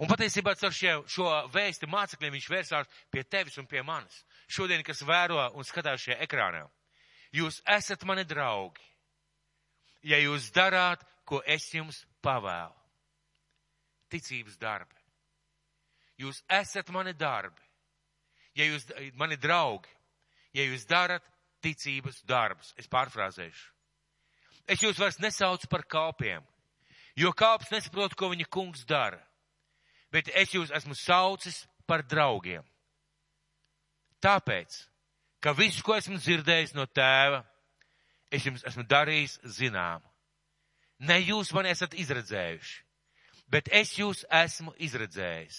Un 0.03 0.11
patiesībā 0.11 0.57
ar 0.57 0.75
šie, 0.75 0.95
šo 1.07 1.29
vēsti 1.55 1.87
mācekļiem 1.87 2.35
viņš 2.35 2.49
vērsās 2.51 2.89
pie 3.15 3.23
tevis 3.25 3.59
un 3.63 3.69
pie 3.71 3.83
manis. 3.87 4.25
Šodien, 4.51 4.83
kas 4.83 5.05
vēro 5.07 5.39
un 5.55 5.67
skatās 5.67 6.03
šajā 6.03 6.19
ekrānā. 6.27 6.65
Jūs 7.35 7.61
esat 7.67 8.03
mani 8.07 8.25
draugi, 8.27 8.83
ja 10.03 10.19
jūs 10.23 10.51
darāt, 10.55 11.03
ko 11.27 11.41
es 11.47 11.67
jums 11.75 12.03
pavēlu. 12.23 12.75
Ticības 14.11 14.59
darbi. 14.61 14.99
Jūs 16.21 16.43
esat 16.53 16.91
mani 16.95 17.15
darbi, 17.19 17.63
ja 18.55 18.67
jūs, 18.69 18.87
mani 19.19 19.39
draugi, 19.41 19.91
ja 20.55 20.67
jūs 20.67 20.87
darat 20.87 21.25
ticības 21.65 22.21
darbus. 22.29 22.75
Es 22.79 22.91
pārfrāzēšu. 22.91 23.71
Es 24.71 24.83
jūs 24.83 24.99
vairs 25.01 25.19
nesaucu 25.21 25.69
par 25.69 25.83
kalpiem, 25.91 26.45
jo 27.17 27.33
kalps 27.33 27.71
nesaprot, 27.73 28.15
ko 28.15 28.31
viņa 28.33 28.47
kungs 28.51 28.85
dara. 28.89 29.21
Bet 30.13 30.31
es 30.35 30.55
jūs 30.55 30.73
esmu 30.75 30.95
saucis 30.95 31.65
par 31.87 32.05
draugiem. 32.07 32.63
Tāpēc, 34.23 34.77
ka 35.43 35.53
visu, 35.53 35.83
ko 35.85 35.97
esmu 35.99 36.19
dzirdējis 36.19 36.75
no 36.79 36.87
tēva, 36.87 37.43
es 38.33 38.47
jums 38.47 38.65
esmu 38.65 38.87
darījis 38.89 39.41
zinām. 39.59 40.03
Ne 41.05 41.19
jūs 41.21 41.53
mani 41.53 41.73
esat 41.75 41.95
izredzējuši, 41.99 42.79
bet 43.51 43.69
es 43.73 43.97
jūs 43.99 44.25
esmu 44.31 44.73
izredzējis. 44.79 45.59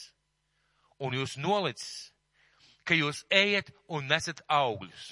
Un 1.03 1.13
jūs 1.13 1.35
nolicis, 1.37 2.15
ka 2.87 2.95
jūs 2.95 3.25
ejat 3.29 3.69
un 3.91 4.07
nesat 4.07 4.41
augļus. 4.47 5.05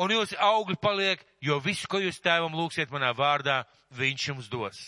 Un 0.00 0.10
jūsu 0.10 0.38
augļi 0.42 0.76
paliek, 0.82 1.20
jo 1.42 1.60
visu, 1.62 1.86
ko 1.90 2.00
jūs 2.02 2.18
tēvam 2.22 2.54
lūksiet 2.54 2.90
manā 2.94 3.12
vārdā, 3.14 3.62
viņš 3.94 4.28
jums 4.28 4.48
dos. 4.50 4.80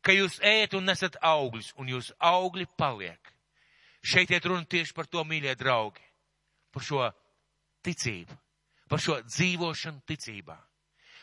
Ka 0.00 0.14
jūs 0.16 0.38
ejat 0.40 0.74
un 0.78 0.86
nesat 0.88 1.18
augļus, 1.20 1.74
un 1.76 1.90
jūsu 1.92 2.14
augļi 2.16 2.66
paliek. 2.80 3.32
Šeit 4.00 4.30
iet 4.32 4.46
runa 4.48 4.64
tieši 4.64 4.94
par 4.96 5.08
to, 5.10 5.24
mīļie 5.28 5.52
draugi, 5.60 6.00
par 6.72 6.84
šo 6.84 7.02
ticību, 7.84 8.36
par 8.88 9.02
šo 9.02 9.18
dzīvošanu 9.26 10.00
ticībā, 10.08 10.56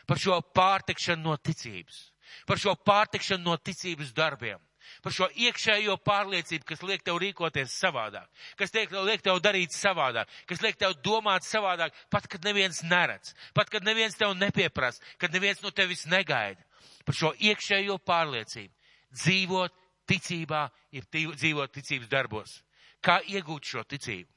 par 0.06 0.22
šo 0.22 0.38
pārtekšanu 0.54 1.26
no 1.26 1.34
ticības, 1.42 1.98
par 2.46 2.60
šo 2.62 2.76
pārtekšanu 2.86 3.50
no 3.50 3.56
ticības 3.58 4.14
darbiem, 4.14 4.62
par 5.02 5.14
šo 5.14 5.26
iekšējo 5.34 5.98
pārliecību, 6.06 6.68
kas 6.68 6.84
liek 6.86 7.02
tev 7.04 7.18
rīkoties 7.22 7.74
savādāk, 7.82 8.28
kas 8.60 8.72
liek 8.76 8.94
liek 8.94 9.26
tev 9.26 9.42
darīt 9.42 9.74
savādāk, 9.74 10.30
kas 10.46 10.62
liek 10.64 10.78
tev 10.78 10.94
domāt 11.04 11.46
savādāk, 11.46 11.96
pat 12.14 12.30
kad 12.30 12.46
neviens 12.46 12.84
neredz, 12.86 13.34
pat 13.58 13.74
kad 13.74 13.84
neviens 13.84 14.16
tev 14.18 14.36
nepieprasa, 14.38 15.02
kad 15.18 15.34
neviens 15.34 15.62
no 15.66 15.74
tevis 15.74 16.06
negaida. 16.06 16.62
Par 17.04 17.16
šo 17.16 17.32
iekšējo 17.38 17.98
pārliecību 18.06 18.74
dzīvot 19.14 19.76
ticībā, 20.08 20.66
ir 20.92 21.06
dzīvot 21.12 21.72
ticības 21.72 22.10
darbos. 22.10 22.58
Kā 23.04 23.20
iegūt 23.28 23.64
šo 23.72 23.84
ticību? 23.88 24.28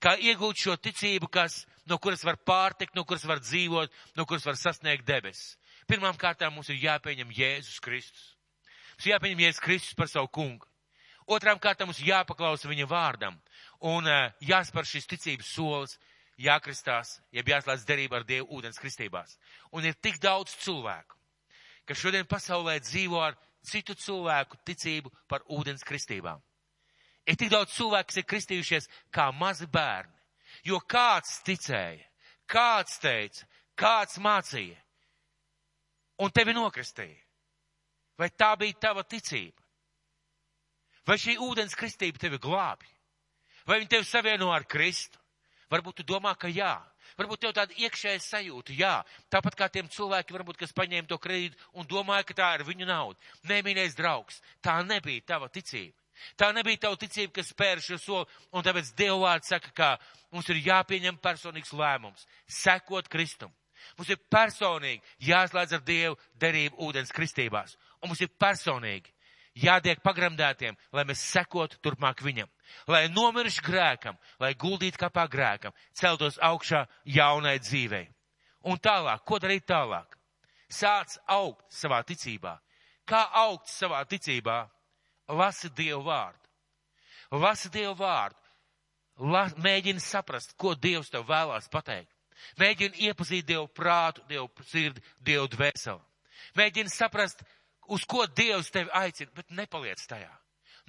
Kā 0.00 0.14
iegūt 0.16 0.60
šo 0.60 0.76
ticību, 0.80 1.28
kas, 1.32 1.64
no 1.88 1.98
kuras 2.02 2.24
var 2.24 2.38
pārtikt, 2.48 2.94
no 2.96 3.04
kuras 3.04 3.26
var 3.28 3.42
dzīvot, 3.44 3.92
no 4.16 4.24
kuras 4.28 4.46
var 4.46 4.56
sasniegt 4.60 5.06
debesis? 5.08 5.56
Pirmām 5.86 6.16
kārtām 6.18 6.54
mums 6.56 6.70
ir 6.72 6.80
jāpieņem 6.82 7.34
Jēzus 7.36 7.82
Kristus. 7.84 8.32
Mums 8.96 9.10
jāpieņem 9.12 9.44
Jēzus 9.44 9.62
Kristus 9.62 9.98
par 9.98 10.10
savu 10.10 10.30
kungu. 10.32 10.66
Otrām 11.26 11.58
kārtām 11.62 11.90
mums 11.90 12.02
jāpaklausa 12.02 12.70
viņa 12.70 12.86
vārdam 12.90 13.36
un 13.84 14.06
uh, 14.06 14.30
jāspēr 14.40 14.86
šis 14.86 15.08
ticības 15.10 15.48
solis, 15.56 15.96
jākristās, 16.38 17.16
jeb 17.34 17.48
jāslēdz 17.50 17.86
derība 17.88 18.20
ar 18.20 18.26
Dievu 18.28 18.58
ūdens 18.58 18.78
kristībās. 18.80 19.36
Un 19.74 19.86
ir 19.88 19.96
tik 20.02 20.20
daudz 20.22 20.54
cilvēku, 20.62 21.16
kas 21.86 22.00
šodien 22.02 22.26
pasaulē 22.28 22.78
dzīvo 22.82 23.20
ar 23.22 23.36
citu 23.66 23.94
cilvēku 23.94 24.58
ticību 24.66 25.12
par 25.28 25.44
ūdens 25.50 25.84
kristībām. 25.86 26.42
Ir 27.26 27.36
tik 27.38 27.50
daudz 27.50 27.74
cilvēku, 27.74 28.10
kas 28.10 28.20
ir 28.20 28.26
kristījušies 28.30 28.88
kā 29.10 29.30
mazi 29.34 29.66
bērni, 29.66 30.14
jo 30.66 30.78
kāds 30.80 31.40
ticēja, 31.46 32.04
kāds 32.46 33.00
teica, 33.02 33.46
kāds 33.74 34.20
mācīja, 34.22 34.78
un 36.22 36.30
tevi 36.30 36.54
nokristīja. 36.54 37.22
Vai 38.16 38.30
tā 38.32 38.54
bija 38.56 38.78
tava 38.80 39.02
ticība? 39.04 39.60
Vai 41.06 41.18
šī 41.20 41.36
ūdens 41.42 41.76
kristība 41.78 42.18
tevi 42.18 42.38
glābi? 42.42 42.88
Vai 43.66 43.80
viņa 43.80 43.90
tevi 43.90 44.06
savieno 44.08 44.48
ar 44.54 44.64
Kristu? 44.64 45.18
Varbūt 45.70 46.00
tu 46.00 46.06
domā, 46.06 46.32
ka 46.38 46.48
jā. 46.48 46.78
Varbūt 47.16 47.42
tev 47.42 47.52
tāda 47.56 47.76
iekšēja 47.80 48.20
sajūta, 48.20 48.74
jā. 48.76 48.94
Tāpat 49.32 49.56
kā 49.56 49.68
tiem 49.72 49.88
cilvēkiem, 49.92 50.36
varbūt, 50.36 50.58
kas 50.60 50.74
paņēma 50.76 51.08
to 51.08 51.18
kredītu 51.20 51.56
un 51.74 51.88
domāja, 51.88 52.26
ka 52.28 52.36
tā 52.36 52.50
ir 52.58 52.66
viņu 52.68 52.88
nauda. 52.88 53.20
Nemīnais 53.48 53.96
draugs, 53.96 54.42
tā 54.60 54.78
nebija 54.84 55.24
tava 55.32 55.48
ticība. 55.52 55.96
Tā 56.36 56.50
nebija 56.56 56.86
tava 56.86 56.96
ticība, 57.00 57.38
kas 57.38 57.52
spēr 57.52 57.80
šo 57.84 57.98
soli, 58.00 58.40
un 58.52 58.64
tāpēc 58.64 58.92
Dieva 58.96 59.16
vārds 59.24 59.52
saka, 59.52 59.72
ka 59.76 59.90
mums 60.32 60.48
ir 60.52 60.62
jāpieņem 60.64 61.20
personīgs 61.24 61.72
lēmums, 61.76 62.28
sekot 62.48 63.08
Kristum. 63.12 63.52
Mums 63.98 64.12
ir 64.12 64.20
personīgi 64.32 65.28
jāslēdz 65.28 65.76
ar 65.76 65.84
Dievu 65.84 66.16
derību 66.40 66.80
ūdens 66.88 67.12
kristībās 67.12 67.76
un 68.00 68.10
mums 68.10 68.22
ir 68.24 68.32
personīgi 68.40 69.12
jātiek 69.56 70.02
pagremdētiem, 70.04 70.76
lai 70.92 71.04
mēs 71.08 71.22
sekotu 71.32 71.78
turpmāk 71.82 72.20
viņam, 72.24 72.48
lai 72.88 73.06
nomiršu 73.08 73.64
grēkam, 73.66 74.18
lai 74.40 74.54
guldītu 74.54 75.00
kapā 75.00 75.26
grēkam, 75.32 75.74
celtos 75.96 76.38
augšā 76.42 76.84
jaunai 77.04 77.58
dzīvei. 77.62 78.06
Un 78.66 78.80
tālāk, 78.82 79.22
ko 79.24 79.38
darīt 79.38 79.66
tālāk? 79.68 80.16
Sāc 80.68 81.14
augt 81.30 81.62
savā 81.70 82.02
ticībā. 82.02 82.56
Kā 83.06 83.22
augt 83.46 83.70
savā 83.70 84.02
ticībā? 84.10 84.64
Lasi 85.28 85.70
Dievu 85.70 86.02
vārdu. 86.06 86.42
Lasi 87.30 87.70
Dievu 87.70 87.94
vārdu. 88.00 88.42
La, 89.32 89.46
mēģini 89.62 90.02
saprast, 90.02 90.52
ko 90.58 90.74
Dievs 90.74 91.08
tev 91.10 91.24
vēlās 91.30 91.70
pateikt. 91.72 92.10
Mēģini 92.60 93.06
iepazīt 93.08 93.46
Dievu 93.48 93.68
prātu, 93.72 94.24
Dievu 94.28 94.50
sirdi, 94.66 95.02
Dievu 95.24 95.46
dvēseli. 95.54 96.02
Mēģini 96.58 96.92
saprast, 96.92 97.40
uz 97.92 98.04
ko 98.08 98.26
Dievs 98.26 98.70
tevi 98.74 98.90
aicina, 98.94 99.30
bet 99.34 99.50
nepaliec 99.54 100.02
tajā. 100.08 100.32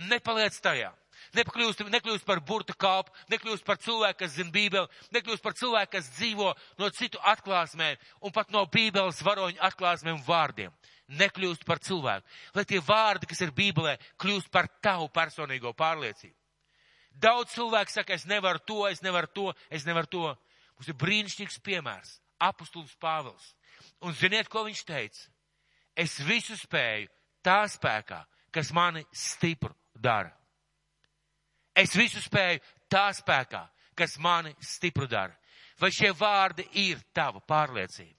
Nepaliec 0.08 0.58
tajā. 0.62 0.92
Nekļūst, 1.34 1.82
nekļūst 1.90 2.26
par 2.28 2.40
burta 2.46 2.76
kalpu, 2.78 3.14
nekļūst 3.32 3.66
par 3.66 3.80
cilvēku, 3.82 4.20
kas 4.22 4.36
zina 4.36 4.54
Bībeli, 4.54 4.86
nekļūst 5.16 5.44
par 5.44 5.56
cilvēku, 5.58 5.92
kas 5.96 6.12
dzīvo 6.20 6.52
no 6.78 6.90
citu 6.94 7.22
atklāsmēm 7.26 7.98
un 8.22 8.34
pat 8.36 8.54
no 8.54 8.62
Bībeles 8.70 9.24
varoņu 9.26 9.58
atklāsmēm 9.70 10.22
vārdiem. 10.28 10.76
Nekļūst 11.18 11.64
par 11.66 11.82
cilvēku. 11.82 12.28
Lai 12.54 12.66
tie 12.68 12.82
vārdi, 12.84 13.30
kas 13.32 13.42
ir 13.42 13.56
Bībelē, 13.56 13.96
kļūst 14.22 14.52
par 14.54 14.70
tavu 14.84 15.08
personīgo 15.10 15.74
pārliecību. 15.74 16.36
Daudz 17.18 17.56
cilvēku 17.56 17.96
saka, 17.96 18.14
es 18.14 18.28
nevaru 18.30 18.62
to, 18.62 18.84
es 18.92 19.02
nevaru 19.02 19.32
to, 19.34 19.48
es 19.74 19.88
nevaru 19.88 20.12
to. 20.12 20.26
Mums 20.78 20.92
ir 20.92 20.98
brīnišķīgs 21.02 21.58
piemērs. 21.66 22.20
Apustulis 22.38 22.94
Pāvils. 23.02 23.56
Un 24.06 24.14
ziniet, 24.14 24.50
ko 24.52 24.62
viņš 24.68 24.84
teica? 24.86 25.24
Es 25.98 26.20
visu 26.22 26.56
spēju 26.58 27.10
tā 27.46 27.64
spēkā, 27.72 28.22
kas 28.54 28.72
mani 28.74 29.04
stipru 29.14 29.74
dara. 29.96 30.32
Es 31.78 31.96
visu 31.98 32.22
spēju 32.22 32.62
tā 32.90 33.10
spēkā, 33.14 33.64
kas 33.98 34.18
mani 34.22 34.54
stipru 34.62 35.08
dara. 35.10 35.36
Vai 35.78 35.92
šie 35.94 36.14
vārdi 36.18 36.66
ir 36.88 37.02
tava 37.14 37.42
pārliecība? 37.46 38.16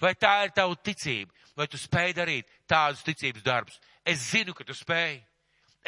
Vai 0.00 0.14
tā 0.14 0.34
ir 0.46 0.54
tava 0.56 0.76
ticība? 0.76 1.32
Vai 1.58 1.66
tu 1.66 1.80
spēj 1.80 2.14
darīt 2.16 2.46
tādus 2.70 3.02
ticības 3.04 3.42
darbus? 3.42 3.80
Es 4.06 4.22
zinu, 4.30 4.54
ka 4.54 4.64
tu 4.64 4.76
spēj. 4.76 5.18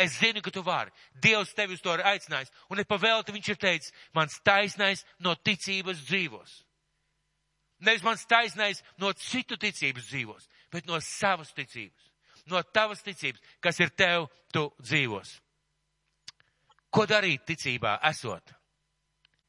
Es 0.00 0.16
zinu, 0.18 0.42
ka 0.42 0.50
tu 0.50 0.62
vari. 0.66 0.90
Dievs 1.22 1.54
tevi 1.54 1.76
uz 1.76 1.82
to 1.84 1.94
ir 1.94 2.02
aicinājis. 2.06 2.50
Un 2.70 2.80
nepavēlti 2.80 3.34
viņš 3.36 3.52
ir 3.52 3.60
teicis, 3.60 3.94
mans 4.16 4.36
taisnais 4.44 5.04
no 5.22 5.34
ticības 5.36 6.02
dzīvos. 6.08 6.56
Nevis 7.80 8.04
mans 8.04 8.26
taisnais 8.28 8.82
no 9.00 9.12
citu 9.16 9.56
ticības 9.56 10.10
dzīvos, 10.10 10.48
bet 10.72 10.86
no 10.86 11.00
savas 11.04 11.52
ticības. 11.56 12.08
No 12.50 12.62
tavas 12.62 13.02
ticības, 13.04 13.40
kas 13.62 13.78
ir 13.80 13.92
tev, 13.94 14.26
tu 14.52 14.64
dzīvos. 14.80 15.36
Ko 16.90 17.04
darīt 17.06 17.44
ticībā 17.46 17.98
esot? 18.10 18.54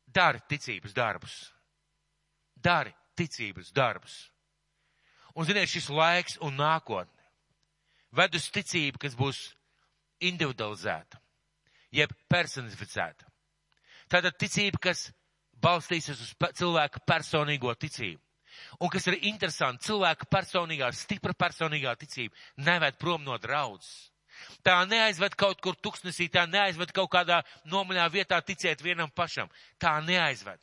Dari 0.05 0.41
ticības 0.49 0.93
darbus. 0.93 1.37
Dari 2.55 2.91
ticības 3.17 3.71
darbus. 3.73 4.17
Un 5.33 5.47
ziniet, 5.47 5.69
šis 5.71 5.87
laiks 5.89 6.37
un 6.43 6.57
nākotne 6.59 7.21
ved 8.11 8.35
uz 8.35 8.49
ticību, 8.51 8.99
kas 8.99 9.15
būs 9.15 9.39
individualizēta, 10.21 11.19
jeb 11.95 12.11
personificēta. 12.29 13.27
Tātad 14.11 14.35
ticība, 14.35 14.81
kas 14.89 15.07
balstīsies 15.63 16.19
uz 16.19 16.33
cilvēka 16.59 17.01
personīgo 17.07 17.71
ticību. 17.79 18.19
Un 18.79 18.89
kas 18.89 19.07
ir 19.09 19.19
interesanti, 19.29 19.85
cilvēka 19.89 20.27
personīgā, 20.31 20.91
stipra 20.95 21.33
personīgā 21.37 21.95
ticība 21.99 22.35
neved 22.67 22.97
prom 23.01 23.23
no 23.25 23.37
draudzes. 23.41 24.11
Tā 24.65 24.79
neaizved 24.89 25.35
kaut 25.37 25.61
kur 25.61 25.75
tuksnesī, 25.77 26.27
tā 26.31 26.47
neaizved 26.49 26.93
kaut 26.95 27.11
kādā 27.13 27.41
nomaļā 27.69 28.07
vietā 28.13 28.39
ticēt 28.41 28.81
vienam 28.81 29.11
pašam. 29.13 29.49
Tā 29.77 29.99
neaizved. 30.05 30.59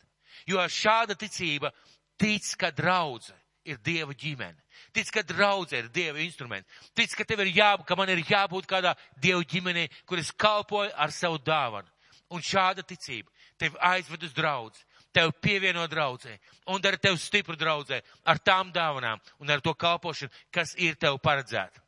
Jo 0.47 0.63
šāda 0.67 1.15
ticība 1.19 1.71
tic, 2.19 2.47
ka 2.59 2.71
draudze 2.75 3.35
ir 3.69 3.79
Dieva 3.85 4.15
ģimene. 4.17 4.59
Tic, 4.95 5.11
ka 5.13 5.23
draudze 5.27 5.79
ir 5.83 5.91
Dieva 5.93 6.23
instruments. 6.23 6.69
Tic, 6.95 7.13
ka 7.15 7.27
tev 7.29 7.45
ir 7.45 7.53
jābūt, 7.59 7.87
ka 7.87 7.97
man 7.99 8.11
ir 8.13 8.25
jābūt 8.27 8.69
kādā 8.71 8.95
Dieva 9.21 9.45
ģimenē, 9.45 9.89
kur 10.07 10.19
es 10.19 10.33
kalpoju 10.33 10.95
ar 10.97 11.15
savu 11.15 11.39
dāvanu. 11.43 11.91
Un 12.35 12.45
šāda 12.45 12.85
ticība 12.85 13.31
tevi 13.59 13.79
aizved 13.81 14.27
uz 14.27 14.35
draudzi 14.37 14.85
tev 15.19 15.35
pievieno 15.43 15.89
draudzē 15.91 16.37
un 16.71 16.83
dara 16.83 16.99
tev 17.01 17.19
stipru 17.19 17.57
draudzē 17.59 17.99
ar 18.29 18.39
tām 18.39 18.71
dāvanām 18.75 19.19
un 19.43 19.51
ar 19.51 19.63
to 19.65 19.75
kalpošanu, 19.75 20.31
kas 20.55 20.77
ir 20.79 20.95
tev 20.95 21.19
paredzēta. 21.25 21.83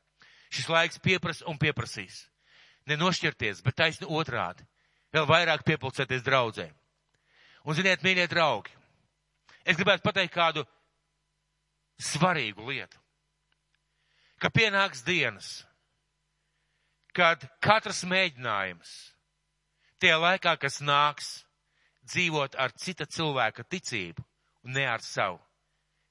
Šis 0.51 0.67
laiks 0.67 0.99
pieprasa 0.99 1.47
un 1.47 1.59
pieprasīs. 1.61 2.25
Nenošķirties, 2.91 3.63
bet 3.63 3.77
taisni 3.79 4.09
otrādi. 4.09 4.67
Vēl 5.15 5.29
vairāk 5.29 5.63
piepulcēties 5.67 6.25
draudzē. 6.27 6.67
Un 7.67 7.77
ziniet, 7.77 8.03
mīļie 8.03 8.27
draugi, 8.31 8.73
es 9.69 9.77
gribētu 9.79 10.07
pateikt 10.07 10.35
kādu 10.35 10.65
svarīgu 12.01 12.67
lietu. 12.71 12.99
Ka 14.41 14.49
pienāks 14.51 15.05
dienas, 15.05 15.51
kad 17.15 17.45
katrs 17.61 18.01
mēģinājums, 18.09 18.95
tie 20.01 20.15
laikā, 20.17 20.57
kas 20.63 20.81
nāks, 20.81 21.35
dzīvot 22.11 22.57
ar 22.59 22.75
cita 22.77 23.07
cilvēka 23.07 23.65
ticību 23.71 24.25
un 24.67 24.75
ne 24.77 24.87
ar 24.87 25.03
savu, 25.05 25.39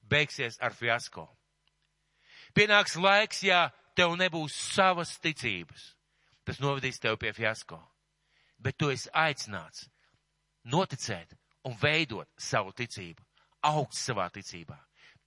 beigsies 0.02 0.58
ar 0.60 0.74
fiasko. 0.74 1.28
Pienāks 2.56 2.96
laiks, 2.98 3.44
ja 3.46 3.68
tev 3.94 4.16
nebūs 4.18 4.56
savas 4.74 5.14
ticības, 5.22 5.94
tas 6.44 6.60
novedīs 6.62 6.98
tev 6.98 7.18
pie 7.20 7.32
fiasko. 7.36 7.78
Bet 8.58 8.76
tu 8.76 8.90
esi 8.90 9.08
aicināts 9.14 9.86
noticēt 10.64 11.36
un 11.64 11.76
veidot 11.80 12.28
savu 12.36 12.72
ticību, 12.76 13.22
augt 13.68 13.96
savā 13.96 14.28
ticībā, 14.32 14.76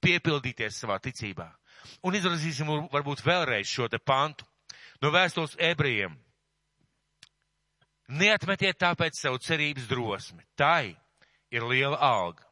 piepildīties 0.01 0.81
savā 0.83 0.99
ticībā. 1.01 1.47
Un 2.03 2.15
izrazīsim 2.17 2.69
varbūt 2.91 3.23
vēlreiz 3.25 3.69
šo 3.69 3.87
te 3.91 3.99
pantu 3.99 4.45
no 5.01 5.11
vēstules 5.13 5.55
ebrejiem. 5.59 6.15
Neatmetiet 8.13 8.77
tāpēc 8.81 9.17
savu 9.17 9.39
cerības 9.41 9.87
drosmi. 9.89 10.43
Tai 10.55 10.93
ir 11.53 11.65
liela 11.69 11.97
alga. 11.97 12.45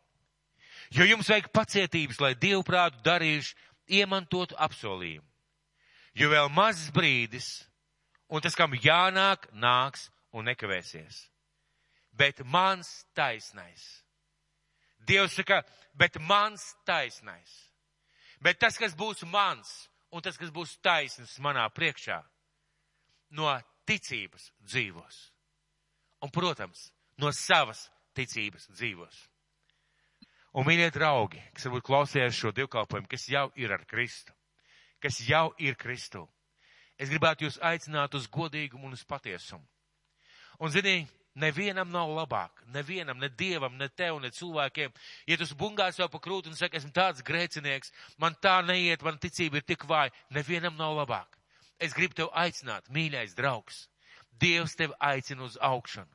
Jo 0.91 1.05
jums 1.07 1.29
vajag 1.31 1.51
pacietības, 1.55 2.19
lai 2.19 2.33
dievprātu 2.35 2.99
darījuši 3.05 3.55
iemantotu 4.01 4.57
apsolījumu. 4.59 5.27
Jo 6.19 6.27
vēl 6.33 6.49
mazs 6.51 6.89
brīdis, 6.91 7.47
un 8.27 8.43
tas, 8.43 8.55
kam 8.55 8.75
jānāk, 8.75 9.47
nāks 9.55 10.09
un 10.35 10.49
nekavēsies. 10.49 11.27
Bet 12.11 12.43
mans 12.43 12.89
taisnais. 13.15 14.03
Dievs 15.07 15.37
saka, 15.39 15.61
bet 15.95 16.19
mans 16.19 16.73
taisnais. 16.85 17.53
Bet 18.43 18.59
tas, 18.59 18.75
kas 18.77 18.95
būs 18.97 19.23
mans, 19.31 19.71
un 20.11 20.21
tas, 20.21 20.37
kas 20.37 20.51
būs 20.51 20.75
taisns 20.83 21.37
manā 21.39 21.63
priekšā, 21.71 22.19
no 23.37 23.53
ticības 23.87 24.51
dzīvos. 24.67 25.30
Un, 26.21 26.29
protams, 26.29 26.89
no 27.17 27.31
savas 27.33 27.87
ticības 28.17 28.67
dzīvos. 28.75 29.17
Un, 30.51 30.67
mīļie 30.67 30.89
draugi, 30.93 31.41
kas 31.55 31.65
varbūt 31.67 31.87
klausījās 31.87 32.37
šo 32.37 32.51
divkalpojumu, 32.55 33.09
kas 33.09 33.29
jau 33.31 33.47
ir 33.59 33.71
ar 33.71 33.85
Kristu, 33.87 34.35
kas 35.01 35.21
jau 35.25 35.49
ir 35.63 35.77
Kristu, 35.79 36.25
es 36.99 37.09
gribētu 37.09 37.47
jūs 37.47 37.57
aicināt 37.65 38.13
uz 38.19 38.27
godīgumu 38.29 38.89
un 38.89 38.97
uz 38.97 39.05
patiesumu. 39.07 39.65
Un, 40.61 40.69
zini, 40.69 41.07
nevienam 41.33 41.89
nav 41.89 42.11
labāk, 42.13 42.61
nevienam, 42.75 43.17
ne 43.17 43.29
dievam, 43.29 43.77
ne 43.79 43.87
tev, 43.89 44.19
ne 44.21 44.29
cilvēkiem. 44.35 44.91
Ja 45.27 45.37
tu 45.39 45.47
bungās 45.57 45.99
jau 45.99 46.09
pa 46.11 46.19
krūti 46.19 46.51
un 46.51 46.59
saki, 46.59 46.77
esmu 46.77 46.91
tāds 46.93 47.23
grēcinieks, 47.25 47.93
man 48.19 48.35
tā 48.43 48.59
neiet, 48.65 49.01
man 49.01 49.17
ticība 49.17 49.61
ir 49.61 49.65
tik 49.65 49.87
vāja, 49.89 50.11
nevienam 50.29 50.75
nav 50.77 50.99
labāk. 50.99 51.39
Es 51.79 51.95
gribu 51.97 52.13
tev 52.13 52.29
aicināt, 52.37 52.91
mīļais 52.93 53.33
draugs, 53.39 53.87
Dievs 54.39 54.75
tevi 54.75 54.93
aicina 54.99 55.43
uz 55.43 55.57
augšanu. 55.61 56.11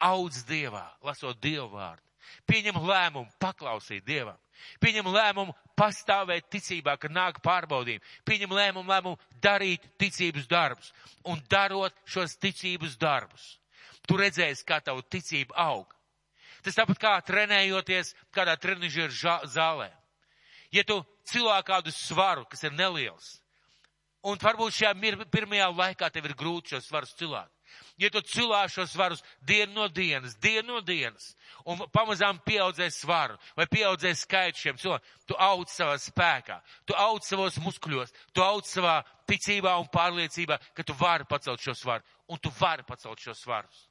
Audz 0.00 0.44
Dievā, 0.48 0.86
lasot 1.04 1.40
Dievu 1.42 1.74
vārdu 1.74 2.10
Pieņem 2.50 2.78
lēmumu 2.84 3.30
paklausīt 3.42 4.04
Dievam. 4.06 4.38
Pieņem 4.82 5.08
lēmumu 5.14 5.54
pastāvēt 5.78 6.50
ticībā, 6.52 6.96
kad 7.00 7.12
nāk 7.16 7.40
pārbaudījumi. 7.44 8.02
Pieņem 8.28 8.54
lēmumu, 8.56 8.90
lēmumu 8.90 9.40
darīt 9.46 9.86
ticības 10.02 10.48
darbus. 10.50 10.92
Un 11.24 11.40
darot 11.50 11.96
šos 12.04 12.36
ticības 12.42 12.98
darbus, 13.00 13.46
tu 14.06 14.18
redzēsi, 14.20 14.66
kā 14.68 14.80
tavu 14.84 15.04
ticība 15.14 15.56
aug. 15.64 15.94
Tas 16.60 16.76
tāpat 16.76 17.00
kā 17.00 17.14
trenējoties 17.24 18.12
kādā 18.36 18.56
trenižera 18.60 19.40
zālē. 19.48 19.88
Ja 20.70 20.84
tu 20.86 21.00
cilvēku 21.30 21.70
kādu 21.72 21.94
svaru, 21.94 22.44
kas 22.50 22.62
ir 22.68 22.76
neliels, 22.76 23.38
un 24.26 24.40
varbūt 24.40 24.76
šajā 24.76 25.24
pirmajā 25.32 25.70
laikā 25.72 26.10
tev 26.12 26.28
ir 26.28 26.36
grūti 26.38 26.74
šo 26.74 26.80
svarus 26.84 27.14
cilāt, 27.18 27.50
ja 28.00 28.10
tu 28.12 28.22
cilā 28.24 28.64
šos 28.68 28.92
svarus 28.94 29.22
dienu 29.46 29.74
no 29.74 29.88
dienas, 29.88 30.36
dienu 30.42 30.76
no 30.76 30.80
dienas, 30.84 31.34
un 31.64 31.80
pamazām 31.94 32.40
pieaudzēs 32.46 33.00
svaru, 33.02 33.38
vai 33.56 33.66
pieaudzēs 33.70 34.24
skaits 34.26 34.60
šiem 34.64 34.80
cilvēkiem, 34.80 35.12
tu 35.28 35.36
audz 35.38 35.76
savā 35.76 35.96
spēkā, 36.00 36.58
tu 36.88 36.96
audz 36.96 37.30
savos 37.30 37.60
muskuļos, 37.62 38.12
tu 38.32 38.44
audz 38.44 38.74
savā 38.74 39.00
ticībā 39.30 39.76
un 39.80 39.88
pārliecībā, 39.92 40.58
ka 40.74 40.84
tu 40.86 40.96
vari 40.98 41.28
pacelt 41.28 41.62
šo 41.62 41.76
svaru, 41.76 42.04
un 42.28 42.38
tu 42.38 42.52
vari 42.60 42.86
pacelt 42.86 43.20
šo 43.20 43.36
svarus. 43.36 43.86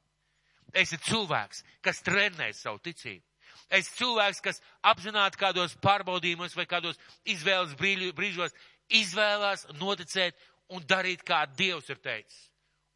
Esi 0.74 1.00
cilvēks, 1.02 1.64
kas 1.82 2.04
trenē 2.06 2.52
savu 2.54 2.82
ticību. 2.86 3.26
Esi 3.74 3.94
cilvēks, 3.98 4.42
kas 4.42 4.60
apzināti 4.86 5.38
kādos 5.42 5.76
pārbaudījumos 5.82 6.56
vai 6.58 6.66
kādos 6.70 6.98
izvēles 7.26 7.76
brīžos 7.78 8.54
izvēlās 8.90 9.66
noticēt 9.80 10.38
un 10.74 10.84
darīt, 10.86 11.24
kā 11.26 11.44
Dievs 11.58 11.90
ir 11.90 12.00
teicis. 12.04 12.50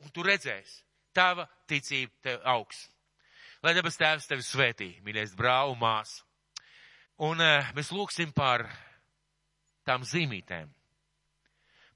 Un 0.04 0.12
tu 0.14 0.26
redzēsi, 0.26 0.82
tava 1.16 1.48
ticība 1.70 2.14
tev 2.22 2.44
augs. 2.56 2.88
Lai 3.64 3.74
debes 3.78 3.96
tēvs 3.96 4.28
tevi 4.28 4.44
svētī, 4.44 4.90
mīļais 5.06 5.36
brāl, 5.40 5.76
mās. 5.80 6.18
Un 7.24 7.40
uh, 7.40 7.70
mēs 7.78 7.94
lūksim 7.96 8.34
par 8.36 8.66
tām 9.88 10.04
zīmītēm, 10.08 10.68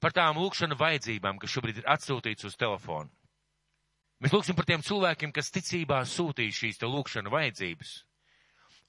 par 0.00 0.14
tām 0.16 0.38
lūkšana 0.40 0.78
vajadzībām, 0.78 1.40
kas 1.42 1.52
šobrīd 1.52 1.82
ir 1.82 1.90
atsūtīts 1.90 2.48
uz 2.48 2.56
telefonu. 2.56 3.10
Mēs 4.22 4.32
lūksim 4.34 4.56
par 4.58 4.66
tiem 4.66 4.82
cilvēkiem, 4.82 5.32
kas 5.34 5.52
ticībā 5.54 6.00
sūtīja 6.08 6.56
šīs 6.62 6.80
te 6.80 6.88
lūkšana 6.90 7.30
vajadzības 7.30 7.92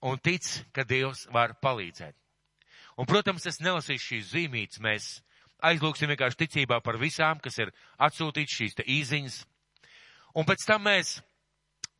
un 0.09 0.17
tic, 0.23 0.47
ka 0.73 0.85
Dievs 0.87 1.27
var 1.33 1.57
palīdzēt. 1.61 2.15
Un, 2.99 3.07
protams, 3.07 3.45
es 3.47 3.61
nelasīšu 3.63 4.05
šīs 4.09 4.31
zīmītes, 4.33 4.81
mēs 4.83 5.05
aizlūksim 5.63 6.11
vienkārši 6.11 6.41
ticībā 6.41 6.81
par 6.83 6.97
visām, 6.99 7.39
kas 7.39 7.55
ir 7.61 7.71
atsūtīts 7.95 8.57
šīs 8.59 8.75
te 8.75 8.83
īziņas. 8.83 9.37
Un 10.35 10.47
pēc 10.47 10.65
tam 10.67 10.83
mēs 10.83 11.13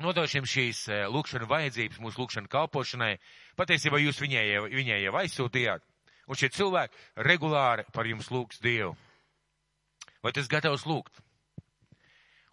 nodošam 0.04 0.48
šīs 0.48 0.82
eh, 0.92 1.06
lūkšana 1.12 1.48
vajadzības 1.48 2.02
mūsu 2.04 2.24
lūkšana 2.24 2.52
kalpošanai. 2.52 3.14
Patiesībā 3.60 4.04
jūs 4.04 4.20
viņai 4.20 4.44
jau, 4.50 4.68
viņai 4.76 5.00
jau 5.06 5.16
aizsūtījāt. 5.22 5.88
Un 6.30 6.38
šie 6.38 6.52
cilvēki 6.54 7.24
regulāri 7.26 7.88
par 7.96 8.08
jums 8.08 8.28
lūgs 8.32 8.60
Dievu. 8.64 8.94
Vai 10.20 10.36
tas 10.36 10.52
gatavs 10.52 10.84
lūgt? 10.84 11.24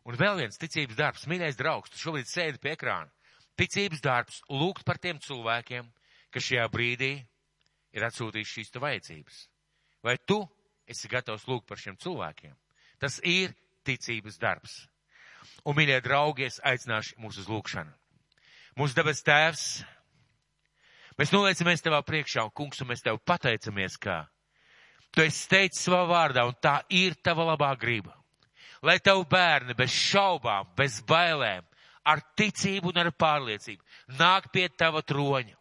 Un 0.07 0.15
vēl 0.15 0.39
viens 0.39 0.59
ticības 0.63 0.95
darbs, 0.95 1.27
mīļais 1.27 1.59
draugs, 1.59 1.91
tu 1.91 1.99
šobrīd 1.99 2.31
sēdi 2.31 2.63
pie 2.63 2.77
ekrāna. 2.77 3.11
Ticības 3.59 4.03
darbs 4.05 4.45
lūgt 4.47 4.87
par 4.87 5.03
tiem 5.03 5.19
cilvēkiem, 5.19 5.89
kas 6.31 6.47
šajā 6.47 6.69
brīdī 6.71 7.17
ir 7.97 8.07
atsūtījuši 8.07 8.59
šīs 8.61 8.73
te 8.75 8.83
vajadzības. 8.83 9.41
Vai 10.05 10.17
tu 10.29 10.43
esi 10.87 11.11
gatavs 11.11 11.47
lūgt 11.49 11.67
par 11.69 11.81
šiem 11.81 11.97
cilvēkiem? 12.03 12.55
Tas 13.01 13.19
ir 13.25 13.55
ticības 13.87 14.39
darbs. 14.43 14.77
Un, 15.67 15.77
mīļie 15.79 15.99
draugi, 16.05 16.47
es 16.47 16.61
aicināšu 16.65 17.19
mūsu 17.23 17.43
uz 17.43 17.51
lūgšanu. 17.51 17.93
Mūsu 18.77 18.97
debes 18.99 19.23
tēvs, 19.25 19.65
mēs 21.17 21.33
noliecamies 21.33 21.85
tevā 21.85 22.03
priekšā, 22.05 22.45
un 22.45 22.53
kungs, 22.55 22.83
un 22.85 22.91
mēs 22.91 23.05
tev 23.05 23.19
pateicamies, 23.25 23.97
ka 23.97 24.27
tu 25.15 25.25
esi 25.25 25.49
teicis 25.49 25.87
savā 25.87 26.05
vārdā, 26.11 26.45
un 26.45 26.57
tā 26.61 26.81
ir 26.93 27.17
tava 27.25 27.47
labā 27.55 27.73
griba. 27.81 28.13
Lai 28.85 28.99
tev 29.01 29.25
bērni 29.31 29.75
bez 29.75 29.95
šaubām, 29.95 30.69
bez 30.77 31.01
bailēm, 31.09 31.65
ar 32.07 32.21
ticību 32.39 32.93
un 32.93 33.01
ar 33.03 33.11
pārliecību 33.17 34.19
nāk 34.21 34.51
pie 34.53 34.69
tava 34.69 35.03
troņa. 35.03 35.57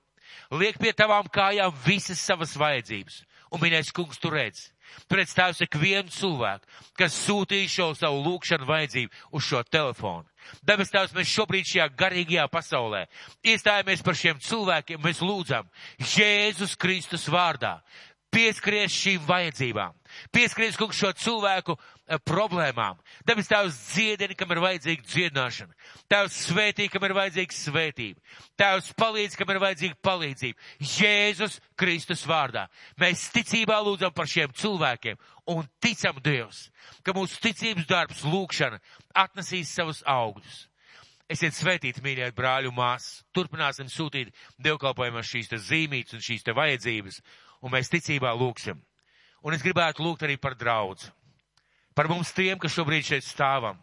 Liek 0.51 0.79
pie 0.81 0.93
tavām 0.93 1.29
kājām 1.31 1.73
visas 1.86 2.21
savas 2.21 2.55
vajadzības. 2.59 3.23
Un, 3.53 3.61
mīļais 3.61 3.93
kungs, 3.95 4.19
tu 4.19 4.31
redzi, 4.33 4.69
Tu 5.09 5.17
redz 5.19 5.33
tēvs 5.36 5.61
ikvienu 5.65 6.13
cilvēku, 6.13 6.67
kas 6.97 7.17
sūtīja 7.25 7.71
šo 7.71 7.88
savu 7.97 8.21
lūkšanu 8.25 8.67
vajadzību 8.69 9.36
uz 9.38 9.45
šo 9.47 9.61
telefonu. 9.67 10.25
Debes 10.65 10.91
tēvs, 10.93 11.13
mēs 11.17 11.31
šobrīd 11.31 11.69
šajā 11.69 11.88
garīgajā 11.99 12.45
pasaulē 12.53 13.05
iestājamies 13.45 14.03
par 14.05 14.17
šiem 14.17 14.41
cilvēkiem, 14.45 15.01
mēs 15.01 15.21
lūdzam 15.25 15.69
Jēzus 15.99 16.77
Kristus 16.81 17.27
vārdā. 17.31 17.79
Pieskaries 18.36 18.91
šīm 18.91 19.23
vajadzībām. 19.25 19.95
Pieskaries, 20.36 20.75
kungs, 20.79 20.99
šo 20.99 21.13
cilvēku 21.15 21.77
Eh, 22.05 22.19
problēmām. 22.21 22.99
Debes 23.25 23.47
Tēvs 23.49 23.77
dziedini, 23.95 24.36
kam 24.38 24.51
ir 24.53 24.59
vajadzīga 24.61 25.07
dziedināšana. 25.09 25.73
Tēvs 26.11 26.36
svētī, 26.51 26.86
kam 26.93 27.01
ir 27.07 27.15
vajadzīga 27.17 27.55
svētība. 27.57 28.21
Tēvs 28.61 28.91
palīdz, 28.99 29.38
kam 29.39 29.49
ir 29.49 29.59
vajadzīga 29.63 29.97
palīdzība. 30.05 30.67
Jēzus 30.86 31.57
Kristus 31.73 32.21
vārdā. 32.29 32.67
Mēs 33.01 33.25
ticībā 33.33 33.79
lūdzam 33.81 34.13
par 34.13 34.29
šiem 34.29 34.53
cilvēkiem 34.53 35.17
un 35.49 35.65
ticam 35.81 36.21
Dievs, 36.21 36.67
ka 37.01 37.17
mūsu 37.17 37.41
ticības 37.41 37.89
darbs 37.89 38.21
lūkšana 38.21 38.77
atnesīs 39.17 39.73
savus 39.73 40.03
augļus. 40.05 40.67
Esiet 41.25 41.57
svētīti, 41.57 42.05
mīļie 42.05 42.29
brāļu 42.38 42.69
māsas. 42.69 43.23
Turpināsim 43.33 43.89
sūtīt 43.89 44.29
dievkalpojumā 44.61 45.25
šīs 45.25 45.49
te 45.49 45.57
zīmītes 45.57 46.13
un 46.13 46.21
šīs 46.21 46.45
te 46.45 46.53
vajadzības, 46.53 47.17
un 47.66 47.74
mēs 47.74 47.89
ticībā 47.89 48.32
lūksim. 48.38 48.78
Un 49.45 49.57
es 49.57 49.66
gribētu 49.66 50.05
lūgt 50.05 50.26
arī 50.26 50.38
par 50.41 50.53
draudzu 50.57 51.09
par 51.95 52.09
mums 52.11 52.34
tiem, 52.36 52.59
kas 52.59 52.76
šobrīd 52.76 53.07
šeit 53.07 53.26
stāvam. 53.26 53.80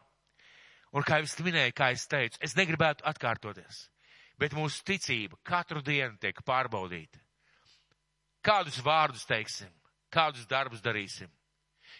Un 0.93 1.05
kā 1.09 1.18
jau 1.18 1.26
es 1.26 1.39
minēju, 1.41 1.72
kā 1.74 1.89
es 1.97 2.05
teicu, 2.07 2.37
es 2.45 2.55
negribētu 2.59 3.07
atkārtoties, 3.09 3.87
bet 4.39 4.53
mūsu 4.53 4.85
ticība 4.85 5.39
katru 5.49 5.80
dienu 5.83 6.18
tiek 6.20 6.43
pārbaudīta. 6.45 7.22
Kādus 8.45 8.83
vārdus 8.85 9.24
teiksim, 9.24 9.70
kādus 10.12 10.45
darbus 10.51 10.83
darīsim, 10.85 11.30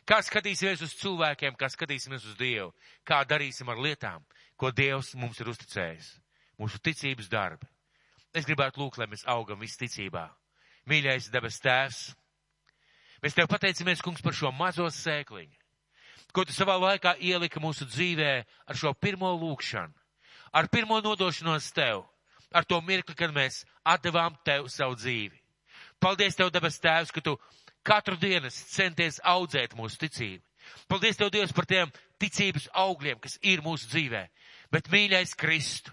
kā 0.05 0.21
skatīsimies 0.21 0.83
uz 0.85 0.93
cilvēkiem, 1.01 1.57
kā 1.57 1.71
skatīsimies 1.73 2.27
uz 2.29 2.37
Dievu, 2.37 2.75
kā 3.09 3.23
darīsim 3.25 3.71
ar 3.73 3.81
lietām, 3.81 4.27
ko 4.61 4.71
Dievs 4.71 5.15
mums 5.17 5.41
ir 5.41 5.49
uzticējis. 5.55 6.19
Mūsu 6.61 6.79
ticības 6.85 7.31
darbi. 7.33 7.67
Es 8.37 8.45
gribētu 8.45 8.83
lūgt, 8.83 9.01
lai 9.01 9.09
mēs 9.09 9.25
augam 9.27 9.63
visticībā. 9.63 10.29
Mīļais 10.91 11.31
debes 11.31 11.61
tēvs, 11.63 12.05
mēs 13.23 13.37
tev 13.39 13.47
pateicamies, 13.51 14.03
kungs, 14.03 14.23
par 14.25 14.35
šo 14.35 14.51
mazo 14.57 14.89
sēkliņu 14.91 15.63
ko 16.33 16.45
tu 16.49 16.55
savā 16.57 16.79
laikā 16.81 17.15
ielika 17.21 17.61
mūsu 17.61 17.87
dzīvē 17.87 18.33
ar 18.67 18.79
šo 18.79 18.95
pirmo 18.97 19.31
lūkšanu, 19.37 19.93
ar 20.57 20.69
pirmo 20.73 20.99
nodošanos 21.05 21.69
tev, 21.77 22.07
ar 22.53 22.65
to 22.65 22.81
mirkli, 22.81 23.15
kad 23.17 23.35
mēs 23.35 23.63
atdevām 23.85 24.37
tev 24.45 24.69
savu 24.73 24.97
dzīvi. 24.97 25.37
Paldies 26.01 26.37
tev, 26.37 26.51
debes 26.53 26.81
tēvs, 26.83 27.13
ka 27.13 27.21
tu 27.21 27.37
katru 27.85 28.17
dienu 28.17 28.51
centies 28.51 29.21
audzēt 29.25 29.77
mūsu 29.79 30.01
ticību. 30.03 30.43
Paldies 30.89 31.19
tev, 31.19 31.33
Dievs, 31.35 31.53
par 31.53 31.67
tiem 31.67 31.91
ticības 32.23 32.69
augļiem, 32.79 33.19
kas 33.19 33.35
ir 33.43 33.65
mūsu 33.65 33.89
dzīvē. 33.91 34.21
Bet 34.71 34.93
mīļais 34.93 35.35
Kristu, 35.35 35.91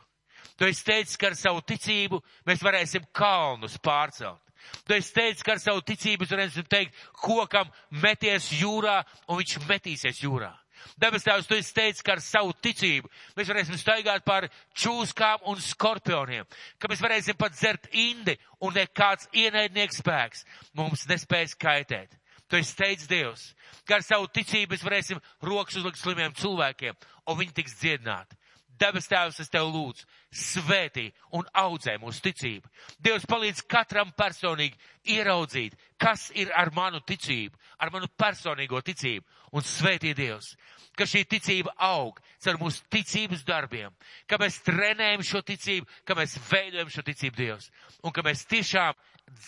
tu 0.59 0.67
esi 0.67 0.85
teicis, 0.85 1.17
ka 1.17 1.31
ar 1.31 1.35
savu 1.35 1.63
ticību 1.65 2.19
mēs 2.45 2.61
varēsim 2.61 3.07
kalnus 3.17 3.79
pārcelt. 3.81 4.48
Tu 4.87 4.95
esi 4.97 5.13
teicis, 5.15 5.43
ka 5.45 5.55
ar 5.55 5.61
savu 5.61 5.83
ticību 5.85 6.23
mēs 6.23 6.33
varēsim 6.33 6.67
teikt, 6.69 6.97
kokam 7.21 7.69
meties 8.03 8.51
jūrā, 8.59 9.01
un 9.27 9.41
viņš 9.41 9.59
metīsies 9.69 10.23
jūrā. 10.23 10.51
Debes 10.99 11.25
Tēvs, 11.25 11.47
tu 11.47 11.57
esi 11.59 11.73
teicis, 11.75 12.03
ka 12.05 12.15
ar 12.15 12.21
savu 12.23 12.53
ticību 12.63 13.09
mēs 13.37 13.49
varēsim 13.51 13.77
staigāt 13.79 14.23
pār 14.27 14.47
čūskām 14.77 15.43
un 15.51 15.59
skorpioniem, 15.63 16.47
ka 16.79 16.91
mēs 16.91 17.03
varēsim 17.03 17.37
pat 17.39 17.55
dzert 17.55 17.89
indi 17.91 18.37
un 18.63 18.75
nekāds 18.75 19.29
ienaidnieks 19.35 20.01
spēks 20.03 20.45
mums 20.77 21.05
nespējas 21.09 21.55
kaitēt. 21.59 22.15
Tu 22.49 22.57
esi 22.57 22.75
teicis 22.75 23.09
Dievs, 23.09 23.41
ka 23.85 23.99
ar 23.99 24.05
savu 24.05 24.29
ticību 24.33 24.73
mēs 24.73 24.85
varēsim 24.85 25.19
rokas 25.45 25.77
uzlikt 25.77 25.99
slimiem 26.01 26.33
cilvēkiem, 26.33 26.95
un 27.29 27.37
viņi 27.37 27.55
tiks 27.59 27.77
dziedināti. 27.77 28.39
Debes 28.79 29.09
Tēvs, 29.11 29.41
es 29.43 29.51
tev 29.51 29.67
lūdzu, 29.73 30.05
svētī 30.31 31.09
un 31.35 31.47
audzē 31.57 31.97
mūsu 31.99 32.23
ticību. 32.29 32.69
Dievs 33.03 33.25
palīdz 33.29 33.63
katram 33.67 34.13
personīgi 34.17 34.77
ieraudzīt, 35.15 35.75
kas 35.99 36.29
ir 36.35 36.53
ar 36.55 36.71
manu 36.75 37.01
ticību, 37.03 37.57
ar 37.79 37.91
manu 37.91 38.07
personīgo 38.19 38.81
ticību, 38.85 39.25
un 39.51 39.65
svētī 39.65 40.13
Dievs, 40.15 40.53
ka 40.95 41.07
šī 41.07 41.25
ticība 41.31 41.73
aug 41.89 42.19
caur 42.43 42.59
mūsu 42.61 42.85
ticības 42.91 43.43
darbiem, 43.47 43.91
ka 44.27 44.39
mēs 44.41 44.61
trenējam 44.67 45.25
šo 45.25 45.41
ticību, 45.47 45.87
ka 46.05 46.15
mēs 46.19 46.37
veidojam 46.49 46.93
šo 46.93 47.03
ticību 47.07 47.39
Dievs, 47.39 47.69
un 48.03 48.15
ka 48.15 48.23
mēs 48.25 48.45
tiešām 48.49 48.95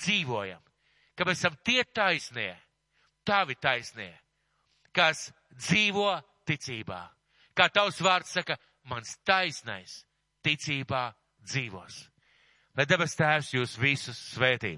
dzīvojam, 0.02 0.62
ka 1.16 1.28
mēs 1.28 1.44
esam 1.44 1.58
tie 1.64 1.84
taisnie, 1.84 2.52
tavi 3.28 3.56
taisnie, 3.56 4.12
kas 4.96 5.30
dzīvo 5.56 6.14
ticībā. 6.48 7.02
Kā 7.56 7.68
tavs 7.68 8.00
vārds 8.04 8.32
saka, 8.32 8.56
mans 8.90 9.18
taisnais 9.28 10.02
ticībā 10.46 11.12
dzīvos. 11.46 12.00
Lai 12.78 12.86
debes 12.88 13.16
tēvs 13.20 13.54
jūs 13.54 13.76
visus 13.82 14.20
svētī. 14.34 14.78